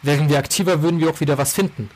Wären 0.04 0.30
wir 0.30 0.38
aktiver, 0.38 0.82
würden 0.82 1.00
wir 1.00 1.10
auch 1.10 1.20
wieder 1.22 1.38
was 1.38 1.54
finden. 1.54 1.90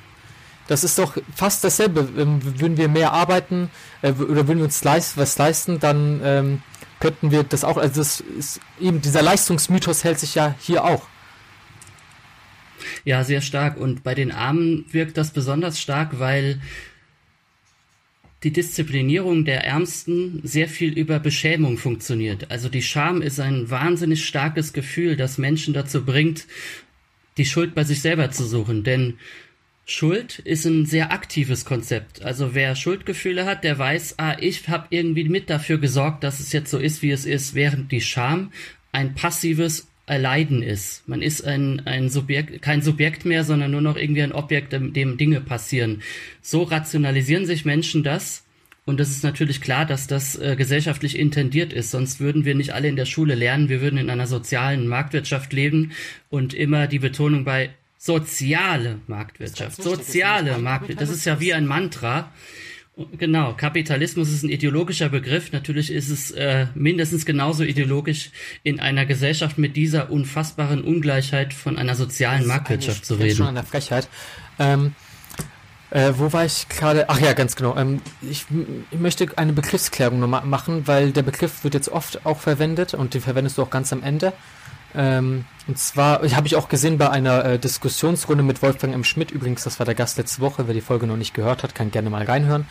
Das 0.67 0.83
ist 0.83 0.97
doch 0.97 1.17
fast 1.35 1.63
dasselbe. 1.63 2.07
Ähm, 2.17 2.39
würden 2.59 2.77
wir 2.77 2.87
mehr 2.87 3.11
arbeiten 3.11 3.69
äh, 4.01 4.11
oder 4.11 4.47
würden 4.47 4.59
wir 4.59 4.65
uns 4.65 4.83
leist 4.83 5.17
was 5.17 5.37
leisten, 5.37 5.79
dann 5.79 6.21
ähm, 6.23 6.61
könnten 6.99 7.31
wir 7.31 7.43
das 7.43 7.63
auch. 7.63 7.77
Also 7.77 8.01
das 8.01 8.21
ist 8.21 8.59
eben 8.79 9.01
dieser 9.01 9.21
Leistungsmythos 9.21 10.03
hält 10.03 10.19
sich 10.19 10.35
ja 10.35 10.55
hier 10.59 10.85
auch. 10.85 11.01
Ja, 13.05 13.23
sehr 13.23 13.41
stark. 13.41 13.77
Und 13.77 14.03
bei 14.03 14.15
den 14.15 14.31
Armen 14.31 14.85
wirkt 14.91 15.17
das 15.17 15.31
besonders 15.31 15.79
stark, 15.81 16.19
weil 16.19 16.61
die 18.43 18.51
Disziplinierung 18.51 19.45
der 19.45 19.63
Ärmsten 19.65 20.41
sehr 20.43 20.67
viel 20.67 20.97
über 20.97 21.19
Beschämung 21.19 21.77
funktioniert. 21.77 22.51
Also 22.51 22.69
die 22.69 22.81
Scham 22.81 23.21
ist 23.21 23.39
ein 23.39 23.69
wahnsinnig 23.69 24.25
starkes 24.25 24.73
Gefühl, 24.73 25.15
das 25.15 25.37
Menschen 25.37 25.73
dazu 25.73 26.03
bringt, 26.03 26.45
die 27.37 27.45
Schuld 27.45 27.73
bei 27.73 27.83
sich 27.83 28.01
selber 28.01 28.31
zu 28.31 28.45
suchen. 28.45 28.83
Denn 28.83 29.15
Schuld 29.85 30.39
ist 30.39 30.65
ein 30.65 30.85
sehr 30.85 31.11
aktives 31.11 31.65
Konzept. 31.65 32.21
Also 32.21 32.53
wer 32.53 32.75
Schuldgefühle 32.75 33.45
hat, 33.45 33.63
der 33.63 33.77
weiß, 33.77 34.15
ah, 34.17 34.37
ich 34.39 34.67
habe 34.67 34.87
irgendwie 34.89 35.27
mit 35.27 35.49
dafür 35.49 35.77
gesorgt, 35.77 36.23
dass 36.23 36.39
es 36.39 36.51
jetzt 36.51 36.69
so 36.69 36.77
ist, 36.77 37.01
wie 37.01 37.11
es 37.11 37.25
ist, 37.25 37.53
während 37.55 37.91
die 37.91 38.01
Scham 38.01 38.51
ein 38.91 39.15
passives 39.15 39.87
Erleiden 40.05 40.61
ist. 40.61 41.07
Man 41.07 41.21
ist 41.21 41.45
ein, 41.45 41.81
ein 41.85 42.09
Subjekt, 42.09 42.61
kein 42.61 42.81
Subjekt 42.81 43.23
mehr, 43.25 43.43
sondern 43.43 43.71
nur 43.71 43.81
noch 43.81 43.95
irgendwie 43.95 44.21
ein 44.21 44.33
Objekt, 44.33 44.73
dem, 44.73 44.93
dem 44.93 45.17
Dinge 45.17 45.39
passieren. 45.39 46.01
So 46.41 46.63
rationalisieren 46.63 47.45
sich 47.45 47.63
Menschen 47.63 48.03
das. 48.03 48.43
Und 48.85 48.99
es 48.99 49.11
ist 49.11 49.23
natürlich 49.23 49.61
klar, 49.61 49.85
dass 49.85 50.07
das 50.07 50.35
äh, 50.35 50.57
gesellschaftlich 50.57 51.17
intendiert 51.17 51.71
ist. 51.71 51.91
Sonst 51.91 52.19
würden 52.19 52.43
wir 52.43 52.53
nicht 52.53 52.73
alle 52.73 52.89
in 52.89 52.97
der 52.97 53.05
Schule 53.05 53.33
lernen. 53.33 53.69
Wir 53.69 53.79
würden 53.79 53.97
in 53.97 54.09
einer 54.09 54.27
sozialen 54.27 54.89
Marktwirtschaft 54.89 55.53
leben 55.53 55.93
und 56.29 56.53
immer 56.53 56.87
die 56.87 56.99
Betonung 56.99 57.45
bei 57.45 57.69
soziale 57.97 58.99
Marktwirtschaft. 59.07 59.81
Soziale 59.81 60.57
Marktwirtschaft. 60.57 61.01
Das 61.01 61.15
ist 61.15 61.23
ja 61.23 61.39
wie 61.39 61.53
ein 61.53 61.65
Mantra. 61.65 62.33
Genau, 63.17 63.53
Kapitalismus 63.53 64.29
ist 64.29 64.43
ein 64.43 64.49
ideologischer 64.49 65.09
Begriff. 65.09 65.51
Natürlich 65.51 65.91
ist 65.91 66.09
es 66.09 66.29
äh, 66.29 66.67
mindestens 66.75 67.25
genauso 67.25 67.63
ideologisch, 67.63 68.29
in 68.61 68.79
einer 68.79 69.07
Gesellschaft 69.07 69.57
mit 69.57 69.75
dieser 69.75 70.11
unfassbaren 70.11 70.83
Ungleichheit 70.83 71.55
von 71.55 71.77
einer 71.79 71.95
sozialen 71.95 72.45
Marktwirtschaft 72.45 73.03
zu 73.03 73.15
reden. 73.15 73.37
Schon 73.37 73.47
an 73.47 73.55
der 73.55 73.63
Frechheit. 73.63 74.07
Ähm, 74.59 74.93
äh, 75.89 76.13
wo 76.17 76.31
war 76.33 76.45
ich 76.45 76.69
gerade? 76.69 77.09
Ach 77.09 77.19
ja, 77.19 77.33
ganz 77.33 77.55
genau. 77.55 77.75
Ähm, 77.75 77.99
ich, 78.21 78.45
ich, 78.91 78.99
möchte 78.99 79.27
eine 79.37 79.53
Begriffsklärung 79.53 80.19
nochmal 80.19 80.45
machen, 80.45 80.87
weil 80.87 81.11
der 81.11 81.23
Begriff 81.23 81.63
wird 81.63 81.73
jetzt 81.73 81.89
oft 81.89 82.27
auch 82.27 82.39
verwendet 82.39 82.93
und 82.93 83.15
den 83.15 83.21
verwendest 83.21 83.57
du 83.57 83.63
auch 83.63 83.71
ganz 83.71 83.91
am 83.91 84.03
Ende. 84.03 84.33
Ähm, 84.95 85.45
und 85.67 85.77
zwar, 85.77 86.23
ich 86.23 86.35
habe 86.35 86.47
ich 86.47 86.55
auch 86.55 86.69
gesehen 86.69 86.97
bei 86.97 87.09
einer 87.09 87.45
äh, 87.45 87.59
Diskussionsrunde 87.59 88.43
mit 88.43 88.61
Wolfgang 88.61 88.93
M. 88.93 89.03
Schmidt, 89.03 89.31
übrigens, 89.31 89.63
das 89.63 89.79
war 89.79 89.85
der 89.85 89.95
Gast 89.95 90.17
letzte 90.17 90.41
Woche, 90.41 90.67
wer 90.67 90.73
die 90.73 90.81
Folge 90.81 91.07
noch 91.07 91.17
nicht 91.17 91.33
gehört 91.33 91.63
hat, 91.63 91.73
kann 91.73 91.91
gerne 91.91 92.09
mal 92.09 92.23
reinhören. 92.23 92.67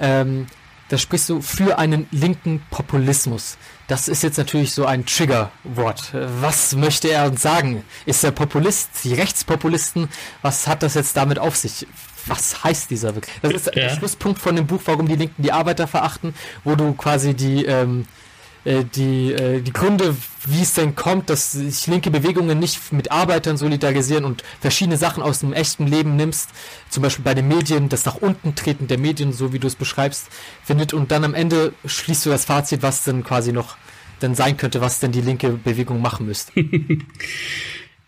Ähm, 0.00 0.46
da 0.88 0.98
sprichst 0.98 1.30
du 1.30 1.40
für 1.40 1.78
einen 1.78 2.06
linken 2.10 2.62
Populismus. 2.70 3.56
Das 3.86 4.06
ist 4.06 4.22
jetzt 4.22 4.36
natürlich 4.36 4.72
so 4.72 4.84
ein 4.84 5.06
Triggerwort. 5.06 6.12
Was 6.40 6.74
möchte 6.76 7.08
er 7.08 7.26
uns 7.26 7.40
sagen? 7.40 7.84
Ist 8.04 8.22
er 8.22 8.32
Populist, 8.32 8.90
die 9.02 9.14
Rechtspopulisten? 9.14 10.08
Was 10.42 10.66
hat 10.66 10.82
das 10.82 10.94
jetzt 10.94 11.16
damit 11.16 11.38
auf 11.38 11.56
sich? 11.56 11.86
Was 12.26 12.64
heißt 12.64 12.90
dieser 12.90 13.12
Begriff? 13.12 13.32
Das 13.40 13.52
ist 13.52 13.66
ja. 13.66 13.72
der 13.72 13.90
Schlusspunkt 13.90 14.40
von 14.40 14.56
dem 14.56 14.66
Buch, 14.66 14.82
warum 14.84 15.08
die 15.08 15.16
Linken 15.16 15.42
die 15.42 15.52
Arbeiter 15.52 15.86
verachten, 15.86 16.34
wo 16.64 16.74
du 16.74 16.92
quasi 16.92 17.34
die 17.34 17.64
ähm, 17.64 18.02
äh, 18.02 18.23
die, 18.64 19.32
äh, 19.32 19.60
die 19.60 19.72
Gründe, 19.72 20.16
wie 20.46 20.62
es 20.62 20.74
denn 20.74 20.94
kommt, 20.94 21.28
dass 21.30 21.52
sich 21.52 21.86
linke 21.86 22.10
Bewegungen 22.10 22.58
nicht 22.58 22.92
mit 22.92 23.12
Arbeitern 23.12 23.56
solidarisieren 23.56 24.24
und 24.24 24.42
verschiedene 24.60 24.96
Sachen 24.96 25.22
aus 25.22 25.40
dem 25.40 25.52
echten 25.52 25.86
Leben 25.86 26.16
nimmst, 26.16 26.50
zum 26.88 27.02
Beispiel 27.02 27.24
bei 27.24 27.34
den 27.34 27.48
Medien, 27.48 27.88
das 27.88 28.04
nach 28.04 28.16
unten 28.16 28.54
treten 28.54 28.86
der 28.86 28.98
Medien, 28.98 29.32
so 29.32 29.52
wie 29.52 29.58
du 29.58 29.66
es 29.66 29.74
beschreibst, 29.74 30.28
findet 30.64 30.94
und 30.94 31.10
dann 31.10 31.24
am 31.24 31.34
Ende 31.34 31.74
schließt 31.84 32.24
du 32.26 32.30
das 32.30 32.46
Fazit, 32.46 32.82
was 32.82 33.04
denn 33.04 33.22
quasi 33.22 33.52
noch 33.52 33.76
dann 34.20 34.34
sein 34.34 34.56
könnte, 34.56 34.80
was 34.80 35.00
denn 35.00 35.12
die 35.12 35.20
linke 35.20 35.50
Bewegung 35.50 36.00
machen 36.00 36.26
müsste. 36.26 36.52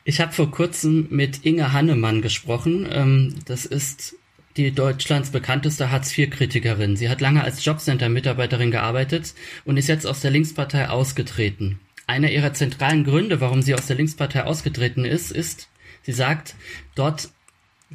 Ich 0.09 0.21
habe 0.21 0.33
vor 0.33 0.53
kurzem 0.53 1.09
mit 1.11 1.45
Inge 1.45 1.73
Hannemann 1.73 2.23
gesprochen. 2.23 2.87
Ähm, 2.89 3.35
das 3.45 3.67
ist 3.67 4.15
die 4.57 4.73
Deutschlands 4.73 5.31
bekannteste 5.31 5.91
Hartz-IV-Kritikerin. 5.91 6.97
Sie 6.97 7.09
hat 7.09 7.21
lange 7.21 7.45
als 7.45 7.65
Jobcenter-Mitarbeiterin 7.65 8.71
gearbeitet 8.71 9.35
und 9.65 9.77
ist 9.77 9.89
jetzt 9.89 10.07
aus 10.07 10.21
der 10.21 10.31
Linkspartei 10.31 10.89
ausgetreten. 10.89 11.79
Einer 12.07 12.31
ihrer 12.31 12.55
zentralen 12.55 13.05
Gründe, 13.05 13.41
warum 13.41 13.63
sie 13.63 13.75
aus 13.75 13.87
der 13.87 13.97
Linkspartei 13.97 14.45
ausgetreten 14.45 15.05
ist, 15.05 15.31
ist, 15.31 15.69
sie 16.03 16.13
sagt, 16.13 16.55
dort 16.95 17.31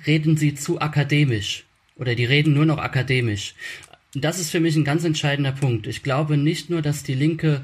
reden 0.06 0.38
sie 0.38 0.54
zu 0.54 0.80
akademisch 0.80 1.66
oder 1.96 2.16
die 2.16 2.26
reden 2.26 2.54
nur 2.54 2.66
noch 2.66 2.78
akademisch. 2.78 3.56
Das 4.14 4.40
ist 4.40 4.52
für 4.52 4.60
mich 4.60 4.76
ein 4.76 4.84
ganz 4.84 5.04
entscheidender 5.04 5.54
Punkt. 5.54 5.88
Ich 5.88 6.04
glaube 6.04 6.38
nicht 6.38 6.70
nur, 6.70 6.82
dass 6.82 7.04
die 7.04 7.14
Linke 7.14 7.64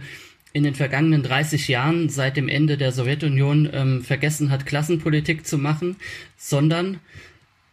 in 0.54 0.64
den 0.64 0.76
vergangenen 0.76 1.22
30 1.22 1.68
Jahren 1.68 2.10
seit 2.10 2.38
dem 2.38 2.48
Ende 2.48 2.78
der 2.78 2.92
Sowjetunion 2.92 3.70
ähm, 3.72 4.04
vergessen 4.04 4.50
hat, 4.50 4.66
Klassenpolitik 4.66 5.46
zu 5.46 5.58
machen, 5.58 5.98
sondern 6.38 7.00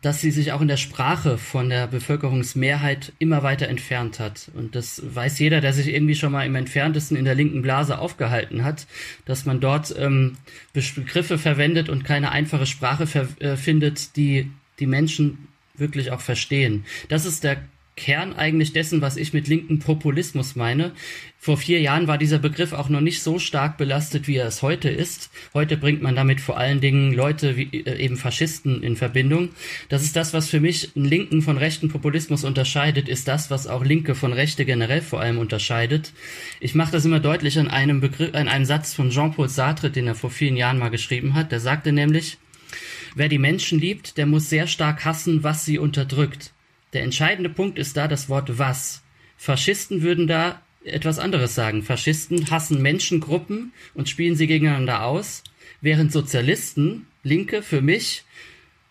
dass 0.04 0.20
sie 0.20 0.30
sich 0.30 0.52
auch 0.52 0.60
in 0.60 0.68
der 0.68 0.76
Sprache 0.76 1.38
von 1.38 1.70
der 1.70 1.86
Bevölkerungsmehrheit 1.86 3.14
immer 3.18 3.42
weiter 3.42 3.68
entfernt 3.68 4.20
hat. 4.20 4.50
Und 4.54 4.74
das 4.74 5.00
weiß 5.02 5.38
jeder, 5.38 5.62
der 5.62 5.72
sich 5.72 5.88
irgendwie 5.88 6.14
schon 6.14 6.30
mal 6.30 6.44
im 6.44 6.54
entferntesten 6.56 7.16
in 7.16 7.24
der 7.24 7.34
linken 7.34 7.62
Blase 7.62 7.98
aufgehalten 7.98 8.64
hat, 8.64 8.86
dass 9.24 9.46
man 9.46 9.60
dort 9.60 9.94
ähm, 9.98 10.36
Begriffe 10.74 11.38
verwendet 11.38 11.88
und 11.88 12.04
keine 12.04 12.32
einfache 12.32 12.66
Sprache 12.66 13.08
äh, 13.38 13.56
findet, 13.56 14.16
die 14.16 14.50
die 14.78 14.86
Menschen 14.86 15.48
wirklich 15.74 16.10
auch 16.10 16.20
verstehen. 16.20 16.84
Das 17.08 17.24
ist 17.24 17.42
der 17.42 17.56
Kern 17.96 18.32
eigentlich 18.32 18.72
dessen, 18.72 19.00
was 19.00 19.16
ich 19.16 19.32
mit 19.32 19.46
linken 19.46 19.78
Populismus 19.78 20.56
meine. 20.56 20.92
Vor 21.38 21.56
vier 21.56 21.80
Jahren 21.80 22.08
war 22.08 22.18
dieser 22.18 22.38
Begriff 22.38 22.72
auch 22.72 22.88
noch 22.88 23.00
nicht 23.00 23.22
so 23.22 23.38
stark 23.38 23.76
belastet, 23.76 24.26
wie 24.26 24.36
er 24.36 24.48
es 24.48 24.62
heute 24.62 24.88
ist. 24.88 25.30
Heute 25.52 25.76
bringt 25.76 26.02
man 26.02 26.16
damit 26.16 26.40
vor 26.40 26.56
allen 26.56 26.80
Dingen 26.80 27.12
Leute 27.12 27.56
wie 27.56 27.84
äh, 27.84 28.02
eben 28.02 28.16
Faschisten 28.16 28.82
in 28.82 28.96
Verbindung. 28.96 29.50
Das 29.90 30.02
ist 30.02 30.16
das, 30.16 30.32
was 30.32 30.48
für 30.48 30.58
mich 30.58 30.96
einen 30.96 31.04
linken 31.04 31.42
von 31.42 31.56
rechten 31.56 31.88
Populismus 31.88 32.42
unterscheidet, 32.42 33.08
ist 33.08 33.28
das, 33.28 33.50
was 33.50 33.66
auch 33.66 33.84
Linke 33.84 34.14
von 34.14 34.32
Rechte 34.32 34.64
generell 34.64 35.02
vor 35.02 35.20
allem 35.20 35.38
unterscheidet. 35.38 36.12
Ich 36.60 36.74
mache 36.74 36.92
das 36.92 37.04
immer 37.04 37.20
deutlich 37.20 37.58
an 37.58 37.68
einem 37.68 38.00
Begriff, 38.00 38.34
an 38.34 38.48
einem 38.48 38.64
Satz 38.64 38.94
von 38.94 39.10
Jean-Paul 39.10 39.48
Sartre, 39.48 39.90
den 39.90 40.06
er 40.06 40.14
vor 40.14 40.30
vielen 40.30 40.56
Jahren 40.56 40.78
mal 40.78 40.88
geschrieben 40.88 41.34
hat. 41.34 41.52
Der 41.52 41.60
sagte 41.60 41.92
nämlich, 41.92 42.38
wer 43.14 43.28
die 43.28 43.38
Menschen 43.38 43.78
liebt, 43.78 44.16
der 44.16 44.26
muss 44.26 44.48
sehr 44.48 44.66
stark 44.66 45.04
hassen, 45.04 45.44
was 45.44 45.64
sie 45.64 45.78
unterdrückt. 45.78 46.53
Der 46.94 47.02
entscheidende 47.02 47.50
Punkt 47.50 47.78
ist 47.78 47.96
da 47.96 48.08
das 48.08 48.28
Wort 48.28 48.58
was. 48.58 49.02
Faschisten 49.36 50.02
würden 50.02 50.26
da 50.26 50.62
etwas 50.84 51.18
anderes 51.18 51.54
sagen. 51.54 51.82
Faschisten 51.82 52.50
hassen 52.50 52.80
Menschengruppen 52.80 53.72
und 53.94 54.08
spielen 54.08 54.36
sie 54.36 54.46
gegeneinander 54.46 55.04
aus, 55.04 55.42
während 55.80 56.12
Sozialisten, 56.12 57.06
Linke, 57.22 57.62
für 57.62 57.82
mich 57.82 58.24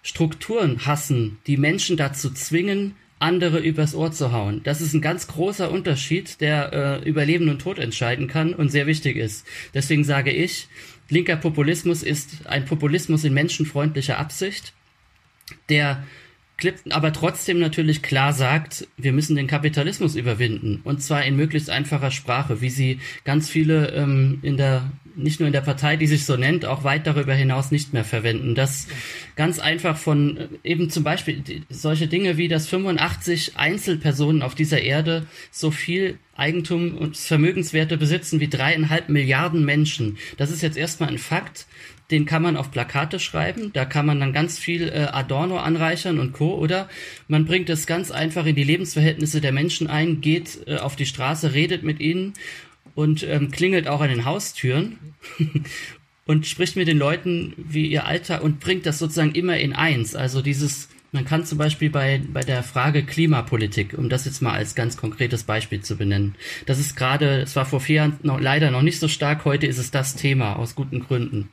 Strukturen 0.01 0.85
hassen, 0.85 1.37
die 1.47 1.55
Menschen 1.55 1.95
dazu 1.95 2.29
zwingen, 2.31 2.95
andere 3.19 3.59
übers 3.59 3.95
Ohr 3.95 4.11
zu 4.11 4.33
hauen. 4.33 4.61
Das 4.63 4.81
ist 4.81 4.93
ein 4.93 5.01
ganz 5.01 5.27
großer 5.27 5.71
Unterschied, 5.71 6.41
der 6.41 7.01
äh, 7.03 7.09
über 7.09 7.25
Leben 7.25 7.47
und 7.47 7.61
Tod 7.61 7.79
entscheiden 7.79 8.27
kann 8.27 8.53
und 8.53 8.69
sehr 8.69 8.85
wichtig 8.85 9.15
ist. 9.15 9.47
Deswegen 9.73 10.03
sage 10.03 10.31
ich, 10.31 10.67
linker 11.07 11.37
Populismus 11.37 12.03
ist 12.03 12.47
ein 12.47 12.65
Populismus 12.65 13.23
in 13.23 13.33
menschenfreundlicher 13.33 14.17
Absicht, 14.19 14.73
der 15.69 16.03
Clipton 16.63 16.93
aber 16.93 17.11
trotzdem 17.11 17.59
natürlich 17.59 18.01
klar 18.01 18.31
sagt, 18.31 18.87
wir 18.95 19.11
müssen 19.11 19.35
den 19.35 19.47
Kapitalismus 19.47 20.15
überwinden. 20.15 20.79
Und 20.85 21.03
zwar 21.03 21.25
in 21.25 21.35
möglichst 21.35 21.69
einfacher 21.69 22.09
Sprache, 22.09 22.61
wie 22.61 22.69
sie 22.69 22.99
ganz 23.25 23.49
viele 23.49 23.89
ähm, 23.89 24.39
in 24.43 24.55
der, 24.55 24.89
nicht 25.17 25.41
nur 25.41 25.47
in 25.47 25.51
der 25.51 25.59
Partei, 25.59 25.97
die 25.97 26.07
sich 26.07 26.23
so 26.23 26.37
nennt, 26.37 26.63
auch 26.63 26.85
weit 26.85 27.05
darüber 27.05 27.33
hinaus 27.33 27.71
nicht 27.71 27.91
mehr 27.91 28.05
verwenden. 28.05 28.55
Das 28.55 28.87
ganz 29.35 29.59
einfach 29.59 29.97
von 29.97 30.37
äh, 30.37 30.47
eben 30.63 30.89
zum 30.89 31.03
Beispiel 31.03 31.43
solche 31.69 32.07
Dinge 32.07 32.37
wie, 32.37 32.47
dass 32.47 32.69
85 32.69 33.57
Einzelpersonen 33.57 34.41
auf 34.41 34.55
dieser 34.55 34.79
Erde 34.79 35.27
so 35.51 35.69
viel 35.69 36.17
Eigentum 36.33 36.97
und 36.97 37.17
Vermögenswerte 37.17 37.97
besitzen 37.97 38.39
wie 38.39 38.47
dreieinhalb 38.47 39.09
Milliarden 39.09 39.65
Menschen. 39.65 40.17
Das 40.37 40.49
ist 40.49 40.63
jetzt 40.63 40.77
erstmal 40.77 41.09
ein 41.09 41.17
Fakt 41.17 41.67
den 42.13 42.27
kann 42.27 42.43
man 42.43 42.57
auf 42.57 42.69
Plakate 42.69 43.19
schreiben, 43.19 43.71
da 43.73 43.85
kann 43.85 44.05
man 44.05 44.19
dann 44.19 44.33
ganz 44.33 44.59
viel 44.59 44.87
äh, 44.87 45.07
Adorno 45.11 45.57
anreichern 45.57 46.19
und 46.19 46.31
Co. 46.31 46.53
Oder 46.53 46.87
man 47.27 47.45
bringt 47.45 47.71
es 47.71 47.87
ganz 47.87 48.11
einfach 48.11 48.45
in 48.45 48.55
die 48.55 48.63
Lebensverhältnisse 48.63 49.41
der 49.41 49.51
Menschen 49.51 49.87
ein, 49.87 50.21
geht 50.21 50.59
äh, 50.67 50.77
auf 50.77 50.95
die 50.95 51.07
Straße, 51.07 51.55
redet 51.55 51.81
mit 51.81 51.99
ihnen 51.99 52.33
und 52.93 53.23
ähm, 53.23 53.49
klingelt 53.49 53.87
auch 53.87 53.99
an 53.99 54.09
den 54.09 54.25
Haustüren 54.25 54.99
und 56.27 56.45
spricht 56.45 56.75
mit 56.75 56.87
den 56.87 56.99
Leuten 56.99 57.55
wie 57.57 57.87
ihr 57.87 58.05
Alter 58.05 58.43
und 58.43 58.59
bringt 58.59 58.85
das 58.85 58.99
sozusagen 58.99 59.33
immer 59.33 59.57
in 59.57 59.73
eins. 59.73 60.13
Also 60.13 60.43
dieses, 60.43 60.89
man 61.13 61.25
kann 61.25 61.45
zum 61.45 61.57
Beispiel 61.57 61.89
bei, 61.89 62.21
bei 62.31 62.41
der 62.41 62.61
Frage 62.61 63.01
Klimapolitik, 63.01 63.97
um 63.97 64.07
das 64.07 64.25
jetzt 64.25 64.43
mal 64.43 64.53
als 64.53 64.75
ganz 64.75 64.97
konkretes 64.97 65.45
Beispiel 65.45 65.81
zu 65.81 65.97
benennen, 65.97 66.35
das 66.67 66.77
ist 66.77 66.95
gerade, 66.95 67.41
es 67.41 67.55
war 67.55 67.65
vor 67.65 67.81
vier 67.81 67.95
Jahren 67.95 68.19
noch, 68.21 68.39
leider 68.39 68.69
noch 68.69 68.83
nicht 68.83 68.99
so 68.99 69.07
stark, 69.07 69.45
heute 69.45 69.65
ist 69.65 69.79
es 69.79 69.89
das 69.89 70.15
Thema, 70.15 70.57
aus 70.57 70.75
guten 70.75 70.99
Gründen. 70.99 71.49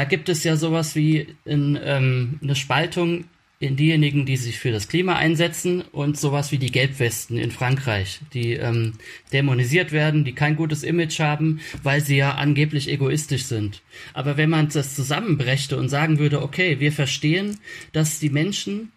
Da 0.00 0.04
gibt 0.04 0.30
es 0.30 0.44
ja 0.44 0.56
sowas 0.56 0.96
wie 0.96 1.26
in, 1.44 1.78
ähm, 1.84 2.38
eine 2.42 2.56
Spaltung 2.56 3.24
in 3.58 3.76
diejenigen, 3.76 4.24
die 4.24 4.38
sich 4.38 4.58
für 4.58 4.72
das 4.72 4.88
Klima 4.88 5.16
einsetzen 5.16 5.82
und 5.92 6.18
sowas 6.18 6.52
wie 6.52 6.56
die 6.56 6.72
Gelbwesten 6.72 7.36
in 7.36 7.50
Frankreich, 7.50 8.20
die 8.32 8.54
ähm, 8.54 8.94
dämonisiert 9.30 9.92
werden, 9.92 10.24
die 10.24 10.32
kein 10.32 10.56
gutes 10.56 10.84
Image 10.84 11.20
haben, 11.20 11.60
weil 11.82 12.00
sie 12.00 12.16
ja 12.16 12.36
angeblich 12.36 12.88
egoistisch 12.88 13.44
sind. 13.44 13.82
Aber 14.14 14.38
wenn 14.38 14.48
man 14.48 14.70
das 14.70 14.94
zusammenbrächte 14.94 15.76
und 15.76 15.90
sagen 15.90 16.18
würde, 16.18 16.40
okay, 16.40 16.80
wir 16.80 16.92
verstehen, 16.92 17.58
dass 17.92 18.20
die 18.20 18.30
Menschen, 18.30 18.92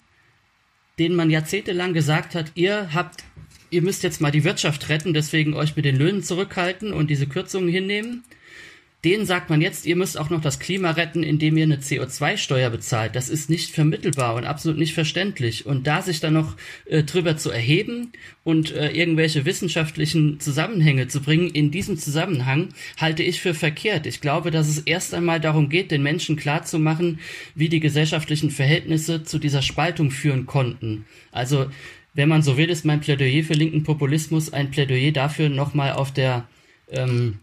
denen 1.00 1.18
man 1.18 1.30
jahrzehntelang 1.30 1.92
gesagt 1.92 2.34
hat, 2.34 2.54
ihr 2.56 2.94
habt, 2.94 3.26
ihr 3.72 3.82
müsst 3.82 4.04
jetzt 4.04 4.22
mal 4.22 4.32
die 4.32 4.46
Wirtschaft 4.46 4.88
retten, 4.88 5.14
deswegen 5.14 5.54
euch 5.54 5.76
mit 5.76 5.84
den 5.84 5.98
Löhnen 5.98 6.24
zurückhalten 6.24 6.94
und 6.94 7.10
diese 7.10 7.28
Kürzungen 7.28 7.68
hinnehmen, 7.68 8.24
denen 9.04 9.26
sagt 9.26 9.50
man 9.50 9.62
jetzt, 9.62 9.86
ihr 9.86 9.98
müsst 9.98 10.18
auch 10.18 10.30
noch 10.30 10.40
das 10.40 10.60
Klima 10.60 10.92
retten, 10.92 11.24
indem 11.24 11.58
ihr 11.58 11.66
eine 11.66 11.78
CO2-Steuer 11.78 12.70
bezahlt. 12.70 13.16
Das 13.16 13.28
ist 13.28 13.50
nicht 13.50 13.72
vermittelbar 13.72 14.36
und 14.36 14.46
absolut 14.46 14.78
nicht 14.78 14.94
verständlich. 14.94 15.66
Und 15.66 15.88
da 15.88 16.02
sich 16.02 16.22
dann 16.22 16.34
noch 16.34 16.56
äh, 16.86 17.04
drüber 17.04 17.36
zu 17.36 17.52
erheben 17.52 18.14
und 18.46 18.72
äh, 18.72 18.92
irgendwelche 18.92 19.44
wissenschaftlichen 19.44 20.40
Zusammenhänge 20.40 21.10
zu 21.10 21.22
bringen, 21.22 21.50
in 21.50 21.70
diesem 21.70 21.98
Zusammenhang 21.98 22.70
halte 22.98 23.24
ich 23.24 23.42
für 23.42 23.54
verkehrt. 23.54 24.06
Ich 24.06 24.22
glaube, 24.22 24.52
dass 24.52 24.70
es 24.70 24.80
erst 24.80 25.14
einmal 25.14 25.42
darum 25.42 25.68
geht, 25.68 25.92
den 25.92 26.02
Menschen 26.02 26.38
klarzumachen, 26.38 27.20
wie 27.56 27.68
die 27.68 27.82
gesellschaftlichen 27.82 28.52
Verhältnisse 28.52 29.24
zu 29.24 29.38
dieser 29.38 29.62
Spaltung 29.62 30.12
führen 30.12 30.46
konnten. 30.46 31.06
Also, 31.32 31.66
wenn 32.14 32.30
man 32.30 32.44
so 32.44 32.58
will, 32.58 32.70
ist 32.70 32.86
mein 32.86 33.02
Plädoyer 33.02 33.44
für 33.44 33.54
linken 33.54 33.84
Populismus 33.84 34.54
ein 34.54 34.72
Plädoyer 34.72 35.12
dafür, 35.12 35.50
nochmal 35.50 35.94
auf 35.94 36.14
der 36.14 36.48
ähm, 36.92 37.40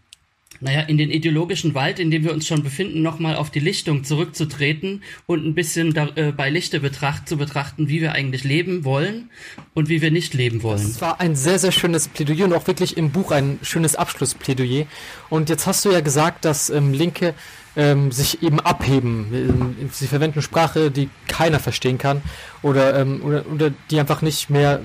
naja, 0.61 0.81
in 0.81 0.97
den 0.97 1.09
ideologischen 1.09 1.73
Wald, 1.73 1.99
in 1.99 2.11
dem 2.11 2.23
wir 2.23 2.33
uns 2.33 2.47
schon 2.47 2.63
befinden, 2.63 3.01
nochmal 3.01 3.35
auf 3.35 3.49
die 3.49 3.59
Lichtung 3.59 4.03
zurückzutreten 4.03 5.03
und 5.25 5.45
ein 5.45 5.55
bisschen 5.55 5.93
da, 5.93 6.09
äh, 6.15 6.31
bei 6.31 6.49
Lichte 6.49 6.79
betracht, 6.79 7.27
zu 7.27 7.35
betrachten, 7.37 7.89
wie 7.89 7.99
wir 7.99 8.13
eigentlich 8.13 8.43
leben 8.43 8.85
wollen 8.85 9.29
und 9.73 9.89
wie 9.89 10.01
wir 10.01 10.11
nicht 10.11 10.33
leben 10.33 10.61
wollen. 10.61 10.83
Das 10.83 11.01
war 11.01 11.19
ein 11.19 11.35
sehr, 11.35 11.57
sehr 11.57 11.71
schönes 11.71 12.07
Plädoyer 12.07 12.45
und 12.45 12.53
auch 12.53 12.67
wirklich 12.67 12.95
im 12.95 13.11
Buch 13.11 13.31
ein 13.31 13.59
schönes 13.63 13.95
Abschlussplädoyer. 13.95 14.85
Und 15.29 15.49
jetzt 15.49 15.65
hast 15.65 15.83
du 15.83 15.91
ja 15.91 16.01
gesagt, 16.01 16.45
dass 16.45 16.69
ähm, 16.69 16.93
Linke 16.93 17.33
ähm, 17.75 18.11
sich 18.11 18.43
eben 18.43 18.59
abheben. 18.59 19.75
Ähm, 19.81 19.89
sie 19.91 20.07
verwenden 20.07 20.41
Sprache, 20.41 20.91
die 20.91 21.09
keiner 21.27 21.59
verstehen 21.59 21.97
kann 21.97 22.21
oder, 22.61 22.99
ähm, 22.99 23.21
oder, 23.23 23.45
oder 23.47 23.71
die 23.89 23.99
einfach 23.99 24.21
nicht 24.21 24.49
mehr, 24.49 24.81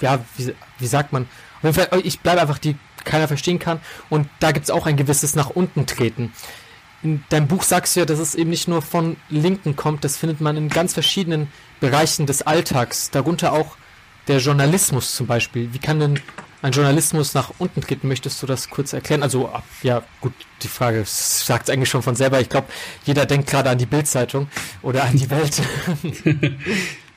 ja, 0.00 0.24
wie, 0.36 0.54
wie 0.78 0.86
sagt 0.86 1.12
man, 1.12 1.26
ich 2.02 2.20
bleibe 2.20 2.40
einfach 2.40 2.58
die 2.58 2.74
keiner 3.04 3.28
verstehen 3.28 3.58
kann. 3.58 3.80
Und 4.08 4.28
da 4.40 4.52
gibt 4.52 4.64
es 4.64 4.70
auch 4.70 4.86
ein 4.86 4.96
gewisses 4.96 5.34
nach 5.34 5.50
unten 5.50 5.86
treten. 5.86 6.32
In 7.02 7.24
deinem 7.30 7.48
Buch 7.48 7.62
sagst 7.62 7.96
du 7.96 8.00
ja, 8.00 8.06
dass 8.06 8.18
es 8.18 8.34
eben 8.34 8.50
nicht 8.50 8.68
nur 8.68 8.82
von 8.82 9.16
Linken 9.30 9.74
kommt, 9.74 10.04
das 10.04 10.18
findet 10.18 10.40
man 10.40 10.56
in 10.56 10.68
ganz 10.68 10.92
verschiedenen 10.92 11.50
Bereichen 11.80 12.26
des 12.26 12.42
Alltags, 12.42 13.10
darunter 13.10 13.52
auch 13.52 13.76
der 14.28 14.38
Journalismus 14.38 15.14
zum 15.14 15.26
Beispiel. 15.26 15.72
Wie 15.72 15.78
kann 15.78 15.98
denn 15.98 16.20
ein 16.62 16.72
Journalismus 16.72 17.32
nach 17.32 17.52
unten 17.58 17.80
treten? 17.80 18.06
Möchtest 18.06 18.42
du 18.42 18.46
das 18.46 18.68
kurz 18.68 18.92
erklären? 18.92 19.22
Also, 19.22 19.50
ja, 19.82 20.02
gut, 20.20 20.34
die 20.62 20.68
Frage 20.68 21.02
sagt 21.06 21.68
es 21.68 21.72
eigentlich 21.72 21.88
schon 21.88 22.02
von 22.02 22.16
selber. 22.16 22.38
Ich 22.38 22.50
glaube, 22.50 22.68
jeder 23.04 23.24
denkt 23.24 23.48
gerade 23.48 23.70
an 23.70 23.78
die 23.78 23.86
Bildzeitung 23.86 24.48
oder 24.82 25.04
an 25.04 25.16
die 25.16 25.30
Welt. 25.30 25.62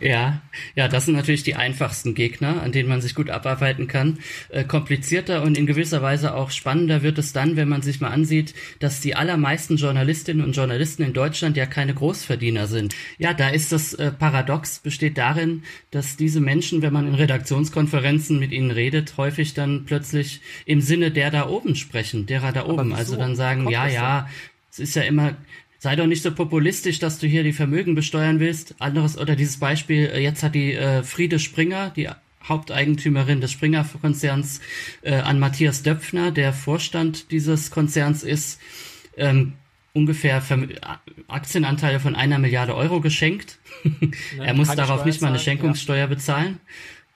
Ja, 0.00 0.42
ja, 0.74 0.88
das 0.88 1.06
sind 1.06 1.14
natürlich 1.14 1.42
die 1.42 1.56
einfachsten 1.56 2.14
Gegner, 2.14 2.62
an 2.62 2.72
denen 2.72 2.88
man 2.88 3.00
sich 3.00 3.14
gut 3.14 3.30
abarbeiten 3.30 3.88
kann. 3.88 4.18
Äh, 4.48 4.64
komplizierter 4.64 5.42
und 5.42 5.58
in 5.58 5.66
gewisser 5.66 6.02
Weise 6.02 6.34
auch 6.34 6.50
spannender 6.50 7.02
wird 7.02 7.18
es 7.18 7.32
dann, 7.32 7.56
wenn 7.56 7.68
man 7.68 7.82
sich 7.82 8.00
mal 8.00 8.10
ansieht, 8.10 8.54
dass 8.78 9.00
die 9.00 9.16
allermeisten 9.16 9.76
Journalistinnen 9.76 10.44
und 10.44 10.54
Journalisten 10.54 11.02
in 11.02 11.12
Deutschland 11.12 11.56
ja 11.56 11.66
keine 11.66 11.94
Großverdiener 11.94 12.66
sind. 12.66 12.94
Ja, 13.18 13.34
da 13.34 13.48
ist 13.48 13.72
das 13.72 13.94
äh, 13.94 14.12
Paradox 14.12 14.78
besteht 14.78 15.18
darin, 15.18 15.64
dass 15.90 16.16
diese 16.16 16.40
Menschen, 16.40 16.82
wenn 16.82 16.92
man 16.92 17.08
in 17.08 17.14
Redaktionskonferenzen 17.14 18.38
mit 18.38 18.52
ihnen 18.52 18.70
redet, 18.70 19.16
häufig 19.16 19.54
dann 19.54 19.84
plötzlich 19.84 20.40
im 20.64 20.80
Sinne 20.80 21.10
der 21.10 21.30
da 21.30 21.48
oben 21.48 21.74
sprechen, 21.74 22.26
derer 22.26 22.52
da 22.52 22.66
oben. 22.66 22.94
Also 22.94 23.16
dann 23.16 23.36
sagen, 23.36 23.68
ja, 23.68 23.88
ja, 23.88 24.28
es 24.70 24.78
ist 24.78 24.96
ja 24.96 25.02
immer 25.02 25.36
sei 25.78 25.96
doch 25.96 26.06
nicht 26.06 26.22
so 26.22 26.32
populistisch, 26.32 26.98
dass 26.98 27.18
du 27.18 27.26
hier 27.26 27.44
die 27.44 27.52
Vermögen 27.52 27.94
besteuern 27.94 28.40
willst. 28.40 28.74
Anderes 28.78 29.16
oder 29.16 29.36
dieses 29.36 29.58
Beispiel, 29.58 30.10
äh, 30.12 30.20
jetzt 30.20 30.42
hat 30.42 30.54
die 30.54 30.74
äh, 30.74 31.02
Friede 31.02 31.38
Springer, 31.38 31.90
die 31.90 32.08
Haupteigentümerin 32.44 33.40
des 33.40 33.52
Springer-Konzerns, 33.52 34.60
äh, 35.02 35.14
an 35.14 35.38
Matthias 35.38 35.82
Döpfner, 35.82 36.30
der 36.30 36.52
Vorstand 36.52 37.30
dieses 37.30 37.70
Konzerns 37.70 38.22
ist, 38.22 38.60
ähm, 39.16 39.54
ungefähr 39.92 40.40
Verm 40.40 40.68
Aktienanteile 41.26 42.00
von 42.00 42.14
einer 42.14 42.38
Milliarde 42.38 42.74
Euro 42.74 43.00
geschenkt. 43.00 43.58
er 44.38 44.54
muss 44.54 44.74
darauf 44.74 45.04
nicht 45.04 45.20
mal 45.20 45.28
eine 45.28 45.38
Schenkungssteuer 45.38 45.98
ja. 45.98 46.06
bezahlen. 46.06 46.58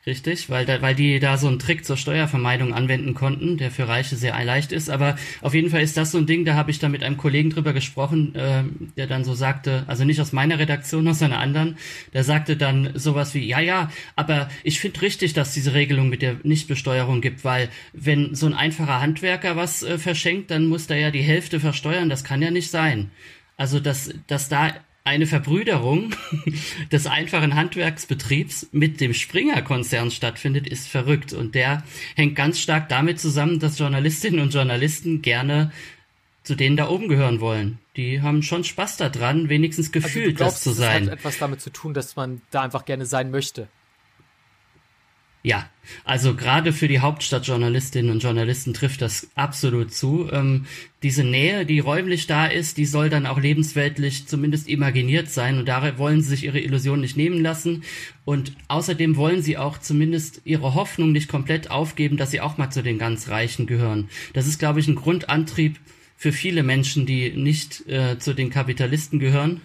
Richtig, 0.05 0.51
weil, 0.51 0.67
da, 0.67 0.83
weil 0.83 0.97
die 0.97 1.21
da 1.21 1.39
so 1.39 1.47
einen 1.47 1.61
Trick 1.61 1.85
zur 1.85 1.97
Steuervermeidung 1.97 2.75
anwenden 2.75 3.15
konnten, 3.15 3.57
der 3.57 3.71
für 3.71 3.87
Reiche 3.87 4.17
sehr 4.17 4.43
leicht 4.45 4.73
ist. 4.73 4.91
Aber 4.91 5.15
auf 5.43 5.55
jeden 5.55 5.71
Fall 5.71 5.81
ist 5.81 5.97
das 5.97 6.11
so 6.11 6.19
ein 6.19 6.27
Ding, 6.27 6.45
da 6.45 6.55
habe 6.55 6.73
ich 6.73 6.81
da 6.81 6.89
mit 6.89 7.05
einem 7.05 7.17
Kollegen 7.17 7.51
drüber 7.51 7.73
gesprochen, 7.73 8.35
äh, 8.35 8.65
der 8.97 9.07
dann 9.07 9.23
so 9.23 9.35
sagte, 9.35 9.85
also 9.87 10.05
nicht 10.05 10.21
aus 10.21 10.33
meiner 10.33 10.59
Redaktion, 10.59 11.07
aus 11.07 11.23
einer 11.23 11.39
anderen, 11.39 11.77
der 12.13 12.25
sagte 12.25 12.57
dann 12.57 12.91
sowas 12.95 13.33
wie, 13.35 13.47
ja, 13.47 13.61
ja, 13.61 13.93
aber 14.17 14.49
ich 14.65 14.81
finde 14.81 15.03
richtig, 15.03 15.35
dass 15.35 15.55
diese 15.55 15.73
Regelung 15.73 16.09
mit 16.09 16.21
der 16.21 16.35
Nichtbesteuerung 16.43 17.21
gibt, 17.21 17.45
weil 17.45 17.69
wenn 17.93 18.35
so 18.35 18.47
ein 18.47 18.55
einfacher 18.55 19.01
Handwerker 19.01 19.55
was 19.55 19.85
äh, 19.85 19.99
verschenkt, 19.99 20.51
dann 20.51 20.67
muss 20.67 20.89
der 20.89 20.99
ja 20.99 21.13
die 21.13 21.23
Hälfte 21.23 21.61
versteuern, 21.61 22.09
das 22.09 22.25
kann 22.25 22.43
ja 22.43 22.51
nicht 22.51 22.73
sein. 22.73 23.13
Also, 23.57 23.79
dass, 23.79 24.13
dass 24.27 24.49
da 24.49 24.73
eine 25.05 25.27
Verbrüderung 25.27 26.15
des 26.93 27.07
einfachen 27.07 27.55
Handwerksbetriebs 27.55 28.69
mit 28.73 29.01
dem 29.01 29.15
Springer-Konzern 29.15 30.11
stattfindet, 30.11 30.67
ist 30.67 30.89
verrückt. 30.89 31.33
Und 31.33 31.55
der 31.55 31.83
hängt 32.15 32.37
ganz 32.37 32.61
stark 32.61 32.89
damit 32.89 33.21
zusammen, 33.21 33.59
dass 33.59 33.79
Journalistinnen 33.79 34.41
und 34.41 34.55
Journalisten 34.55 35.23
gerne 35.23 35.73
zu 36.45 36.55
denen 36.57 36.77
da 36.77 36.89
oben 36.89 37.09
gehören 37.09 37.41
wollen. 37.41 37.79
Die 37.97 38.21
haben 38.21 38.43
schon 38.43 38.65
Spaß 38.65 38.97
daran, 38.97 39.49
wenigstens 39.49 39.87
also 39.87 40.01
gefühlt 40.01 40.27
also 40.27 40.37
glaubst, 40.37 40.57
das 40.57 40.63
zu 40.63 40.73
sein. 40.73 41.05
Das 41.05 41.13
hat 41.13 41.19
etwas 41.19 41.39
damit 41.39 41.61
zu 41.61 41.71
tun, 41.71 41.95
dass 41.95 42.17
man 42.17 42.43
da 42.51 42.63
einfach 42.63 42.85
gerne 42.85 43.07
sein 43.07 43.31
möchte. 43.31 43.69
Ja, 45.45 45.69
also 46.05 46.37
gerade 46.37 46.73
für 46.73 46.87
die 46.87 47.01
Hauptstadtjournalistinnen 47.01 48.13
und 48.13 48.23
Journalisten 48.23 48.75
trifft 48.75 49.03
das 49.03 49.29
absolut 49.35 49.93
zu. 49.93 50.29
Ähm, 50.31 50.67
diese 51.03 51.25
Nähe, 51.25 51.67
die 51.67 51.81
räumlich 51.81 52.29
da 52.29 52.47
ist, 52.47 52.77
die 52.77 52.85
soll 52.85 53.11
dann 53.11 53.27
auch 53.27 53.41
lebensweltlich 53.41 54.29
zumindest 54.29 54.69
imaginiert 54.69 55.29
sein 55.29 55.59
und 55.59 55.67
da 55.67 55.99
wollen 55.99 56.23
sie 56.23 56.29
sich 56.29 56.45
ihre 56.45 56.61
Illusion 56.61 57.01
nicht 57.01 57.17
nehmen 57.17 57.41
lassen. 57.41 57.83
Und 58.25 58.55
außerdem 58.69 59.17
wollen 59.17 59.43
sie 59.43 59.59
auch 59.59 59.79
zumindest 59.79 60.43
ihre 60.45 60.75
Hoffnung 60.75 61.11
nicht 61.11 61.29
komplett 61.29 61.73
aufgeben, 61.73 62.17
dass 62.17 62.31
sie 62.31 62.41
auch 62.41 62.57
mal 62.57 62.71
zu 62.71 62.85
den 62.85 62.99
ganz 62.99 63.29
Reichen 63.29 63.67
gehören. 63.67 64.09
Das 64.35 64.47
ist, 64.47 64.61
glaube 64.61 64.79
ich, 64.79 64.87
ein 64.87 64.95
Grundantrieb 64.95 65.81
für 66.17 66.31
viele 66.31 66.63
Menschen, 66.63 67.05
die 67.05 67.31
nicht 67.31 67.89
äh, 67.89 68.17
zu 68.21 68.33
den 68.33 68.49
Kapitalisten 68.49 69.19
gehören, 69.19 69.61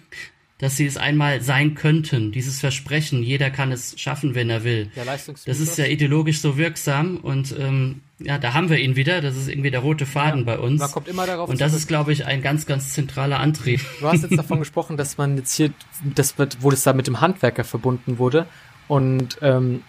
dass 0.58 0.76
sie 0.76 0.86
es 0.86 0.96
einmal 0.96 1.40
sein 1.40 1.74
könnten. 1.74 2.32
Dieses 2.32 2.58
Versprechen, 2.58 3.22
jeder 3.22 3.50
kann 3.50 3.70
es 3.70 3.98
schaffen, 3.98 4.34
wenn 4.34 4.50
er 4.50 4.64
will. 4.64 4.90
Ja, 4.96 5.04
das 5.04 5.60
ist 5.60 5.78
ja 5.78 5.86
ideologisch 5.86 6.40
so 6.40 6.56
wirksam 6.56 7.18
und 7.18 7.54
ähm, 7.56 8.00
ja, 8.18 8.38
da 8.38 8.54
haben 8.54 8.68
wir 8.68 8.78
ihn 8.78 8.96
wieder. 8.96 9.20
Das 9.20 9.36
ist 9.36 9.48
irgendwie 9.48 9.70
der 9.70 9.80
rote 9.80 10.04
Faden 10.04 10.40
ja, 10.40 10.46
bei 10.46 10.58
uns. 10.58 10.80
Man 10.80 10.90
kommt 10.90 11.06
immer 11.06 11.26
darauf. 11.26 11.48
Und 11.48 11.60
das 11.60 11.74
ist, 11.74 11.86
glaube 11.86 12.12
ich, 12.12 12.26
ein 12.26 12.42
ganz, 12.42 12.66
ganz 12.66 12.92
zentraler 12.92 13.38
Antrieb. 13.38 13.80
Du 14.00 14.08
hast 14.08 14.22
jetzt 14.22 14.36
davon 14.36 14.58
gesprochen, 14.60 14.96
dass 14.96 15.16
man 15.16 15.36
jetzt 15.36 15.54
hier, 15.54 15.70
das 16.02 16.38
wird, 16.38 16.58
wo 16.60 16.70
das 16.70 16.82
da 16.82 16.92
mit 16.92 17.06
dem 17.06 17.20
Handwerker 17.20 17.62
verbunden 17.62 18.18
wurde 18.18 18.46
und 18.88 19.38
ähm, 19.42 19.82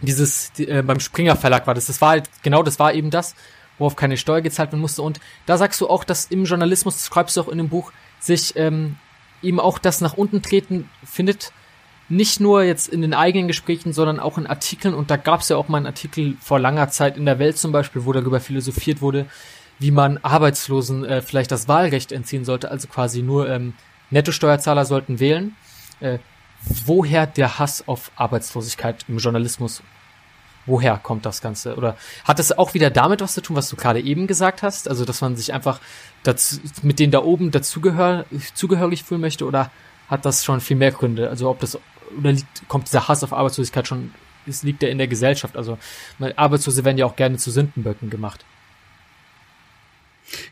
dieses 0.00 0.52
die, 0.52 0.66
äh, 0.66 0.82
beim 0.82 0.98
Springer 0.98 1.36
Verlag 1.36 1.68
war 1.68 1.74
das. 1.74 1.86
Das 1.86 2.00
war 2.00 2.10
halt 2.10 2.28
genau, 2.42 2.64
das 2.64 2.80
war 2.80 2.92
eben 2.92 3.10
das, 3.10 3.36
worauf 3.78 3.94
keine 3.94 4.16
Steuer 4.16 4.40
gezahlt 4.40 4.72
werden 4.72 4.80
musste. 4.80 5.02
Und 5.02 5.20
da 5.46 5.56
sagst 5.56 5.80
du 5.80 5.88
auch, 5.88 6.02
dass 6.02 6.26
im 6.26 6.44
Journalismus, 6.44 6.96
das 6.96 7.06
schreibst 7.06 7.36
du 7.36 7.42
auch 7.42 7.48
in 7.48 7.58
dem 7.58 7.68
Buch, 7.68 7.92
sich 8.18 8.54
ähm, 8.56 8.96
eben 9.42 9.60
auch 9.60 9.78
das 9.78 10.00
nach 10.00 10.14
unten 10.14 10.42
treten 10.42 10.88
findet, 11.04 11.52
nicht 12.08 12.40
nur 12.40 12.62
jetzt 12.62 12.88
in 12.88 13.00
den 13.00 13.14
eigenen 13.14 13.48
Gesprächen, 13.48 13.92
sondern 13.92 14.20
auch 14.20 14.36
in 14.36 14.46
Artikeln. 14.46 14.94
Und 14.94 15.10
da 15.10 15.16
gab 15.16 15.40
es 15.40 15.48
ja 15.48 15.56
auch 15.56 15.68
mal 15.68 15.78
einen 15.78 15.86
Artikel 15.86 16.36
vor 16.40 16.58
langer 16.58 16.88
Zeit 16.90 17.16
in 17.16 17.24
der 17.24 17.38
Welt 17.38 17.56
zum 17.56 17.72
Beispiel, 17.72 18.04
wo 18.04 18.12
darüber 18.12 18.40
philosophiert 18.40 19.00
wurde, 19.00 19.26
wie 19.78 19.90
man 19.90 20.18
Arbeitslosen 20.18 21.04
äh, 21.04 21.22
vielleicht 21.22 21.50
das 21.50 21.68
Wahlrecht 21.68 22.12
entziehen 22.12 22.44
sollte. 22.44 22.70
Also 22.70 22.88
quasi 22.88 23.22
nur 23.22 23.48
ähm, 23.48 23.74
Nettosteuerzahler 24.10 24.84
sollten 24.84 25.20
wählen. 25.20 25.56
Äh, 26.00 26.18
woher 26.86 27.26
der 27.26 27.58
Hass 27.58 27.88
auf 27.88 28.10
Arbeitslosigkeit 28.16 29.04
im 29.08 29.18
Journalismus? 29.18 29.82
Woher 30.66 30.98
kommt 30.98 31.26
das 31.26 31.40
Ganze? 31.40 31.76
Oder 31.76 31.96
hat 32.24 32.38
es 32.38 32.56
auch 32.56 32.74
wieder 32.74 32.90
damit 32.90 33.20
was 33.20 33.34
zu 33.34 33.42
tun, 33.42 33.56
was 33.56 33.68
du 33.68 33.76
gerade 33.76 34.00
eben 34.00 34.26
gesagt 34.26 34.62
hast? 34.62 34.88
Also, 34.88 35.04
dass 35.04 35.20
man 35.20 35.36
sich 35.36 35.52
einfach 35.52 35.80
dazu, 36.22 36.56
mit 36.82 36.98
denen 36.98 37.12
da 37.12 37.22
oben 37.22 37.50
dazugehör, 37.50 38.24
zugehörig 38.54 39.02
fühlen 39.02 39.20
möchte? 39.20 39.46
Oder 39.46 39.70
hat 40.08 40.24
das 40.24 40.44
schon 40.44 40.60
viel 40.60 40.76
mehr 40.76 40.92
Gründe? 40.92 41.28
Also, 41.28 41.48
ob 41.50 41.60
das, 41.60 41.78
oder 42.18 42.32
liegt, 42.32 42.68
kommt 42.68 42.86
dieser 42.86 43.08
Hass 43.08 43.24
auf 43.24 43.32
Arbeitslosigkeit 43.32 43.88
schon, 43.88 44.14
es 44.46 44.62
liegt 44.62 44.82
ja 44.82 44.88
in 44.88 44.98
der 44.98 45.08
Gesellschaft. 45.08 45.56
Also, 45.56 45.78
Arbeitslose 46.36 46.84
werden 46.84 46.98
ja 46.98 47.06
auch 47.06 47.16
gerne 47.16 47.38
zu 47.38 47.50
Sündenböcken 47.50 48.10
gemacht. 48.10 48.44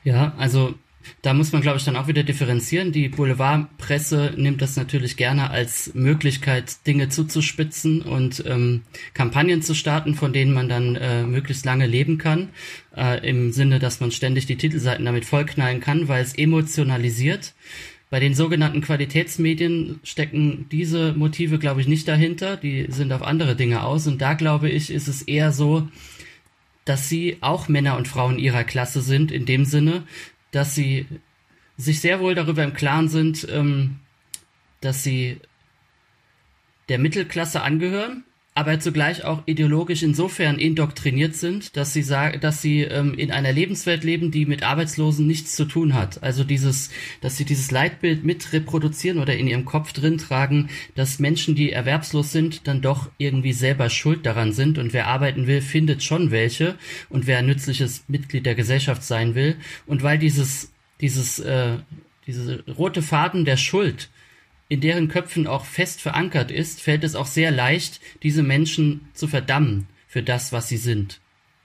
Ja, 0.05 0.33
also 0.39 0.75
da 1.23 1.35
muss 1.35 1.53
man, 1.53 1.63
glaube 1.63 1.79
ich, 1.79 1.85
dann 1.85 1.97
auch 1.97 2.09
wieder 2.09 2.23
differenzieren. 2.23 2.93
Die 2.93 3.09
Boulevardpresse 3.09 4.35
nimmt 4.37 4.63
das 4.63 4.77
natürlich 4.77 5.17
gerne 5.17 5.51
als 5.51 5.93
Möglichkeit, 5.95 6.87
Dinge 6.87 7.09
zuzuspitzen 7.09 8.03
und 8.03 8.45
ähm, 8.47 8.83
Kampagnen 9.15 9.63
zu 9.63 9.75
starten, 9.75 10.15
von 10.15 10.33
denen 10.33 10.53
man 10.53 10.69
dann 10.69 10.97
äh, 10.97 11.23
möglichst 11.25 11.65
lange 11.65 11.87
leben 11.87 12.19
kann. 12.19 12.51
Äh, 12.97 13.29
Im 13.29 13.53
Sinne, 13.53 13.79
dass 13.79 14.01
man 14.01 14.11
ständig 14.11 14.47
die 14.47 14.57
Titelseiten 14.57 15.05
damit 15.05 15.25
vollknallen 15.25 15.81
kann, 15.81 16.09
weil 16.09 16.23
es 16.23 16.35
emotionalisiert. 16.35 17.55
Bei 18.11 18.19
den 18.19 18.35
sogenannten 18.35 18.81
Qualitätsmedien 18.81 20.01
stecken 20.03 20.67
diese 20.73 21.13
Motive, 21.13 21.59
glaube 21.59 21.81
ich, 21.81 21.87
nicht 21.87 22.09
dahinter. 22.09 22.57
Die 22.57 22.87
sind 22.89 23.13
auf 23.13 23.23
andere 23.23 23.55
Dinge 23.55 23.85
aus. 23.85 24.09
Und 24.09 24.21
da, 24.21 24.35
glaube 24.35 24.69
ich, 24.69 24.91
ist 24.91 25.07
es 25.07 25.23
eher 25.23 25.53
so, 25.53 25.87
dass 26.85 27.09
sie 27.09 27.37
auch 27.41 27.69
Männer 27.69 27.97
und 27.97 28.09
Frauen 28.09 28.39
ihrer 28.39 28.65
Klasse 28.65 29.01
sind, 29.01 29.31
in 29.31 29.47
dem 29.47 29.65
Sinne, 29.65 30.03
dass 30.51 30.75
sie 30.75 31.07
sich 31.77 32.01
sehr 32.01 32.21
wohl 32.21 32.35
darüber 32.35 32.63
im 32.63 32.75
Klaren 32.75 33.09
sind, 33.09 33.47
ähm, 33.51 34.01
dass 34.81 35.03
sie 35.03 35.41
der 36.89 36.99
Mittelklasse 36.99 37.63
angehören, 37.63 38.25
aber 38.55 38.81
zugleich 38.81 39.25
auch 39.25 39.43
ideologisch 39.47 40.03
insofern 40.03 40.59
indoktriniert 40.59 41.37
sind, 41.37 41.77
dass 41.77 41.93
sie 41.93 42.03
sagen, 42.03 42.41
dass 42.41 42.61
sie 42.61 42.83
ähm, 42.83 43.15
in 43.15 43.31
einer 43.31 43.53
Lebenswelt 43.53 44.03
leben, 44.03 44.33
die 44.33 44.45
mit 44.45 44.65
Arbeitslosen 44.65 45.27
nichts 45.27 45.55
zu 45.55 45.67
tun 45.67 45.95
hat. 45.95 46.23
Also 46.23 46.43
dieses, 46.43 46.91
dass 47.21 47.37
sie 47.37 47.45
dieses 47.45 47.71
Leitbild 47.71 48.25
mit 48.25 48.53
reproduzieren 48.53 49.19
oder 49.19 49.37
in 49.37 49.47
ihrem 49.47 49.65
Kopf 49.65 49.93
drin 49.93 50.19
tragen, 50.19 50.69
dass 50.97 51.21
Menschen, 51.21 51.55
die 51.55 51.71
erwerbslos 51.71 52.33
sind, 52.33 52.67
dann 52.67 52.83
doch 52.83 53.09
irgendwie 53.19 53.53
selber 53.53 53.89
schuld 53.89 54.27
daran 54.27 54.53
sind. 54.53 54.79
Und 54.79 54.93
wer 54.93 55.07
arbeiten 55.07 55.47
will, 55.47 55.61
findet 55.61 56.03
schon 56.03 56.33
welche. 56.33 56.75
Und 57.09 57.29
wer 57.29 57.39
ein 57.39 57.47
nützliches 57.47 58.05
Mitglied 58.09 58.47
der 58.47 58.57
Gesellschaft 58.57 59.05
sein 59.05 59.37
will. 59.37 59.57
Und 59.87 60.03
weil 60.03 60.19
dieses 60.19 60.73
dieses 61.01 61.39
äh, 61.39 61.79
diese 62.27 62.65
rote 62.67 63.03
Faden 63.03 63.45
der 63.45 63.57
Schuld 63.57 64.11
in 64.71 64.81
deren 64.81 65.09
Köpfen 65.09 65.49
auch 65.49 65.65
fest 65.65 66.01
verankert 66.01 66.53
ist, 66.53 66.81
fällt 66.81 67.03
es 67.03 67.17
auch 67.17 67.27
sehr 67.27 67.51
leicht, 67.51 68.01
diese 68.23 68.45
Menschen 68.45 69.09
zu 69.15 69.27
verdammen 69.27 69.89
für 70.07 70.23
das, 70.23 70.53
was 70.53 70.69
sie 70.69 70.77
sind 70.77 71.21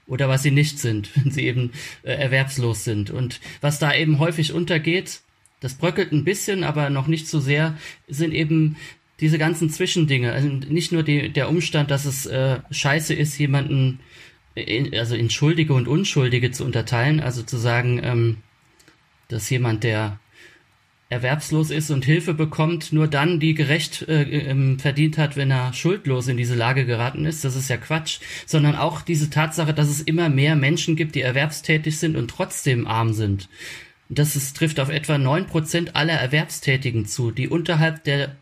oder 0.08 0.28
was 0.28 0.42
sie 0.42 0.50
nicht 0.50 0.80
sind, 0.80 1.10
wenn 1.16 1.30
sie 1.30 1.46
eben 1.46 1.70
äh, 2.02 2.12
erwerbslos 2.12 2.82
sind. 2.82 3.10
Und 3.10 3.40
was 3.60 3.78
da 3.78 3.94
eben 3.94 4.18
häufig 4.18 4.52
untergeht, 4.52 5.20
das 5.60 5.74
bröckelt 5.74 6.10
ein 6.10 6.24
bisschen, 6.24 6.64
aber 6.64 6.90
noch 6.90 7.06
nicht 7.06 7.28
so 7.28 7.38
sehr, 7.38 7.78
sind 8.08 8.34
eben 8.34 8.76
diese 9.20 9.38
ganzen 9.38 9.70
Zwischendinge. 9.70 10.32
Also 10.32 10.48
nicht 10.48 10.90
nur 10.90 11.04
die, 11.04 11.30
der 11.30 11.48
Umstand, 11.48 11.92
dass 11.92 12.06
es 12.06 12.26
äh, 12.26 12.58
scheiße 12.72 13.14
ist, 13.14 13.38
jemanden, 13.38 14.00
in, 14.56 14.92
also 14.98 15.14
in 15.14 15.30
Schuldige 15.30 15.74
und 15.74 15.86
Unschuldige 15.86 16.50
zu 16.50 16.64
unterteilen, 16.64 17.20
also 17.20 17.44
zu 17.44 17.56
sagen, 17.56 18.00
ähm, 18.02 18.36
dass 19.28 19.48
jemand, 19.48 19.84
der 19.84 20.18
erwerbslos 21.08 21.70
ist 21.70 21.90
und 21.90 22.04
Hilfe 22.04 22.34
bekommt, 22.34 22.92
nur 22.92 23.06
dann 23.06 23.38
die 23.38 23.54
gerecht 23.54 24.02
äh, 24.08 24.22
ähm, 24.22 24.78
verdient 24.78 25.18
hat, 25.18 25.36
wenn 25.36 25.50
er 25.52 25.72
schuldlos 25.72 26.26
in 26.26 26.36
diese 26.36 26.56
Lage 26.56 26.84
geraten 26.84 27.24
ist. 27.24 27.44
Das 27.44 27.54
ist 27.54 27.70
ja 27.70 27.76
Quatsch. 27.76 28.18
Sondern 28.44 28.74
auch 28.74 29.02
diese 29.02 29.30
Tatsache, 29.30 29.72
dass 29.72 29.88
es 29.88 30.00
immer 30.00 30.28
mehr 30.28 30.56
Menschen 30.56 30.96
gibt, 30.96 31.14
die 31.14 31.20
erwerbstätig 31.20 31.98
sind 31.98 32.16
und 32.16 32.28
trotzdem 32.28 32.86
arm 32.86 33.12
sind. 33.12 33.48
Das 34.08 34.36
ist, 34.36 34.56
trifft 34.56 34.80
auf 34.80 34.88
etwa 34.88 35.18
neun 35.18 35.46
Prozent 35.46 35.94
aller 35.96 36.14
Erwerbstätigen 36.14 37.06
zu, 37.06 37.30
die 37.30 37.48
unterhalb 37.48 38.04
der 38.04 38.34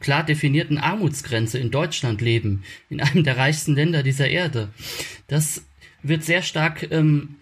klar 0.00 0.24
definierten 0.24 0.78
Armutsgrenze 0.78 1.58
in 1.58 1.70
Deutschland 1.70 2.20
leben, 2.20 2.62
in 2.90 3.00
einem 3.00 3.24
der 3.24 3.36
reichsten 3.36 3.74
Länder 3.74 4.02
dieser 4.02 4.28
Erde. 4.28 4.68
Das 5.28 5.64
wird 6.02 6.24
sehr 6.24 6.42
stark 6.42 6.88
ähm, 6.90 7.36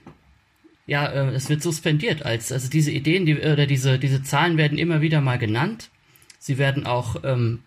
ja, 0.87 1.07
äh, 1.07 1.30
es 1.30 1.49
wird 1.49 1.62
suspendiert 1.62 2.24
als, 2.24 2.53
also 2.53 2.68
diese 2.68 2.91
Ideen, 2.91 3.26
die, 3.26 3.37
oder 3.37 3.66
diese, 3.66 3.99
diese 3.99 4.22
Zahlen 4.22 4.57
werden 4.57 4.78
immer 4.78 5.01
wieder 5.01 5.20
mal 5.20 5.39
genannt. 5.39 5.91
Sie 6.39 6.59
werden 6.59 6.87
auch 6.87 7.16
ähm, 7.24 7.61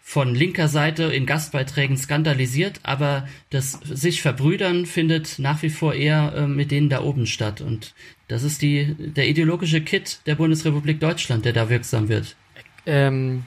von 0.00 0.34
linker 0.34 0.68
Seite 0.68 1.04
in 1.04 1.26
Gastbeiträgen 1.26 1.96
skandalisiert, 1.96 2.80
aber 2.82 3.26
das 3.50 3.72
sich 3.84 4.20
verbrüdern 4.20 4.84
findet 4.86 5.38
nach 5.38 5.62
wie 5.62 5.70
vor 5.70 5.94
eher 5.94 6.34
äh, 6.36 6.46
mit 6.46 6.70
denen 6.70 6.88
da 6.88 7.02
oben 7.02 7.26
statt. 7.26 7.60
Und 7.60 7.94
das 8.28 8.42
ist 8.42 8.62
die, 8.62 8.94
der 8.98 9.28
ideologische 9.28 9.80
Kit 9.80 10.20
der 10.26 10.34
Bundesrepublik 10.34 11.00
Deutschland, 11.00 11.44
der 11.44 11.52
da 11.52 11.68
wirksam 11.68 12.08
wird. 12.08 12.36
Ähm, 12.84 13.44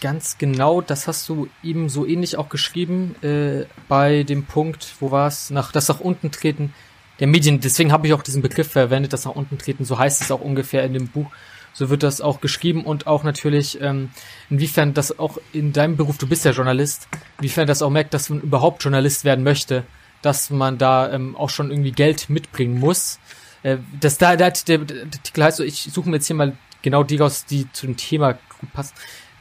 ganz 0.00 0.38
genau, 0.38 0.80
das 0.80 1.06
hast 1.06 1.28
du 1.28 1.48
eben 1.62 1.88
so 1.88 2.06
ähnlich 2.06 2.36
auch 2.36 2.48
geschrieben 2.48 3.14
äh, 3.22 3.66
bei 3.88 4.22
dem 4.22 4.44
Punkt, 4.44 4.94
wo 5.00 5.10
war 5.10 5.28
es, 5.28 5.50
nach 5.50 5.70
das 5.72 5.88
nach 5.88 6.00
unten 6.00 6.30
treten 6.30 6.72
der 7.20 7.26
Medien. 7.26 7.60
Deswegen 7.60 7.92
habe 7.92 8.06
ich 8.06 8.12
auch 8.12 8.22
diesen 8.22 8.42
Begriff 8.42 8.70
verwendet, 8.70 9.12
das 9.12 9.24
nach 9.24 9.34
unten 9.34 9.58
treten. 9.58 9.84
So 9.84 9.98
heißt 9.98 10.22
es 10.22 10.30
auch 10.30 10.40
ungefähr 10.40 10.84
in 10.84 10.92
dem 10.92 11.08
Buch. 11.08 11.30
So 11.72 11.90
wird 11.90 12.02
das 12.02 12.20
auch 12.20 12.40
geschrieben 12.40 12.84
und 12.84 13.06
auch 13.06 13.22
natürlich, 13.22 13.80
ähm, 13.80 14.10
inwiefern 14.50 14.94
das 14.94 15.18
auch 15.18 15.38
in 15.52 15.72
deinem 15.72 15.96
Beruf, 15.96 16.18
du 16.18 16.26
bist 16.26 16.44
ja 16.44 16.50
Journalist, 16.50 17.06
inwiefern 17.38 17.66
das 17.66 17.82
auch 17.82 17.90
merkt, 17.90 18.14
dass 18.14 18.30
man 18.30 18.40
überhaupt 18.40 18.82
Journalist 18.82 19.24
werden 19.24 19.44
möchte, 19.44 19.84
dass 20.22 20.50
man 20.50 20.78
da 20.78 21.12
ähm, 21.12 21.36
auch 21.36 21.50
schon 21.50 21.70
irgendwie 21.70 21.92
Geld 21.92 22.30
mitbringen 22.30 22.80
muss. 22.80 23.20
Äh, 23.62 23.78
das 24.00 24.18
da, 24.18 24.34
der, 24.34 24.50
der, 24.50 24.78
der 24.78 25.04
Artikel 25.04 25.44
heißt 25.44 25.58
so, 25.58 25.62
ich 25.62 25.88
suche 25.92 26.08
mir 26.08 26.16
jetzt 26.16 26.26
hier 26.26 26.36
mal 26.36 26.56
genau 26.82 27.04
die 27.04 27.16
raus, 27.16 27.44
die 27.44 27.70
zu 27.72 27.86
dem 27.86 27.96
Thema 27.96 28.32
gut 28.32 28.72
passt. 28.72 28.94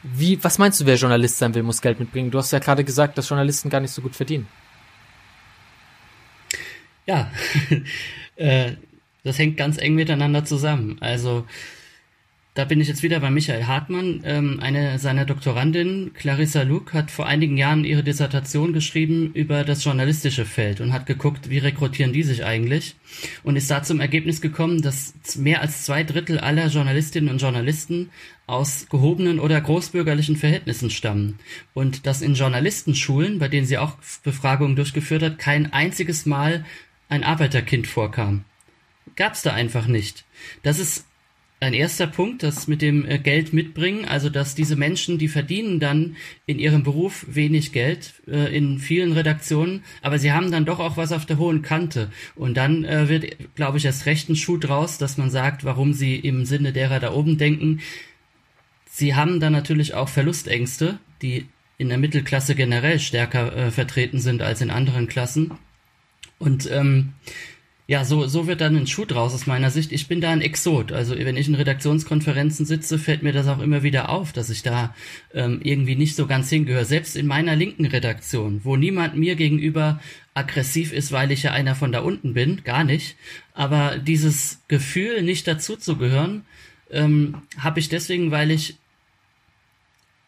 Wie, 0.03 0.43
was 0.43 0.59
meinst 0.59 0.80
du, 0.80 0.86
wer 0.86 0.95
Journalist 0.95 1.39
sein 1.39 1.55
will, 1.55 1.63
muss 1.63 1.82
Geld 1.82 1.99
mitbringen? 1.99 2.30
Du 2.30 2.38
hast 2.38 2.51
ja 2.51 2.59
gerade 2.59 2.84
gesagt, 2.84 3.17
dass 3.17 3.30
Journalisten 3.30 3.69
gar 3.69 3.80
nicht 3.80 3.91
so 3.91 4.01
gut 4.01 4.15
verdienen. 4.15 4.47
Ja, 7.08 7.32
äh, 8.36 8.74
das 9.24 9.39
hängt 9.39 9.58
ganz 9.58 9.78
eng 9.78 9.95
miteinander 9.95 10.45
zusammen. 10.45 10.97
Also 10.99 11.45
da 12.58 12.66
bin 12.66 12.82
ich 12.82 12.88
jetzt 12.88 13.03
wieder 13.03 13.20
bei 13.20 13.30
Michael 13.30 13.66
Hartmann. 13.66 14.22
Ähm, 14.26 14.60
eine 14.60 14.97
seiner 14.97 15.26
Doktorandinnen, 15.26 16.16
Clarissa 16.16 16.64
Luke, 16.64 16.91
hat 16.93 17.12
vor 17.12 17.28
einigen 17.28 17.55
Jahren 17.55 17.86
ihre 17.86 18.03
Dissertation 18.03 18.74
geschrieben 18.74 19.32
über 19.36 19.64
das 19.64 19.84
journalistische 19.84 20.43
Feld 20.43 20.82
und 20.82 20.91
hat 20.91 21.05
geguckt, 21.05 21.51
wie 21.51 21.60
rekrutieren 21.60 22.14
die 22.14 22.24
sich 22.24 22.43
eigentlich 22.43 22.95
und 23.43 23.58
ist 23.58 23.70
da 23.70 23.84
zum 23.84 23.99
Ergebnis 23.99 24.41
gekommen, 24.41 24.82
dass 24.82 25.14
mehr 25.36 25.62
als 25.62 25.86
zwei 25.86 26.03
Drittel 26.03 26.39
aller 26.39 26.66
Journalistinnen 26.68 27.30
und 27.30 27.39
Journalisten 27.41 28.10
aus 28.47 28.88
gehobenen 28.89 29.39
oder 29.39 29.62
großbürgerlichen 29.62 30.36
Verhältnissen 30.36 30.89
stammen 30.89 31.38
und 31.76 32.08
dass 32.08 32.24
in 32.24 32.34
Journalistenschulen, 32.34 33.38
bei 33.38 33.49
denen 33.49 33.68
sie 33.68 33.78
auch 33.78 33.97
Befragungen 34.24 34.76
durchgeführt 34.76 35.22
hat, 35.22 35.38
kein 35.38 35.74
einziges 35.74 36.26
Mal 36.26 36.66
ein 37.10 37.24
Arbeiterkind 37.24 37.88
vorkam. 37.88 38.43
Gab's 39.16 39.41
da 39.41 39.53
einfach 39.53 39.88
nicht. 39.88 40.26
Das 40.64 40.80
ist 40.80 41.05
ein 41.60 41.74
erster 41.74 42.05
Punkt, 42.05 42.43
das 42.43 42.68
mit 42.68 42.84
dem 42.84 43.08
äh, 43.08 43.18
Geld 43.18 43.51
mitbringen, 43.51 44.05
also 44.05 44.30
dass 44.30 44.53
diese 44.53 44.76
Menschen, 44.76 45.18
die 45.18 45.28
verdienen 45.28 45.80
dann 45.80 46.16
in 46.45 46.60
ihrem 46.60 46.84
Beruf 46.84 47.26
wenig 47.28 47.72
Geld 47.72 48.14
äh, 48.28 48.55
in 48.55 48.78
vielen 48.78 49.14
Redaktionen, 49.14 49.84
aber 50.03 50.20
sie 50.20 50.32
haben 50.32 50.51
dann 50.51 50.66
doch 50.66 50.80
auch 50.80 50.97
was 50.97 51.12
auf 51.12 51.26
der 51.26 51.39
hohen 51.39 51.64
Kante. 51.64 52.12
Und 52.36 52.58
dann 52.58 52.86
äh, 52.86 53.10
wird, 53.10 53.55
glaube 53.55 53.80
ich, 53.80 53.86
erst 53.86 54.05
recht 54.05 54.30
ein 54.30 54.36
Schuh 54.36 54.58
draus, 54.58 54.99
dass 54.99 55.18
man 55.18 55.32
sagt, 55.32 55.64
warum 55.64 55.93
sie 55.93 56.16
im 56.16 56.45
Sinne 56.45 56.74
derer 56.74 56.99
da 56.99 57.12
oben 57.14 57.39
denken. 57.39 57.80
Sie 58.86 59.16
haben 59.16 59.39
dann 59.39 59.53
natürlich 59.53 59.95
auch 59.95 60.10
Verlustängste, 60.10 60.99
die 61.24 61.47
in 61.80 61.89
der 61.89 61.97
Mittelklasse 61.97 62.53
generell 62.53 62.99
stärker 62.99 63.55
äh, 63.55 63.72
vertreten 63.72 64.20
sind 64.20 64.43
als 64.43 64.62
in 64.62 64.70
anderen 64.70 65.08
Klassen. 65.08 65.58
Und 66.39 66.69
ähm, 66.71 67.13
ja, 67.89 68.03
so, 68.03 68.27
so 68.27 68.47
wird 68.47 68.59
dann 68.59 68.75
ein 68.75 68.85
Schuh 68.85 69.05
draus 69.05 69.33
aus 69.33 69.47
meiner 69.47 69.71
Sicht. 69.71 69.93
Ich 69.93 70.09
bin 70.09 70.19
da 70.19 70.31
ein 70.31 70.41
Exot. 70.41 70.91
Also 70.91 71.17
wenn 71.17 71.38
ich 71.38 71.47
in 71.47 71.55
Redaktionskonferenzen 71.55 72.65
sitze, 72.65 72.99
fällt 72.99 73.23
mir 73.23 73.31
das 73.31 73.47
auch 73.47 73.61
immer 73.61 73.81
wieder 73.81 74.09
auf, 74.09 74.33
dass 74.33 74.49
ich 74.49 74.61
da 74.61 74.93
ähm, 75.33 75.61
irgendwie 75.63 75.95
nicht 75.95 76.17
so 76.17 76.27
ganz 76.27 76.49
hingehöre. 76.49 76.83
Selbst 76.83 77.15
in 77.15 77.27
meiner 77.27 77.55
linken 77.55 77.85
Redaktion, 77.85 78.59
wo 78.65 78.75
niemand 78.75 79.15
mir 79.15 79.35
gegenüber 79.35 80.01
aggressiv 80.33 80.91
ist, 80.91 81.13
weil 81.13 81.31
ich 81.31 81.43
ja 81.43 81.51
einer 81.51 81.75
von 81.75 81.93
da 81.93 82.01
unten 82.01 82.33
bin, 82.33 82.61
gar 82.65 82.83
nicht. 82.83 83.15
Aber 83.53 83.97
dieses 83.97 84.59
Gefühl, 84.67 85.21
nicht 85.21 85.47
dazuzugehören, 85.47 86.43
ähm, 86.91 87.35
habe 87.57 87.79
ich 87.79 87.88
deswegen, 87.88 88.31
weil 88.31 88.51
ich 88.51 88.75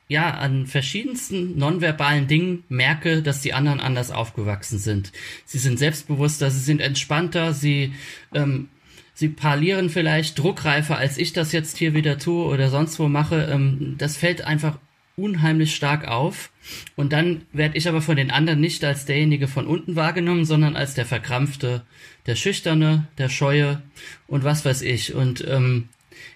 ja, 0.09 0.31
an 0.31 0.65
verschiedensten 0.65 1.55
nonverbalen 1.57 2.25
Dingen 2.25 2.63
merke, 2.67 3.21
dass 3.21 3.41
die 3.41 3.53
anderen 3.53 3.79
anders 3.79 4.09
aufgewachsen 4.09 4.79
sind. 4.79 5.11
Sie 5.45 5.59
sind 5.59 5.77
selbstbewusster, 5.77 6.49
sie 6.49 6.61
sind 6.61 6.81
entspannter, 6.81 7.53
sie, 7.53 7.93
ähm, 8.33 8.69
sie 9.13 9.29
parlieren 9.29 9.91
vielleicht 9.91 10.39
druckreifer, 10.39 10.97
als 10.97 11.19
ich 11.19 11.31
das 11.31 11.51
jetzt 11.51 11.77
hier 11.77 11.93
wieder 11.93 12.17
tue 12.17 12.43
oder 12.45 12.69
sonst 12.69 12.97
wo 12.97 13.07
mache. 13.07 13.49
Ähm, 13.51 13.95
das 13.99 14.17
fällt 14.17 14.41
einfach 14.41 14.79
unheimlich 15.15 15.75
stark 15.75 16.07
auf. 16.07 16.49
Und 16.95 17.13
dann 17.13 17.41
werde 17.53 17.77
ich 17.77 17.87
aber 17.87 18.01
von 18.01 18.15
den 18.15 18.31
anderen 18.31 18.59
nicht 18.59 18.83
als 18.83 19.05
derjenige 19.05 19.47
von 19.47 19.67
unten 19.67 19.95
wahrgenommen, 19.95 20.45
sondern 20.45 20.75
als 20.75 20.95
der 20.95 21.05
Verkrampfte, 21.05 21.83
der 22.25 22.35
Schüchterne, 22.35 23.07
der 23.19 23.29
Scheue 23.29 23.83
und 24.25 24.43
was 24.43 24.65
weiß 24.65 24.81
ich. 24.81 25.13
Und 25.13 25.45
ähm, 25.47 25.89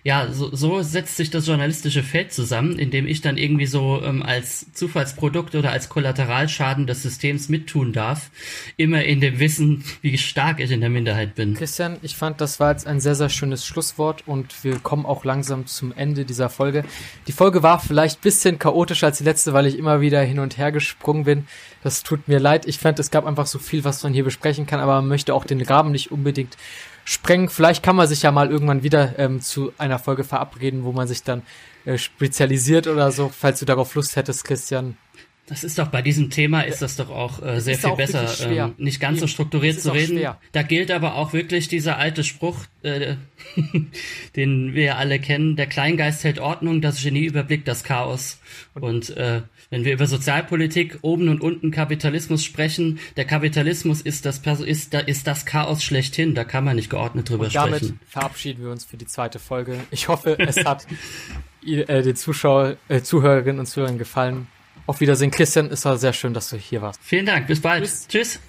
ja, 0.04 0.32
so, 0.32 0.54
so 0.54 0.82
setzt 0.82 1.16
sich 1.16 1.30
das 1.30 1.48
journalistische 1.48 2.04
Feld 2.04 2.34
zusammen, 2.34 2.78
indem 2.78 3.08
ich 3.08 3.22
dann 3.22 3.38
irgendwie 3.38 3.66
so 3.66 4.02
ähm, 4.04 4.22
als 4.22 4.72
Zufallsprodukt 4.74 5.56
oder 5.56 5.72
als 5.72 5.88
Kollateralschaden 5.88 6.88
des 6.88 7.04
Systems 7.04 7.48
mittun 7.48 7.94
darf, 7.94 8.30
immer 8.76 9.04
in 9.06 9.22
dem 9.22 9.40
Wissen, 9.40 9.84
wie 10.02 10.18
stark 10.18 10.60
ich 10.60 10.72
in 10.72 10.82
der 10.82 10.90
Minderheit 10.90 11.36
bin. 11.36 11.54
Christian, 11.54 11.98
ich 12.02 12.16
fand, 12.16 12.42
das 12.42 12.60
war 12.60 12.72
jetzt 12.72 12.86
ein 12.86 13.00
sehr, 13.00 13.16
sehr 13.16 13.30
schönes 13.30 13.66
Schlusswort 13.66 14.28
und 14.28 14.64
wir 14.64 14.80
kommen 14.80 15.06
auch 15.06 15.24
langsam 15.24 15.68
zum 15.68 15.94
Ende 15.94 16.26
dieser 16.26 16.50
Folge. 16.50 16.84
Die 17.28 17.32
Folge 17.32 17.64
war 17.64 17.80
vielleicht 17.80 18.22
bisschen 18.22 18.60
chaotischer 18.60 19.08
als 19.08 19.20
die 19.20 19.24
letzte, 19.24 19.54
weil 19.54 19.68
ich 19.68 19.78
immer 19.78 20.02
wieder 20.02 20.22
hin 20.22 20.40
und 20.40 20.58
her 20.58 20.72
gesprungen 20.72 21.24
bin. 21.24 21.48
Das 21.82 22.04
tut 22.04 22.28
mir 22.28 22.40
leid. 22.40 22.66
Ich 22.68 22.80
fand, 22.80 23.00
es 23.00 23.12
gab 23.12 23.26
einfach 23.26 23.46
so 23.46 23.60
viel, 23.60 23.84
was 23.84 24.04
man 24.04 24.14
hier 24.14 24.24
besprechen 24.24 24.66
kann, 24.66 24.80
aber 24.80 24.96
man 24.96 25.08
möchte 25.08 25.34
auch 25.34 25.46
den 25.46 25.62
Rahmen 25.62 25.92
nicht 25.92 26.12
unbedingt 26.12 26.58
sprengen. 27.06 27.50
Vielleicht 27.50 27.84
kann 27.84 27.96
man 27.96 28.08
sich 28.08 28.22
ja 28.22 28.32
mal 28.32 28.50
irgendwann 28.50 28.84
wieder 28.84 29.18
ähm, 29.20 29.42
zu 29.42 29.74
einer 29.78 30.00
Folge 30.00 30.24
verabreden, 30.24 30.84
wo 30.84 30.92
man 30.92 31.08
sich 31.08 31.24
dann 31.24 31.44
äh, 31.86 31.98
spezialisiert 31.98 32.88
oder 32.88 33.12
so, 33.12 33.30
falls 33.30 33.60
du 33.60 33.66
darauf 33.66 33.96
Lust 33.96 34.16
hättest, 34.16 34.46
Christian. 34.46 34.98
Das 35.46 35.66
ist 35.66 35.78
doch 35.78 35.88
bei 35.88 36.02
diesem 36.02 36.30
Thema 36.30 36.62
ist 36.62 36.82
das 36.82 36.96
doch 36.96 37.10
auch 37.10 37.44
äh, 37.44 37.60
sehr 37.60 37.78
viel 37.78 37.96
besser, 37.98 38.30
ähm, 38.50 38.76
nicht 38.78 39.02
ganz 39.02 39.20
so 39.20 39.28
strukturiert 39.28 39.78
zu 39.82 39.92
reden. 39.92 40.18
Schwer. 40.18 40.40
Da 40.54 40.64
gilt 40.64 40.90
aber 40.90 41.16
auch 41.16 41.34
wirklich 41.34 41.68
dieser 41.68 41.98
alte 41.98 42.24
Spruch, 42.24 42.60
äh, 42.82 43.16
den 44.38 44.74
wir 44.74 44.98
alle 44.98 45.20
kennen: 45.20 45.58
Der 45.58 45.68
Kleingeist 45.68 46.24
hält 46.24 46.40
Ordnung, 46.40 46.80
das 46.80 47.04
Genie 47.04 47.26
überblickt 47.26 47.68
das 47.68 47.84
Chaos. 47.84 48.40
Und, 48.74 48.84
und 48.84 49.18
äh, 49.18 49.42
wenn 49.74 49.86
wir 49.86 49.94
über 49.94 50.06
Sozialpolitik, 50.06 51.00
oben 51.02 51.30
und 51.30 51.42
unten 51.42 51.72
Kapitalismus 51.72 52.44
sprechen, 52.44 53.00
der 53.18 53.26
Kapitalismus 53.26 54.02
ist 54.02 54.28
das 54.28 54.40
ist, 54.62 54.94
ist 54.94 55.26
das 55.26 55.46
Chaos 55.48 55.84
schlechthin. 55.84 56.36
Da 56.36 56.44
kann 56.44 56.64
man 56.64 56.76
nicht 56.76 56.92
geordnet 56.92 57.28
drüber 57.28 57.46
und 57.46 57.56
damit 57.56 57.78
sprechen. 57.78 58.00
verabschieden 58.06 58.64
wir 58.64 58.70
uns 58.70 58.86
für 58.86 58.98
die 58.98 59.08
zweite 59.08 59.40
Folge. 59.40 59.80
Ich 59.90 60.10
hoffe, 60.10 60.38
es 60.38 60.64
hat 60.64 60.86
äh, 61.66 62.04
den 62.04 62.16
Zuschauer, 62.16 62.78
äh, 62.88 63.02
Zuhörerinnen 63.02 63.60
und 63.60 63.66
Zuhörern 63.66 63.98
gefallen. 63.98 64.48
Auf 64.86 65.02
Wiedersehen, 65.02 65.32
Christian. 65.32 65.72
Es 65.72 65.86
war 65.86 65.98
sehr 65.98 66.14
schön, 66.14 66.36
dass 66.36 66.52
du 66.52 66.58
hier 66.58 66.84
warst. 66.84 67.00
Vielen 67.02 67.26
Dank. 67.26 67.48
Bis 67.48 67.60
bald. 67.60 67.84
Tschüss. 67.84 68.08
Tschüss. 68.08 68.40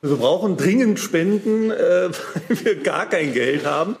Wir 0.00 0.16
brauchen 0.16 0.56
dringend 0.56 0.98
Spenden, 0.98 1.70
äh, 1.70 1.74
weil 2.48 2.64
wir 2.64 2.82
gar 2.82 3.08
kein 3.08 3.32
Geld 3.32 3.64
haben. 3.64 3.94